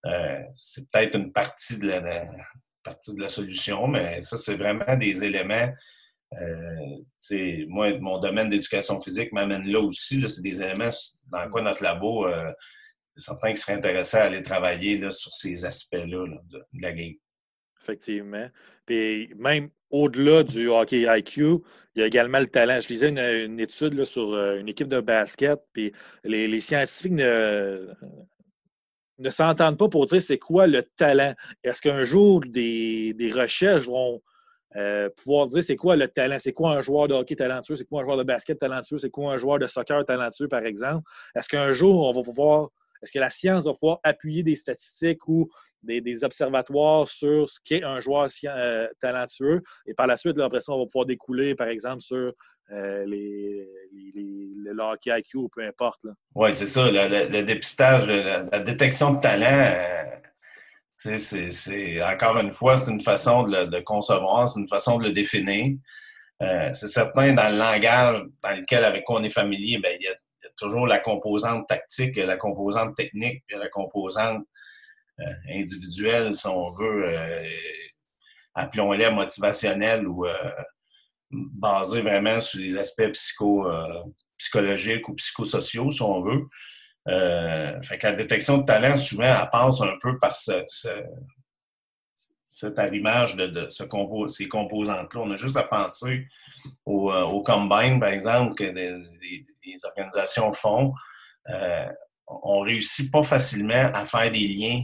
Euh, 0.07 0.43
c'est 0.55 0.89
peut-être 0.91 1.17
une 1.17 1.33
partie 1.33 1.79
de, 1.79 1.89
la, 1.89 2.25
partie 2.83 3.15
de 3.15 3.21
la 3.21 3.29
solution, 3.29 3.89
mais 3.89 4.21
ça, 4.23 4.37
c'est 4.37 4.57
vraiment 4.57 4.97
des 4.97 5.25
éléments. 5.25 5.73
Euh, 6.41 7.67
moi, 7.69 7.99
mon 7.99 8.19
domaine 8.19 8.49
d'éducation 8.49 9.01
physique 9.01 9.33
m'amène 9.33 9.67
là 9.69 9.81
aussi. 9.81 10.23
c'est 10.29 10.43
des 10.43 10.63
éléments 10.63 10.91
dans 11.31 11.49
quoi 11.51 11.63
notre 11.63 11.83
labo, 11.83 12.27
euh, 12.27 12.51
certains 13.17 13.53
qui 13.53 13.61
seraient 13.61 13.75
intéressés 13.75 14.17
à 14.17 14.25
aller 14.25 14.43
travailler 14.43 14.99
là, 14.99 15.11
sur 15.11 15.33
ces 15.33 15.65
aspects-là 15.65 16.27
de, 16.51 16.63
la 16.81 16.93
game. 16.93 17.15
Effectivement. 17.83 18.49
Puis 18.87 19.31
même 19.37 19.71
au-delà 19.91 20.43
du 20.43 20.69
hockey 20.69 21.07
IQ, 21.09 21.59
il 21.95 22.01
y 22.01 22.03
a 22.03 22.07
également 22.07 22.41
le 22.41 22.47
talent. 22.47 22.81
Je 22.81 22.89
lisais 22.89 23.09
une, 23.45 23.61
étude 23.61 24.05
sur 24.05 24.33
euh, 24.33 24.59
une 24.59 24.69
équipe 24.69 24.89
de 24.89 25.01
basket, 25.01 25.61
puis 25.73 25.93
les, 26.25 26.61
scientifiques 26.61 27.13
ne, 27.13 27.95
ne 29.19 29.31
s'entendent 29.31 29.79
pas 29.79 29.89
pour 29.89 30.07
dire 30.07 30.21
c'est 30.21 30.39
quoi 30.39 30.67
le 30.67 30.83
talent. 30.83 31.35
Est-ce 31.63 31.81
qu'un 31.83 32.05
jour, 32.05 32.41
des, 32.47 33.15
recherches 33.35 33.87
vont 33.87 34.23
euh, 34.77 35.09
pouvoir 35.17 35.47
dire 35.47 35.63
c'est 35.63 35.77
quoi 35.77 35.97
le 35.97 36.09
talent, 36.09 36.39
c'est 36.39 36.53
quoi 36.53 36.73
un 36.73 36.81
joueur 36.81 37.09
de 37.09 37.15
hockey 37.15 37.37
talentueux, 37.37 37.77
c'est 37.77 37.85
quoi 37.85 38.03
un 38.03 38.05
joueur 38.05 38.17
de 38.17 38.25
basket 38.25 38.59
talentueux, 38.59 38.99
c'est 38.99 39.11
quoi 39.11 39.33
un 39.33 39.37
joueur 39.37 39.59
de 39.59 39.67
soccer 39.67 40.05
talentueux, 40.05 40.49
par 40.49 40.65
exemple? 40.65 41.09
Est-ce 41.37 41.49
qu'un 41.49 41.73
jour, 41.73 42.09
on 42.09 42.13
va 42.13 42.23
pouvoir 42.23 42.69
est-ce 43.05 43.13
que 43.13 43.19
la 43.19 43.29
science 43.29 43.67
va 43.67 43.75
pouvoir 43.75 43.99
appuyer 44.03 44.43
des 44.43 44.57
statistiques 44.57 45.29
ou 45.29 45.51
des, 45.83 46.25
observatoires 46.25 47.07
sur 47.07 47.47
ce 47.47 47.59
qu'est 47.63 47.83
un 47.83 48.01
joueur 48.01 48.29
euh, 48.47 48.89
talentueux? 48.99 49.63
Et 49.87 49.93
par 49.93 50.07
la 50.07 50.17
suite, 50.17 50.39
l'impression 50.39 50.73
on 50.73 50.79
va 50.79 50.87
pouvoir 50.87 51.05
découler, 51.05 51.55
par 51.55 51.69
exemple, 51.69 52.01
sur 52.01 52.33
euh, 52.73 53.05
les, 53.05 53.69
le 53.93 54.83
hockey 54.83 55.11
IQ 55.19 55.37
ou 55.37 55.49
peu 55.51 55.63
importe. 55.67 56.01
Oui, 56.35 56.51
c'est 56.55 56.67
ça. 56.67 56.91
Le, 56.91 57.43
dépistage, 57.43 58.09
la, 58.09 58.61
détection 58.61 59.13
de 59.13 59.21
talent, 59.21 59.71
c'est 61.19 62.03
encore 62.03 62.39
une 62.39 62.51
fois, 62.51 62.79
c'est 62.79 62.91
une 62.91 63.01
façon 63.01 63.45
de 63.45 63.71
le 63.71 63.83
concevoir, 63.83 64.49
c'est 64.49 64.61
une 64.61 64.69
façon 64.69 64.99
de 64.99 65.05
le 65.05 65.13
définir. 65.13 65.77
c'est 66.41 66.89
certain, 66.89 67.33
dans 67.33 67.51
le 67.51 67.59
langage 67.59 68.19
dans 68.43 68.51
lequel 68.51 68.85
avec 68.85 69.05
quoi 69.05 69.21
on 69.21 69.25
est 69.25 69.31
familier, 69.31 69.79
ben, 69.79 69.97
il 70.01 70.05
y 70.05 70.09
a 70.09 70.15
toujours 70.57 70.87
la 70.87 70.99
composante 70.99 71.67
tactique, 71.67 72.17
la 72.17 72.37
composante 72.37 72.95
technique, 72.97 73.43
la 73.51 73.69
composante 73.69 74.45
euh, 75.21 75.25
individuelle, 75.49 76.35
si 76.35 76.47
on 76.49 76.65
veut, 76.73 77.05
euh, 77.07 77.49
appelons-les 78.55 79.11
motivationnelle 79.11 80.09
ou 80.09 80.27
euh, 80.27 80.51
basée 81.31 82.03
vraiment 82.03 82.41
sur 82.41 82.61
les 82.61 82.77
aspects 82.77 83.11
psycho, 83.13 83.67
psychologiques 84.39 85.09
ou 85.09 85.15
psychosociaux, 85.15 85.91
si 85.91 86.03
on 86.03 86.21
veut. 86.23 86.43
Fait 87.07 87.99
que 87.99 88.07
la 88.07 88.13
détection 88.13 88.59
de 88.59 88.65
talent, 88.65 88.97
souvent, 88.97 89.25
elle 89.25 89.51
passe 89.51 89.81
un 89.81 89.97
peu 90.01 90.19
par 90.19 90.37
ce, 90.37 90.65
cet 92.45 92.79
arrimage 92.79 93.37
de, 93.37 93.69
ce 93.69 93.85
ces 94.29 94.49
composantes-là. 94.49 95.21
On 95.21 95.31
a 95.31 95.37
juste 95.37 95.57
à 95.57 95.65
penser 95.65 96.27
au, 96.87 97.13
au 97.13 97.43
combine, 97.43 98.01
par 98.01 98.11
exemple, 98.11 98.55
que 98.55 98.65
les, 98.65 98.95
organisations 99.85 100.53
font, 100.53 100.95
euh, 101.51 101.89
on 102.27 102.61
réussit 102.61 103.11
pas 103.13 103.23
facilement 103.23 103.91
à 103.93 104.07
faire 104.07 104.31
des 104.31 104.47
liens 104.47 104.83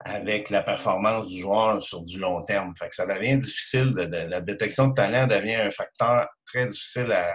avec 0.00 0.50
la 0.50 0.62
performance 0.62 1.28
du 1.28 1.40
joueur 1.40 1.80
sur 1.82 2.04
du 2.04 2.18
long 2.18 2.42
terme. 2.42 2.74
Fait 2.76 2.88
que 2.88 2.94
ça 2.94 3.06
devient 3.06 3.38
difficile, 3.38 3.94
de, 3.94 4.02
la 4.02 4.40
détection 4.40 4.88
de 4.88 4.94
talent 4.94 5.26
devient 5.26 5.56
un 5.56 5.70
facteur 5.70 6.28
très 6.46 6.66
difficile 6.66 7.12
à, 7.12 7.34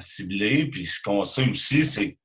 cibler. 0.00 0.68
Puis 0.70 0.86
ce 0.86 1.02
qu'on 1.02 1.24
sait 1.24 1.48
aussi, 1.48 1.84
c'est 1.84 2.16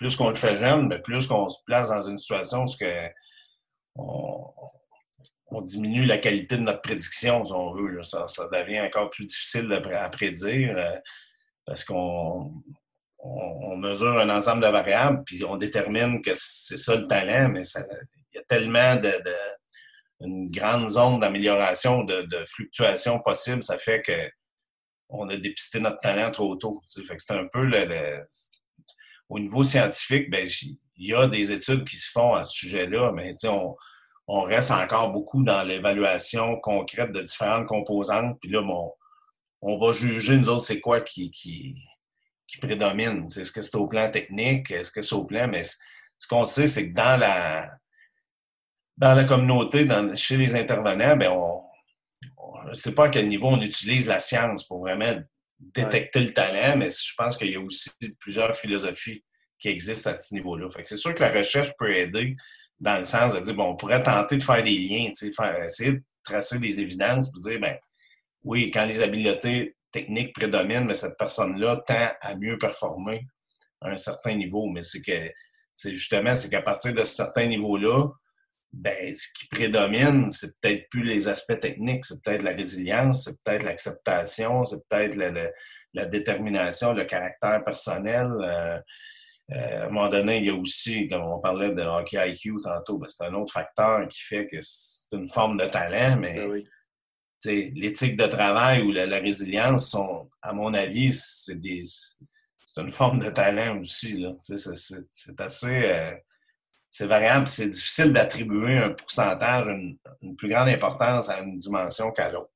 plus 0.00 0.16
qu'on 0.16 0.30
le 0.30 0.34
fait 0.34 0.56
jeune, 0.56 0.88
mais 0.88 0.98
plus 0.98 1.26
qu'on 1.26 1.46
se 1.50 1.62
place 1.66 1.90
dans 1.90 2.00
une 2.00 2.16
situation 2.16 2.64
où 3.96 4.54
on, 5.50 5.60
diminue 5.60 6.06
la 6.06 6.16
qualité 6.16 6.56
de 6.56 6.62
notre 6.62 6.80
prédiction, 6.80 7.44
si 7.44 7.52
on 7.52 7.74
veut. 7.74 8.02
Ça, 8.02 8.26
devient 8.50 8.80
encore 8.80 9.10
plus 9.10 9.26
difficile 9.26 9.70
à 9.92 10.08
prédire 10.08 10.74
euh, 10.74 10.96
parce 11.66 11.84
qu'on 11.84 12.50
on, 13.18 13.76
mesure 13.76 14.18
un 14.18 14.30
ensemble 14.30 14.62
de 14.62 14.68
variables, 14.68 15.22
puis 15.24 15.44
on 15.44 15.58
détermine 15.58 16.22
que 16.22 16.30
c'est 16.34 16.78
ça 16.78 16.96
le 16.96 17.06
talent, 17.06 17.50
mais 17.50 17.64
il 17.64 18.36
y 18.36 18.38
a 18.38 18.44
tellement 18.44 18.96
de, 18.96 19.12
une 20.20 20.50
grande 20.50 20.88
zone 20.88 21.20
d'amélioration, 21.20 22.04
de, 22.04 22.44
fluctuation 22.46 23.20
possible, 23.20 23.62
ça 23.62 23.76
fait 23.76 24.00
que 24.00 24.30
on 25.10 25.28
a 25.28 25.36
dépisté 25.36 25.78
notre 25.80 26.00
talent 26.00 26.30
trop 26.30 26.56
tôt. 26.56 26.80
C'est 26.86 27.32
un 27.32 27.48
peu 27.48 27.64
le, 27.64 28.24
au 29.30 29.38
niveau 29.38 29.62
scientifique, 29.62 30.28
ben, 30.28 30.46
il 30.96 31.06
y 31.06 31.14
a 31.14 31.28
des 31.28 31.52
études 31.52 31.84
qui 31.84 31.96
se 31.96 32.10
font 32.10 32.34
à 32.34 32.44
ce 32.44 32.52
sujet-là, 32.52 33.12
mais 33.12 33.32
on, 33.44 33.76
on 34.26 34.42
reste 34.42 34.72
encore 34.72 35.12
beaucoup 35.12 35.42
dans 35.44 35.62
l'évaluation 35.62 36.56
concrète 36.60 37.12
de 37.12 37.22
différentes 37.22 37.66
composantes. 37.66 38.38
Puis 38.40 38.50
là, 38.50 38.60
on 39.62 39.78
va 39.78 39.92
juger, 39.92 40.36
nous 40.36 40.48
autres, 40.48 40.64
c'est 40.64 40.80
quoi 40.80 41.00
qui, 41.00 41.30
qui, 41.30 41.76
prédomine. 42.60 43.26
Est-ce 43.26 43.52
que 43.52 43.62
c'est 43.62 43.76
au 43.76 43.86
plan 43.86 44.10
technique? 44.10 44.72
Est-ce 44.72 44.90
que 44.90 45.00
c'est 45.00 45.14
au 45.14 45.24
plan? 45.24 45.46
Mais 45.46 45.62
ce 45.62 46.26
qu'on 46.28 46.42
sait, 46.42 46.66
c'est 46.66 46.90
que 46.90 46.94
dans 46.94 47.18
la, 47.18 47.68
dans 48.96 49.14
la 49.14 49.24
communauté, 49.24 49.86
chez 50.16 50.36
les 50.36 50.56
intervenants, 50.56 51.16
bien, 51.16 51.30
on 51.30 51.62
ne 52.68 52.74
sait 52.74 52.94
pas 52.94 53.06
à 53.06 53.08
quel 53.08 53.28
niveau 53.28 53.46
on 53.46 53.60
utilise 53.60 54.08
la 54.08 54.18
science 54.18 54.64
pour 54.64 54.80
vraiment 54.80 55.14
détecter 55.60 56.20
le 56.20 56.32
talent, 56.32 56.76
mais 56.76 56.90
je 56.90 57.14
pense 57.16 57.36
qu'il 57.36 57.50
y 57.50 57.56
a 57.56 57.60
aussi 57.60 57.90
plusieurs 58.18 58.54
philosophies 58.56 59.22
qui 59.58 59.68
existent 59.68 60.10
à 60.10 60.18
ce 60.18 60.34
niveau-là. 60.34 60.68
c'est 60.82 60.96
sûr 60.96 61.14
que 61.14 61.20
la 61.20 61.30
recherche 61.30 61.70
peut 61.78 61.94
aider 61.94 62.34
dans 62.78 62.96
le 62.96 63.04
sens 63.04 63.34
de 63.34 63.40
dire, 63.40 63.54
bon, 63.54 63.70
on 63.70 63.76
pourrait 63.76 64.02
tenter 64.02 64.38
de 64.38 64.42
faire 64.42 64.62
des 64.62 64.78
liens, 64.78 65.10
faire, 65.36 65.62
essayer 65.62 65.92
de 65.92 66.02
tracer 66.24 66.58
des 66.58 66.80
évidences 66.80 67.30
pour 67.30 67.42
dire, 67.42 67.60
ben 67.60 67.76
oui, 68.42 68.70
quand 68.70 68.86
les 68.86 69.02
habiletés 69.02 69.76
technique 69.90 70.34
prédomine, 70.34 70.84
mais 70.84 70.94
cette 70.94 71.18
personne-là 71.18 71.82
tend 71.86 72.08
à 72.20 72.36
mieux 72.36 72.58
performer 72.58 73.26
à 73.80 73.88
un 73.88 73.96
certain 73.96 74.34
niveau. 74.34 74.66
Mais 74.68 74.82
c'est 74.82 75.02
que, 75.02 75.32
c'est 75.74 75.92
justement, 75.92 76.34
c'est 76.34 76.50
qu'à 76.50 76.62
partir 76.62 76.94
de 76.94 77.00
ce 77.00 77.14
certain 77.14 77.46
niveau-là, 77.46 78.08
ben, 78.72 79.14
ce 79.14 79.26
qui 79.32 79.46
prédomine, 79.48 80.30
c'est 80.30 80.58
peut-être 80.60 80.88
plus 80.90 81.02
les 81.02 81.28
aspects 81.28 81.58
techniques, 81.58 82.04
c'est 82.04 82.22
peut-être 82.22 82.42
la 82.42 82.52
résilience, 82.52 83.24
c'est 83.24 83.42
peut-être 83.42 83.64
l'acceptation, 83.64 84.64
c'est 84.64 84.80
peut-être 84.88 85.16
la, 85.92 86.06
détermination, 86.06 86.92
le 86.92 87.04
caractère 87.04 87.64
personnel. 87.64 88.30
Euh, 88.40 88.78
euh, 89.52 89.82
à 89.82 89.86
un 89.86 89.90
moment 89.90 90.08
donné, 90.08 90.38
il 90.38 90.44
y 90.46 90.50
a 90.50 90.54
aussi, 90.54 91.08
comme 91.08 91.22
on 91.22 91.40
parlait 91.40 91.74
de 91.74 91.82
hockey 91.82 92.16
IQ 92.30 92.60
tantôt, 92.62 92.98
ben, 92.98 93.08
c'est 93.08 93.24
un 93.24 93.34
autre 93.34 93.52
facteur 93.52 94.06
qui 94.08 94.22
fait 94.22 94.46
que 94.46 94.58
c'est 94.62 95.06
une 95.12 95.28
forme 95.28 95.56
de 95.56 95.66
talent, 95.66 96.16
mais 96.16 96.34
ben 96.34 96.62
l'éthique 97.44 98.16
de 98.16 98.26
travail 98.26 98.82
ou 98.82 98.92
la, 98.92 99.18
résilience 99.18 99.90
sont, 99.90 100.30
à 100.42 100.52
mon 100.52 100.74
avis, 100.74 101.12
c'est 101.14 101.58
une 102.76 102.88
forme 102.90 103.18
de 103.18 103.30
talent 103.30 103.78
aussi. 103.78 104.24
C'est 104.40 105.40
assez 105.40 105.82
euh, 105.84 106.12
c'est 106.90 107.06
variable, 107.06 107.46
c'est 107.46 107.68
difficile 107.68 108.12
d'attribuer 108.12 108.78
un 108.78 108.90
pourcentage, 108.90 109.68
une, 109.68 110.36
plus 110.36 110.48
grande 110.48 110.68
importance 110.68 111.28
à 111.28 111.40
une 111.40 111.56
dimension 111.56 112.10
qu'à 112.10 112.32
l'autre. 112.32 112.50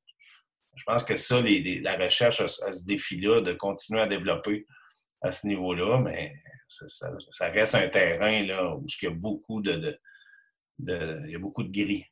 Je 0.74 0.82
pense 0.84 1.04
que 1.04 1.16
ça, 1.16 1.40
la 1.40 1.96
recherche 1.96 2.40
a, 2.40 2.48
ce 2.48 2.84
défi-là 2.84 3.40
de 3.42 3.52
continuer 3.52 4.02
à 4.02 4.06
développer 4.06 4.66
à 5.22 5.30
ce 5.30 5.46
niveau-là, 5.46 6.00
mais 6.00 6.34
ça, 6.68 7.50
reste 7.50 7.76
un 7.76 7.88
terrain 7.88 8.42
là, 8.42 8.74
où 8.74 8.84
il 8.84 9.04
y 9.04 9.06
a 9.06 9.10
beaucoup 9.10 9.62
de, 9.62 9.96
il 10.80 11.30
y 11.30 11.36
a 11.36 11.38
beaucoup 11.38 11.62
de 11.62 11.70
gris. 11.70 12.04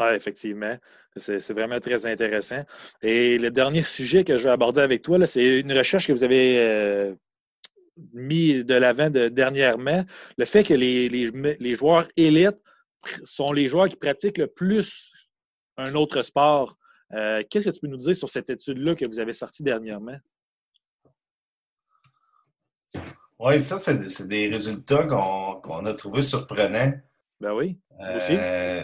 Oui, 0.00 0.14
effectivement. 0.14 0.76
C'est 1.16 1.52
vraiment 1.52 1.78
très 1.80 2.06
intéressant. 2.06 2.64
Et 3.02 3.38
le 3.38 3.50
dernier 3.50 3.82
sujet 3.82 4.24
que 4.24 4.36
je 4.36 4.44
vais 4.44 4.50
aborder 4.50 4.80
avec 4.80 5.02
toi, 5.02 5.24
c'est 5.26 5.60
une 5.60 5.72
recherche 5.72 6.06
que 6.06 6.12
vous 6.12 6.24
avez 6.24 6.58
euh, 6.58 7.14
mis 8.12 8.64
de 8.64 8.74
l'avant 8.74 9.10
dernièrement. 9.10 10.04
Le 10.36 10.44
fait 10.44 10.62
que 10.62 10.74
les, 10.74 11.74
joueurs 11.74 12.08
élites 12.16 12.60
sont 13.24 13.52
les 13.52 13.68
joueurs 13.68 13.88
qui 13.88 13.96
pratiquent 13.96 14.38
le 14.38 14.46
plus 14.46 15.14
un 15.76 15.94
autre 15.94 16.22
sport. 16.22 16.76
Euh, 17.12 17.42
qu'est-ce 17.48 17.68
que 17.68 17.74
tu 17.74 17.80
peux 17.80 17.86
nous 17.86 17.98
dire 17.98 18.16
sur 18.16 18.28
cette 18.28 18.50
étude-là 18.50 18.94
que 18.94 19.06
vous 19.06 19.20
avez 19.20 19.32
sortie 19.32 19.62
dernièrement? 19.62 20.16
Oui, 23.38 23.62
ça, 23.62 23.78
c'est 23.78 24.26
des 24.26 24.48
résultats 24.48 25.04
qu'on 25.04 25.86
a 25.86 25.94
trouvés 25.94 26.22
surprenants. 26.22 26.92
Ben 27.38 27.52
oui, 27.52 27.78
aussi. 28.14 28.34
Euh, 28.34 28.82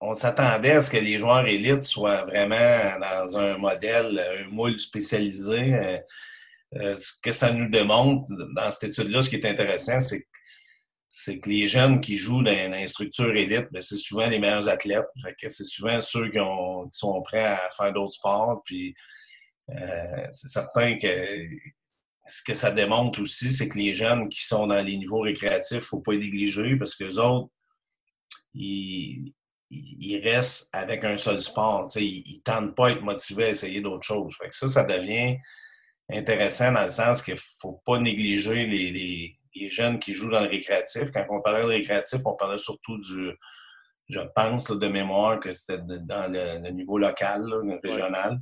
on 0.00 0.14
s'attendait 0.14 0.72
à 0.72 0.80
ce 0.80 0.90
que 0.90 0.96
les 0.96 1.18
joueurs 1.18 1.44
élites 1.46 1.82
soient 1.82 2.24
vraiment 2.24 3.00
dans 3.00 3.36
un 3.36 3.58
modèle, 3.58 4.44
un 4.44 4.48
moule 4.48 4.78
spécialisé. 4.78 6.00
Euh, 6.74 6.80
euh, 6.80 6.96
ce 6.96 7.12
que 7.22 7.32
ça 7.32 7.52
nous 7.52 7.68
démontre 7.68 8.26
dans 8.54 8.70
cette 8.70 8.90
étude-là, 8.90 9.22
ce 9.22 9.30
qui 9.30 9.36
est 9.36 9.46
intéressant, 9.46 9.98
c'est 11.08 11.38
que 11.38 11.48
les 11.48 11.66
jeunes 11.66 12.00
qui 12.00 12.16
jouent 12.16 12.42
dans, 12.42 12.52
une 12.52 12.88
structure 12.88 13.34
élite, 13.34 13.68
ben, 13.70 13.80
c'est 13.80 13.96
souvent 13.96 14.26
les 14.28 14.38
meilleurs 14.38 14.68
athlètes. 14.68 15.06
c'est 15.40 15.64
souvent 15.64 16.00
ceux 16.00 16.30
qui, 16.30 16.38
sont 16.92 17.22
prêts 17.22 17.44
à 17.44 17.70
faire 17.76 17.92
d'autres 17.92 18.12
sports. 18.12 18.62
Puis 18.64 18.94
c'est 20.30 20.48
certain 20.48 20.96
que 20.98 21.08
ce 22.28 22.42
que 22.42 22.54
ça 22.54 22.70
démontre 22.70 23.22
aussi, 23.22 23.52
c'est 23.52 23.68
que 23.68 23.78
les 23.78 23.94
jeunes 23.94 24.28
qui 24.28 24.44
sont 24.44 24.66
dans 24.66 24.80
les 24.80 24.96
niveaux 24.96 25.20
récréatifs, 25.20 25.72
il 25.72 25.76
ne 25.76 25.82
faut 25.82 26.00
pas 26.00 26.12
les 26.12 26.18
négliger 26.18 26.76
parce 26.76 26.94
que 26.94 27.04
les 27.04 27.18
autres, 27.18 27.50
ils, 28.54 29.32
restent 30.22 30.68
avec 30.72 31.04
un 31.04 31.16
seul 31.16 31.40
sport. 31.40 31.88
Ils 31.96 32.36
ne 32.36 32.42
tentent 32.42 32.74
pas 32.74 32.88
à 32.88 32.90
être 32.92 33.02
motivés 33.02 33.46
à 33.46 33.48
essayer 33.50 33.80
d'autres 33.80 34.04
choses. 34.04 34.36
ça, 34.50 34.68
ça 34.68 34.84
devient 34.84 35.36
intéressant 36.10 36.72
dans 36.72 36.84
le 36.84 36.90
sens 36.90 37.22
qu'il 37.22 37.34
ne 37.34 37.40
faut 37.60 37.80
pas 37.84 37.98
négliger 37.98 38.66
les, 38.66 39.34
jeunes 39.70 39.98
qui 39.98 40.14
jouent 40.14 40.30
dans 40.30 40.40
le 40.40 40.48
récréatif. 40.48 41.10
Quand 41.12 41.26
on 41.30 41.40
parlait 41.40 41.62
de 41.62 41.66
récréatif, 41.66 42.20
on 42.24 42.36
parlait 42.36 42.58
surtout 42.58 42.96
du, 42.98 43.32
je 44.08 44.20
pense, 44.34 44.70
de 44.70 44.88
mémoire 44.88 45.40
que 45.40 45.50
c'était 45.50 45.82
dans 45.82 46.32
le, 46.32 46.70
niveau 46.70 46.96
local, 46.96 47.44
régional. 47.82 48.40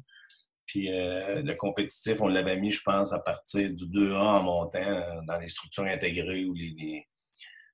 Puis 0.67 0.93
euh, 0.93 1.43
le 1.43 1.55
compétitif, 1.55 2.21
on 2.21 2.29
l'avait 2.29 2.59
mis, 2.59 2.71
je 2.71 2.83
pense, 2.83 3.13
à 3.13 3.21
partir 3.21 3.73
du 3.73 3.85
2A 3.85 4.15
en 4.15 4.43
montant 4.43 4.79
euh, 4.79 5.21
dans 5.27 5.39
les 5.39 5.49
structures 5.49 5.85
intégrées 5.85 6.45
ou 6.45 6.55
les, 6.55 7.07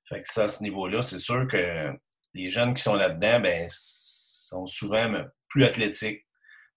Fait 0.07 0.21
que 0.21 0.27
ça, 0.27 0.45
à 0.45 0.47
ce 0.47 0.63
niveau-là, 0.63 1.01
c'est 1.01 1.19
sûr 1.19 1.47
que 1.47 1.91
les 2.33 2.49
jeunes 2.49 2.73
qui 2.73 2.83
sont 2.83 2.95
là-dedans, 2.95 3.39
ben, 3.41 3.67
sont 3.69 4.65
souvent 4.65 5.11
plus 5.49 5.65
athlétiques. 5.65 6.25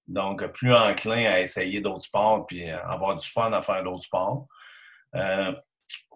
Donc, 0.08 0.46
plus 0.52 0.74
enclins 0.74 1.26
à 1.26 1.40
essayer 1.40 1.80
d'autres 1.80 2.04
sports 2.04 2.46
puis 2.46 2.70
avoir 2.70 3.16
du 3.16 3.26
fun 3.26 3.52
à 3.52 3.62
faire 3.62 3.82
d'autres 3.82 4.04
sports. 4.04 4.46
Euh, 5.14 5.52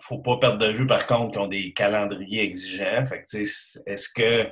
faut 0.01 0.19
pas 0.19 0.39
perdre 0.39 0.59
de 0.59 0.73
vue, 0.73 0.87
par 0.87 1.07
contre, 1.07 1.33
qu'ils 1.33 1.41
ont 1.41 1.49
des 1.49 1.73
calendriers 1.73 2.45
exigeants. 2.45 3.05
Fait 3.05 3.25
est-ce 3.35 4.09
que 4.15 4.51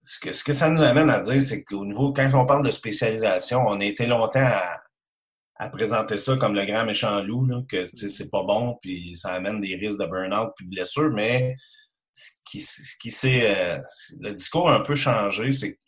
ce 0.00 0.20
que, 0.20 0.32
ce 0.32 0.44
que 0.44 0.52
ça 0.52 0.68
nous 0.68 0.82
amène 0.82 1.10
à 1.10 1.20
dire, 1.20 1.40
c'est 1.40 1.64
qu'au 1.64 1.84
niveau, 1.84 2.12
quand 2.12 2.28
on 2.34 2.46
parle 2.46 2.64
de 2.64 2.70
spécialisation, 2.70 3.64
on 3.66 3.80
a 3.80 3.84
été 3.84 4.06
longtemps 4.06 4.46
à, 4.46 4.80
présenter 5.70 6.18
ça 6.18 6.36
comme 6.36 6.54
le 6.54 6.66
grand 6.66 6.84
méchant 6.84 7.22
loup, 7.22 7.46
là, 7.46 7.62
que 7.66 7.86
c'est 7.86 8.30
pas 8.30 8.42
bon, 8.42 8.76
puis 8.82 9.16
ça 9.16 9.30
amène 9.30 9.62
des 9.62 9.76
risques 9.76 9.98
de 9.98 10.04
burn-out 10.04 10.52
puis 10.54 10.66
de 10.66 10.70
blessures, 10.70 11.10
mais 11.10 11.56
ce 12.12 12.32
qui, 12.44 12.60
ce 12.60 12.98
qui 13.00 13.10
euh, 13.42 13.78
le 14.20 14.32
discours 14.32 14.68
a 14.68 14.74
un 14.74 14.80
peu 14.80 14.94
changé, 14.94 15.50
c'est 15.52 15.78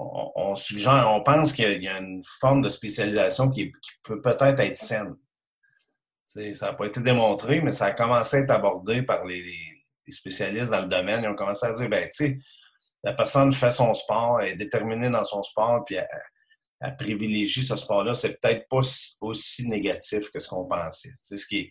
on 0.00 0.54
suggère, 0.54 1.10
on 1.10 1.22
pense 1.22 1.52
qu'il 1.52 1.82
y 1.82 1.88
a 1.88 1.98
une 1.98 2.22
forme 2.40 2.62
de 2.62 2.68
spécialisation 2.68 3.50
qui, 3.50 3.72
peut 4.02 4.20
peut-être 4.20 4.60
être 4.60 4.76
saine. 4.76 5.14
ça 6.24 6.66
n'a 6.66 6.72
pas 6.72 6.86
été 6.86 7.00
démontré, 7.00 7.60
mais 7.60 7.72
ça 7.72 7.86
a 7.86 7.92
commencé 7.92 8.38
à 8.38 8.40
être 8.40 8.50
abordé 8.50 9.02
par 9.02 9.24
les, 9.24 9.44
spécialistes 10.08 10.72
dans 10.72 10.82
le 10.82 10.88
domaine. 10.88 11.22
Ils 11.22 11.28
ont 11.28 11.36
commencé 11.36 11.66
à 11.66 11.72
dire, 11.72 11.88
ben, 11.88 12.02
tu 12.04 12.10
sais, 12.12 12.38
la 13.04 13.12
personne 13.12 13.52
fait 13.52 13.70
son 13.70 13.94
sport, 13.94 14.40
est 14.40 14.56
déterminée 14.56 15.08
dans 15.08 15.24
son 15.24 15.42
sport, 15.42 15.84
puis 15.84 15.96
elle, 15.96 16.96
privilégie 16.96 17.62
ce 17.62 17.76
sport-là, 17.76 18.14
c'est 18.14 18.40
peut-être 18.40 18.66
pas 18.68 18.80
aussi 19.20 19.68
négatif 19.68 20.30
que 20.30 20.40
ce 20.40 20.48
qu'on 20.48 20.66
pensait. 20.66 21.12
ce 21.16 21.46
qui 21.46 21.70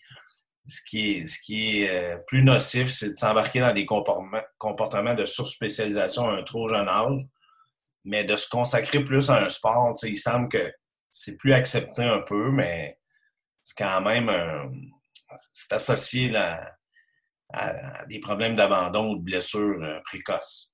est 1.82 1.90
euh, 1.90 2.18
plus 2.28 2.44
nocif, 2.44 2.90
c'est 2.90 3.14
de 3.14 3.18
s'embarquer 3.18 3.60
dans 3.60 3.74
des 3.74 3.86
comportements, 3.86 4.42
comportements 4.58 5.16
de 5.16 5.26
surspécialisation 5.26 6.30
à 6.30 6.34
un 6.34 6.44
trop 6.44 6.68
jeune 6.70 6.88
âge, 6.88 7.26
mais 8.04 8.24
de 8.24 8.36
se 8.36 8.48
consacrer 8.50 9.04
plus 9.04 9.30
à 9.30 9.44
un 9.44 9.50
sport. 9.50 9.96
Il 10.04 10.18
semble 10.18 10.50
que 10.50 10.72
c'est 11.12 11.38
plus 11.38 11.54
accepté 11.54 12.04
un 12.04 12.22
peu, 12.22 12.52
mais 12.52 12.98
c'est 13.64 13.78
quand 13.78 14.02
même 14.02 14.30
c'est 15.38 15.74
associé 15.74 16.34
à, 16.36 18.06
des 18.08 18.20
problèmes 18.20 18.56
d'abandon 18.56 19.12
ou 19.12 19.18
de 19.18 19.24
blessures 19.24 19.82
euh, 19.82 20.00
précoces. 20.06 20.72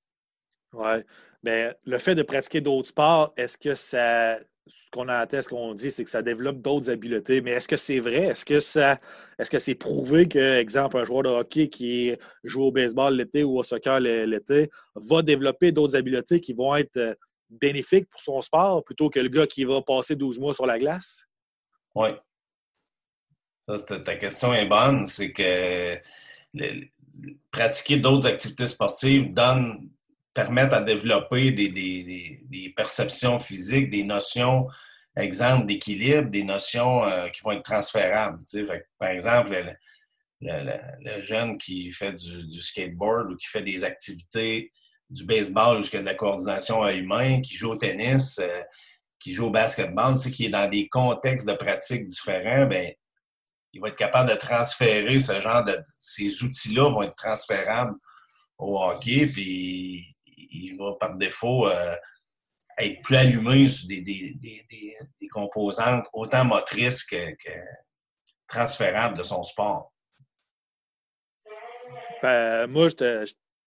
Oui. 0.74 1.02
Mais 1.42 1.74
le 1.84 1.98
fait 1.98 2.14
de 2.14 2.22
pratiquer 2.22 2.60
d'autres 2.60 2.88
sports, 2.88 3.32
est-ce 3.36 3.56
que 3.56 3.74
ça. 3.74 4.38
Ce 4.68 4.90
qu'on 4.90 5.08
a 5.08 5.26
ce 5.28 5.48
qu'on 5.48 5.74
dit, 5.74 5.92
c'est 5.92 6.02
que 6.02 6.10
ça 6.10 6.22
développe 6.22 6.60
d'autres 6.60 6.90
habiletés. 6.90 7.40
Mais 7.40 7.52
est-ce 7.52 7.68
que 7.68 7.76
c'est 7.76 8.00
vrai? 8.00 8.24
Est-ce 8.24 8.44
que 8.44 8.58
ça 8.58 8.98
est-ce 9.38 9.48
que 9.48 9.60
c'est 9.60 9.76
prouvé 9.76 10.26
que, 10.26 10.58
exemple, 10.58 10.96
un 10.98 11.04
joueur 11.04 11.22
de 11.22 11.28
hockey 11.28 11.68
qui 11.68 12.16
joue 12.42 12.64
au 12.64 12.72
baseball 12.72 13.14
l'été 13.14 13.44
ou 13.44 13.58
au 13.58 13.62
soccer 13.62 14.00
l'été 14.00 14.70
va 14.96 15.22
développer 15.22 15.70
d'autres 15.70 15.96
habiletés 15.96 16.40
qui 16.40 16.52
vont 16.52 16.74
être 16.74 16.96
euh, 16.96 17.14
bénéfiques 17.48 18.08
pour 18.08 18.20
son 18.20 18.40
sport 18.40 18.82
plutôt 18.82 19.08
que 19.08 19.20
le 19.20 19.28
gars 19.28 19.46
qui 19.46 19.64
va 19.64 19.82
passer 19.82 20.16
12 20.16 20.40
mois 20.40 20.52
sur 20.52 20.66
la 20.66 20.78
glace? 20.78 21.26
Oui. 21.94 22.08
Ta 23.66 24.16
question 24.16 24.52
est 24.52 24.66
bonne. 24.66 25.06
C'est 25.06 25.32
que 25.32 25.96
pratiquer 27.50 27.98
d'autres 27.98 28.26
activités 28.26 28.66
sportives 28.66 29.32
donne 29.32 29.90
permettent 30.36 30.74
à 30.74 30.82
développer 30.82 31.50
des, 31.50 32.74
perceptions 32.76 33.38
physiques, 33.38 33.88
des 33.88 34.04
notions, 34.04 34.68
exemple, 35.16 35.64
d'équilibre, 35.64 36.30
des 36.30 36.44
notions 36.44 37.04
euh, 37.04 37.28
qui 37.30 37.40
vont 37.42 37.52
être 37.52 37.62
transférables. 37.62 38.40
par 38.98 39.08
exemple, 39.08 39.76
le, 40.42 41.22
jeune 41.22 41.56
qui 41.56 41.90
fait 41.90 42.12
du, 42.12 42.60
skateboard 42.60 43.32
ou 43.32 43.36
qui 43.36 43.46
fait 43.46 43.62
des 43.62 43.82
activités 43.82 44.72
du 45.08 45.24
baseball 45.24 45.78
jusqu'à 45.78 46.00
de 46.00 46.04
la 46.04 46.14
coordination 46.14 46.82
à 46.82 46.92
humain, 46.92 47.40
qui 47.40 47.54
joue 47.54 47.70
au 47.70 47.76
tennis, 47.76 48.38
euh, 48.38 48.62
qui 49.18 49.32
joue 49.32 49.46
au 49.46 49.50
basketball, 49.50 50.18
qui 50.18 50.46
est 50.46 50.50
dans 50.50 50.68
des 50.68 50.86
contextes 50.88 51.48
de 51.48 51.54
pratique 51.54 52.06
différents, 52.06 52.66
ben, 52.66 52.92
il 53.72 53.80
va 53.80 53.88
être 53.88 53.96
capable 53.96 54.30
de 54.30 54.36
transférer 54.36 55.18
ce 55.18 55.40
genre 55.40 55.64
de... 55.64 55.78
Ces 55.98 56.42
outils-là 56.42 56.90
vont 56.90 57.02
être 57.02 57.14
transférables 57.14 57.94
au 58.58 58.82
hockey, 58.82 59.26
puis 59.26 60.15
il 60.50 60.76
va 60.76 60.94
par 60.98 61.16
défaut 61.16 61.68
euh, 61.68 61.94
être 62.78 63.02
plus 63.02 63.16
allumé 63.16 63.68
sur 63.68 63.88
des, 63.88 64.96
composantes 65.30 66.06
autant 66.12 66.44
motrices 66.44 67.04
que, 67.04 67.34
transférables 68.48 69.18
de 69.18 69.22
son 69.22 69.42
sport. 69.42 69.92
Ben, 72.22 72.66
moi, 72.66 72.88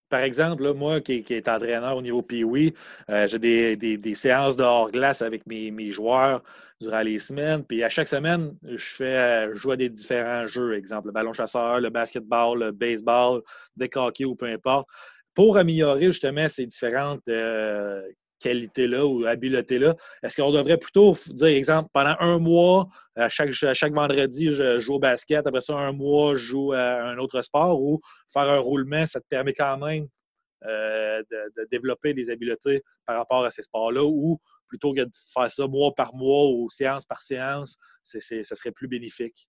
par 0.10 0.22
exemple, 0.22 0.74
moi 0.74 1.02
qui, 1.02 1.24
qui, 1.24 1.36
est 1.36 1.48
entraîneur 1.48 1.96
au 1.96 2.02
niveau 2.02 2.22
PIWI, 2.22 2.74
euh, 3.10 3.28
j'ai 3.28 3.76
des, 3.76 4.16
séances 4.16 4.58
de 4.58 4.64
hors-glace 4.64 5.22
avec 5.22 5.46
mes, 5.46 5.92
joueurs 5.92 6.42
durant 6.82 7.02
les 7.02 7.20
semaines. 7.20 7.64
Puis 7.64 7.84
à 7.84 7.90
chaque 7.90 8.08
semaine, 8.08 8.56
je 8.64 8.96
fais 8.96 9.56
jouer 9.56 9.74
à 9.74 9.78
des 9.78 9.90
différents 9.90 10.48
jeux, 10.48 10.76
exemple 10.76 11.08
le 11.08 11.14
ballon 11.14 11.34
chasseur, 11.34 11.80
le 11.80 11.90
basketball, 11.90 12.60
le 12.60 12.72
baseball, 12.72 13.42
des 13.76 13.90
hockey 13.96 14.26
ou 14.26 14.36
peu 14.36 14.48
importe 14.48 14.88
pour 15.40 15.56
améliorer 15.56 16.08
justement 16.08 16.50
ces 16.50 16.66
différentes 16.66 17.30
euh, 17.30 18.02
qualités-là 18.42 19.06
ou 19.06 19.26
habiletés-là, 19.26 19.96
est-ce 20.22 20.36
qu'on 20.36 20.52
devrait 20.52 20.76
plutôt 20.76 21.16
dire, 21.28 21.48
exemple, 21.48 21.90
pendant 21.94 22.18
un 22.20 22.40
mois, 22.40 22.90
à 23.16 23.30
chaque, 23.30 23.54
chaque 23.54 23.94
vendredi, 23.94 24.54
je 24.54 24.82
joue 24.82 24.96
au 24.96 25.00
basket, 25.00 25.48
après 25.48 25.62
ça, 25.62 25.76
un 25.76 25.94
mois, 25.94 26.36
je 26.36 26.44
joue 26.44 26.74
à 26.74 27.04
un 27.04 27.18
autre 27.20 27.42
sport 27.42 27.82
ou 27.82 28.02
faire 28.28 28.50
un 28.50 28.58
roulement, 28.58 29.06
ça 29.06 29.22
te 29.22 29.26
permet 29.30 29.54
quand 29.54 29.78
même 29.78 30.10
euh, 30.66 31.24
de, 31.32 31.68
développer 31.72 32.14
des 32.14 32.30
habiletés 32.32 32.84
par 33.06 33.16
rapport 33.16 33.46
à 33.46 33.50
ces 33.50 33.62
sports-là 33.62 34.04
ou 34.04 34.42
plutôt 34.68 34.92
que 34.92 35.06
de 35.06 35.12
faire 35.34 35.50
ça 35.50 35.68
mois 35.68 35.96
par 35.96 36.14
mois 36.16 36.50
ou 36.50 36.70
séance 36.70 37.06
par 37.06 37.22
séance, 37.22 37.78
ça 38.04 38.20
serait 38.20 38.74
plus 38.74 38.90
bénéfique? 38.90 39.48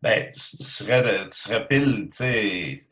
Bien, 0.00 0.28
tu 0.32 0.38
serais, 0.38 1.28
tu 1.28 1.36
serais 1.36 1.66
pile, 1.66 2.08
tu 2.08 2.16
sais, 2.16 2.86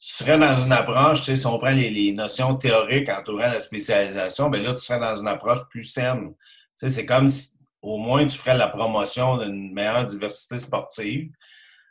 tu 0.00 0.12
serais 0.12 0.38
dans 0.38 0.54
une 0.54 0.72
approche, 0.72 1.20
tu 1.20 1.24
sais, 1.26 1.36
si 1.36 1.46
on 1.46 1.58
prend 1.58 1.70
les, 1.70 2.12
notions 2.12 2.54
théoriques 2.54 3.08
entourant 3.08 3.48
la 3.48 3.58
spécialisation, 3.58 4.48
bien 4.48 4.62
là, 4.62 4.74
tu 4.74 4.82
serais 4.82 5.00
dans 5.00 5.14
une 5.14 5.26
approche 5.26 5.58
plus 5.70 5.84
saine. 5.84 6.34
Tu 6.34 6.36
sais, 6.76 6.88
c'est 6.88 7.06
comme 7.06 7.28
si 7.28 7.58
au 7.82 7.98
moins 7.98 8.26
tu 8.26 8.38
ferais 8.38 8.56
la 8.56 8.68
promotion 8.68 9.38
d'une 9.38 9.72
meilleure 9.72 10.06
diversité 10.06 10.56
sportive. 10.56 11.30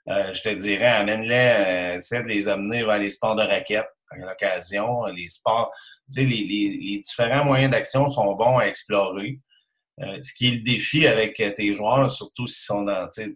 Euh, 0.10 0.34
je 0.34 0.42
te 0.42 0.50
dirais, 0.50 0.88
amène-les, 0.88 1.54
euh, 1.58 1.96
essaie 1.98 2.24
de 2.24 2.28
les 2.28 2.48
amener 2.48 2.84
vers 2.86 2.98
les 2.98 3.10
sports 3.10 3.36
de 3.36 3.44
raquettes 3.44 3.92
à 4.10 4.16
l'occasion, 4.18 5.04
les 5.08 5.28
sports, 5.28 5.70
tu 6.10 6.22
sais, 6.22 6.24
les, 6.24 6.46
les, 6.46 7.00
différents 7.00 7.44
moyens 7.44 7.72
d'action 7.72 8.08
sont 8.08 8.34
bons 8.36 8.58
à 8.58 8.68
explorer. 8.68 9.42
Euh, 10.00 10.18
ce 10.22 10.34
qui 10.34 10.48
est 10.48 10.52
le 10.52 10.62
défi 10.62 11.08
avec 11.08 11.34
tes 11.34 11.74
joueurs, 11.74 12.10
surtout 12.10 12.48
s'ils 12.48 12.66
sont 12.68 12.84
dans, 12.84 13.10
tu, 13.10 13.36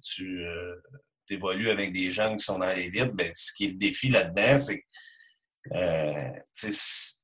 tu 0.00 0.46
évolues 1.32 1.70
avec 1.70 1.92
des 1.92 2.10
jeunes 2.10 2.36
qui 2.36 2.44
sont 2.44 2.58
dans 2.58 2.72
l'élite, 2.72 3.12
ben, 3.12 3.30
ce 3.32 3.52
qui 3.52 3.66
est 3.66 3.68
le 3.68 3.74
défi 3.74 4.08
là-dedans, 4.08 4.58
c'est 4.58 4.78
que 4.78 4.84
euh, 5.74 6.28
si 6.52 7.20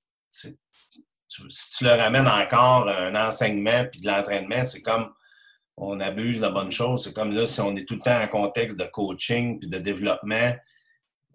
tu 1.76 1.84
leur 1.84 2.00
amènes 2.00 2.28
encore 2.28 2.88
un 2.88 3.14
enseignement 3.14 3.84
puis 3.90 4.00
de 4.00 4.06
l'entraînement, 4.06 4.64
c'est 4.64 4.82
comme 4.82 5.12
on 5.76 6.00
abuse 6.00 6.38
de 6.38 6.42
la 6.42 6.50
bonne 6.50 6.70
chose. 6.70 7.04
C'est 7.04 7.14
comme 7.14 7.32
là, 7.32 7.46
si 7.46 7.60
on 7.60 7.76
est 7.76 7.86
tout 7.86 7.94
le 7.94 8.00
temps 8.00 8.20
en 8.20 8.28
contexte 8.28 8.78
de 8.78 8.84
coaching 8.84 9.58
puis 9.58 9.68
de 9.68 9.78
développement, 9.78 10.54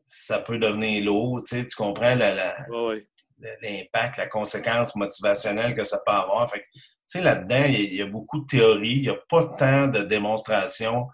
ça 0.05 0.39
peut 0.39 0.57
devenir 0.57 1.05
lourd. 1.05 1.41
Tu, 1.43 1.57
sais, 1.57 1.65
tu 1.65 1.75
comprends 1.75 2.15
l'impact, 2.15 4.17
la, 4.17 4.27
conséquence 4.27 4.95
motivationnelle 4.95 5.75
que 5.75 5.83
ça 5.83 5.99
peut 6.05 6.11
avoir. 6.11 6.49
Fait 6.49 6.65
tu 6.71 6.81
sais, 7.05 7.21
là-dedans, 7.21 7.65
il 7.67 7.95
y, 7.95 8.01
a 8.01 8.05
beaucoup 8.05 8.41
de 8.41 8.47
théories. 8.47 8.95
Il 8.95 9.01
n'y 9.03 9.09
a 9.09 9.17
pas 9.29 9.45
tant 9.57 9.87
de 9.87 9.99
démonstration 9.99 11.07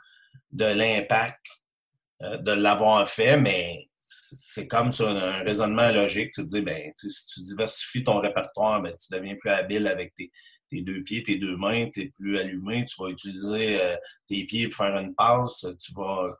de 0.51 0.65
l'impact 0.65 1.45
euh, 2.21 2.37
de 2.37 2.51
l'avoir 2.51 3.07
fait, 3.07 3.37
mais 3.37 3.87
c'est 4.01 4.67
comme 4.67 4.91
ça, 4.91 5.09
un 5.09 5.43
raisonnement 5.43 5.89
logique. 5.91 6.31
Tu 6.33 6.41
te 6.41 6.47
dis, 6.47 6.61
ben, 6.61 6.91
si 6.95 7.27
tu 7.27 7.41
diversifies 7.41 8.03
ton 8.03 8.19
répertoire, 8.19 8.81
ben, 8.81 8.93
tu 8.97 9.13
deviens 9.13 9.35
plus 9.35 9.49
habile 9.49 9.87
avec 9.87 10.13
tes, 10.15 10.31
deux 10.71 11.03
pieds, 11.03 11.23
tes 11.23 11.37
deux 11.37 11.55
mains, 11.55 11.89
tu 11.89 12.01
es 12.01 12.09
plus 12.09 12.37
allumé, 12.37 12.83
tu 12.85 13.01
vas 13.01 13.09
utiliser 13.09 13.81
euh, 13.81 13.95
tes 14.27 14.43
pieds 14.45 14.67
pour 14.67 14.85
faire 14.85 14.97
une 14.97 15.15
passe, 15.15 15.65
tu 15.79 15.93
vas. 15.93 16.35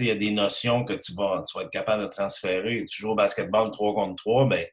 Il 0.00 0.06
y 0.06 0.10
a 0.12 0.14
des 0.14 0.30
notions 0.30 0.84
que 0.84 0.92
tu 0.92 1.12
vas, 1.14 1.42
être 1.60 1.70
capable 1.70 2.04
de 2.04 2.08
transférer. 2.08 2.84
Tu 2.84 3.02
joues 3.02 3.10
au 3.10 3.14
basketball 3.16 3.70
3 3.70 3.94
contre 3.94 4.14
3, 4.16 4.46
ben, 4.46 4.66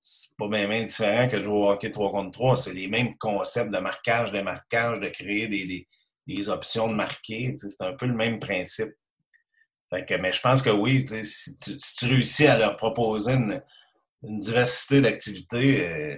c'est 0.00 0.34
pas 0.36 0.48
bien, 0.48 0.84
différent 0.84 1.28
que 1.28 1.36
de 1.36 1.42
jouer 1.42 1.54
au 1.54 1.70
hockey 1.70 1.90
3 1.90 2.10
contre 2.10 2.30
3. 2.32 2.56
C'est 2.56 2.72
les 2.72 2.88
mêmes 2.88 3.16
concepts 3.18 3.70
de 3.70 3.78
marquage, 3.78 4.32
de 4.32 4.40
marquage, 4.40 5.00
de 5.00 5.08
créer 5.08 5.48
des 5.48 5.86
options 6.48 6.88
de 6.88 6.94
marquer. 6.94 7.54
C'est 7.56 7.82
un 7.82 7.94
peu 7.94 8.06
le 8.06 8.14
même 8.14 8.40
principe 8.40 8.94
mais 9.92 10.32
je 10.32 10.40
pense 10.40 10.62
que 10.62 10.70
oui, 10.70 11.06
si 11.06 11.56
tu, 11.56 12.06
réussis 12.06 12.46
à 12.46 12.58
leur 12.58 12.76
proposer 12.76 13.32
une, 13.32 13.62
diversité 14.22 15.00
d'activités, 15.00 15.88
euh, 15.88 16.16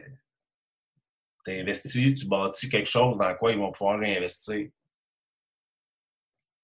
tu 1.44 1.52
investis, 1.52 2.14
tu 2.14 2.28
bâtis 2.28 2.68
quelque 2.68 2.88
chose 2.88 3.16
dans 3.16 3.34
quoi 3.34 3.52
ils 3.52 3.58
vont 3.58 3.72
pouvoir 3.72 3.98
réinvestir. 3.98 4.68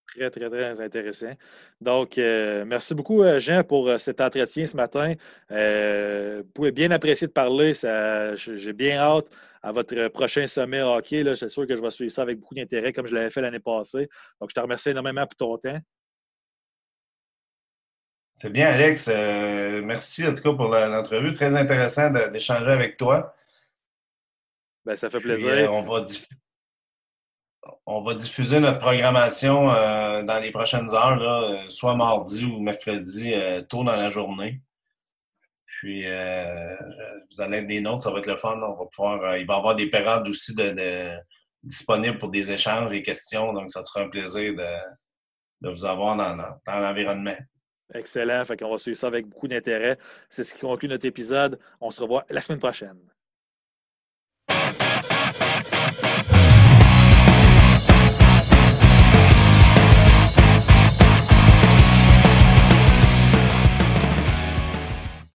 Très, 0.06 0.30
très, 0.30 0.50
très 0.50 0.80
intéressant. 0.80 1.32
Donc, 1.80 2.18
euh, 2.18 2.64
merci 2.66 2.94
beaucoup, 2.94 3.22
euh, 3.22 3.38
Jean, 3.38 3.64
pour 3.64 3.98
cet 3.98 4.20
entretien 4.20 4.66
ce 4.66 4.76
matin. 4.76 5.14
vous 5.48 6.50
pouvez 6.52 6.72
bien 6.72 6.90
apprécier 6.90 7.26
de 7.26 7.32
parler. 7.32 7.72
J'ai 8.36 8.72
bien 8.72 8.98
hâte 8.98 9.26
à 9.62 9.72
votre 9.72 10.08
prochain 10.08 10.46
sommet 10.46 10.82
hockey. 10.82 11.24
Je 11.24 11.34
suis 11.34 11.50
sûr 11.50 11.66
que 11.66 11.76
je 11.76 11.82
vais 11.82 11.90
suivre 11.90 12.12
ça 12.12 12.22
avec 12.22 12.38
beaucoup 12.38 12.54
d'intérêt, 12.54 12.92
comme 12.92 13.06
je 13.06 13.14
l'avais 13.14 13.30
fait 13.30 13.40
l'année 13.40 13.60
passée. 13.60 14.08
Donc, 14.40 14.50
je 14.50 14.54
te 14.54 14.60
remercie 14.60 14.90
énormément 14.90 15.26
pour 15.26 15.36
ton 15.36 15.58
temps. 15.58 15.80
C'est 18.32 18.50
bien, 18.50 18.68
Alex. 18.68 19.08
Euh, 19.12 19.82
merci 19.82 20.26
en 20.26 20.34
tout 20.34 20.42
cas 20.42 20.54
pour 20.54 20.68
l'entrevue. 20.68 21.32
Très 21.34 21.54
intéressant 21.56 22.10
d'échanger 22.10 22.70
avec 22.70 22.96
toi. 22.96 23.34
Ben, 24.84 24.96
ça 24.96 25.10
fait 25.10 25.20
plaisir. 25.20 25.50
Euh, 25.50 25.68
on, 27.84 28.00
va 28.00 28.14
diffuser 28.14 28.60
notre 28.60 28.78
programmation 28.78 29.70
euh, 29.70 30.22
dans 30.22 30.38
les 30.38 30.50
prochaines 30.52 30.88
heures, 30.94 31.70
soit 31.70 31.94
mardi 31.94 32.46
ou 32.46 32.60
mercredi, 32.60 33.34
tôt 33.68 33.84
dans 33.84 33.96
la 33.96 34.08
journée. 34.08 34.62
Puis, 35.80 36.04
vous 36.04 37.40
allez 37.40 37.58
être 37.58 37.66
des 37.66 37.80
notes, 37.80 38.02
ça 38.02 38.10
va 38.10 38.18
être 38.18 38.26
le 38.26 38.36
fun. 38.36 38.60
On 38.60 38.74
va 38.74 38.84
pouvoir, 38.94 39.38
il 39.38 39.46
va 39.46 39.54
y 39.54 39.56
avoir 39.56 39.74
des 39.74 39.88
périodes 39.88 40.28
aussi 40.28 40.54
de, 40.54 41.16
disponibles 41.62 42.18
pour 42.18 42.28
des 42.28 42.52
échanges, 42.52 42.90
des 42.90 43.00
questions. 43.00 43.54
Donc, 43.54 43.70
ça 43.70 43.82
sera 43.82 44.04
un 44.04 44.10
plaisir 44.10 44.54
de, 44.54 45.70
vous 45.70 45.86
avoir 45.86 46.16
dans 46.16 46.36
l'environnement. 46.80 47.36
Excellent. 47.94 48.44
Fait 48.44 48.58
qu'on 48.58 48.70
va 48.70 48.76
suivre 48.76 48.98
ça 48.98 49.06
avec 49.06 49.26
beaucoup 49.26 49.48
d'intérêt. 49.48 49.96
C'est 50.28 50.44
ce 50.44 50.52
qui 50.52 50.60
conclut 50.60 50.88
notre 50.88 51.06
épisode. 51.06 51.58
On 51.80 51.90
se 51.90 52.02
revoit 52.02 52.26
la 52.28 52.42
semaine 52.42 52.60
prochaine. 52.60 52.98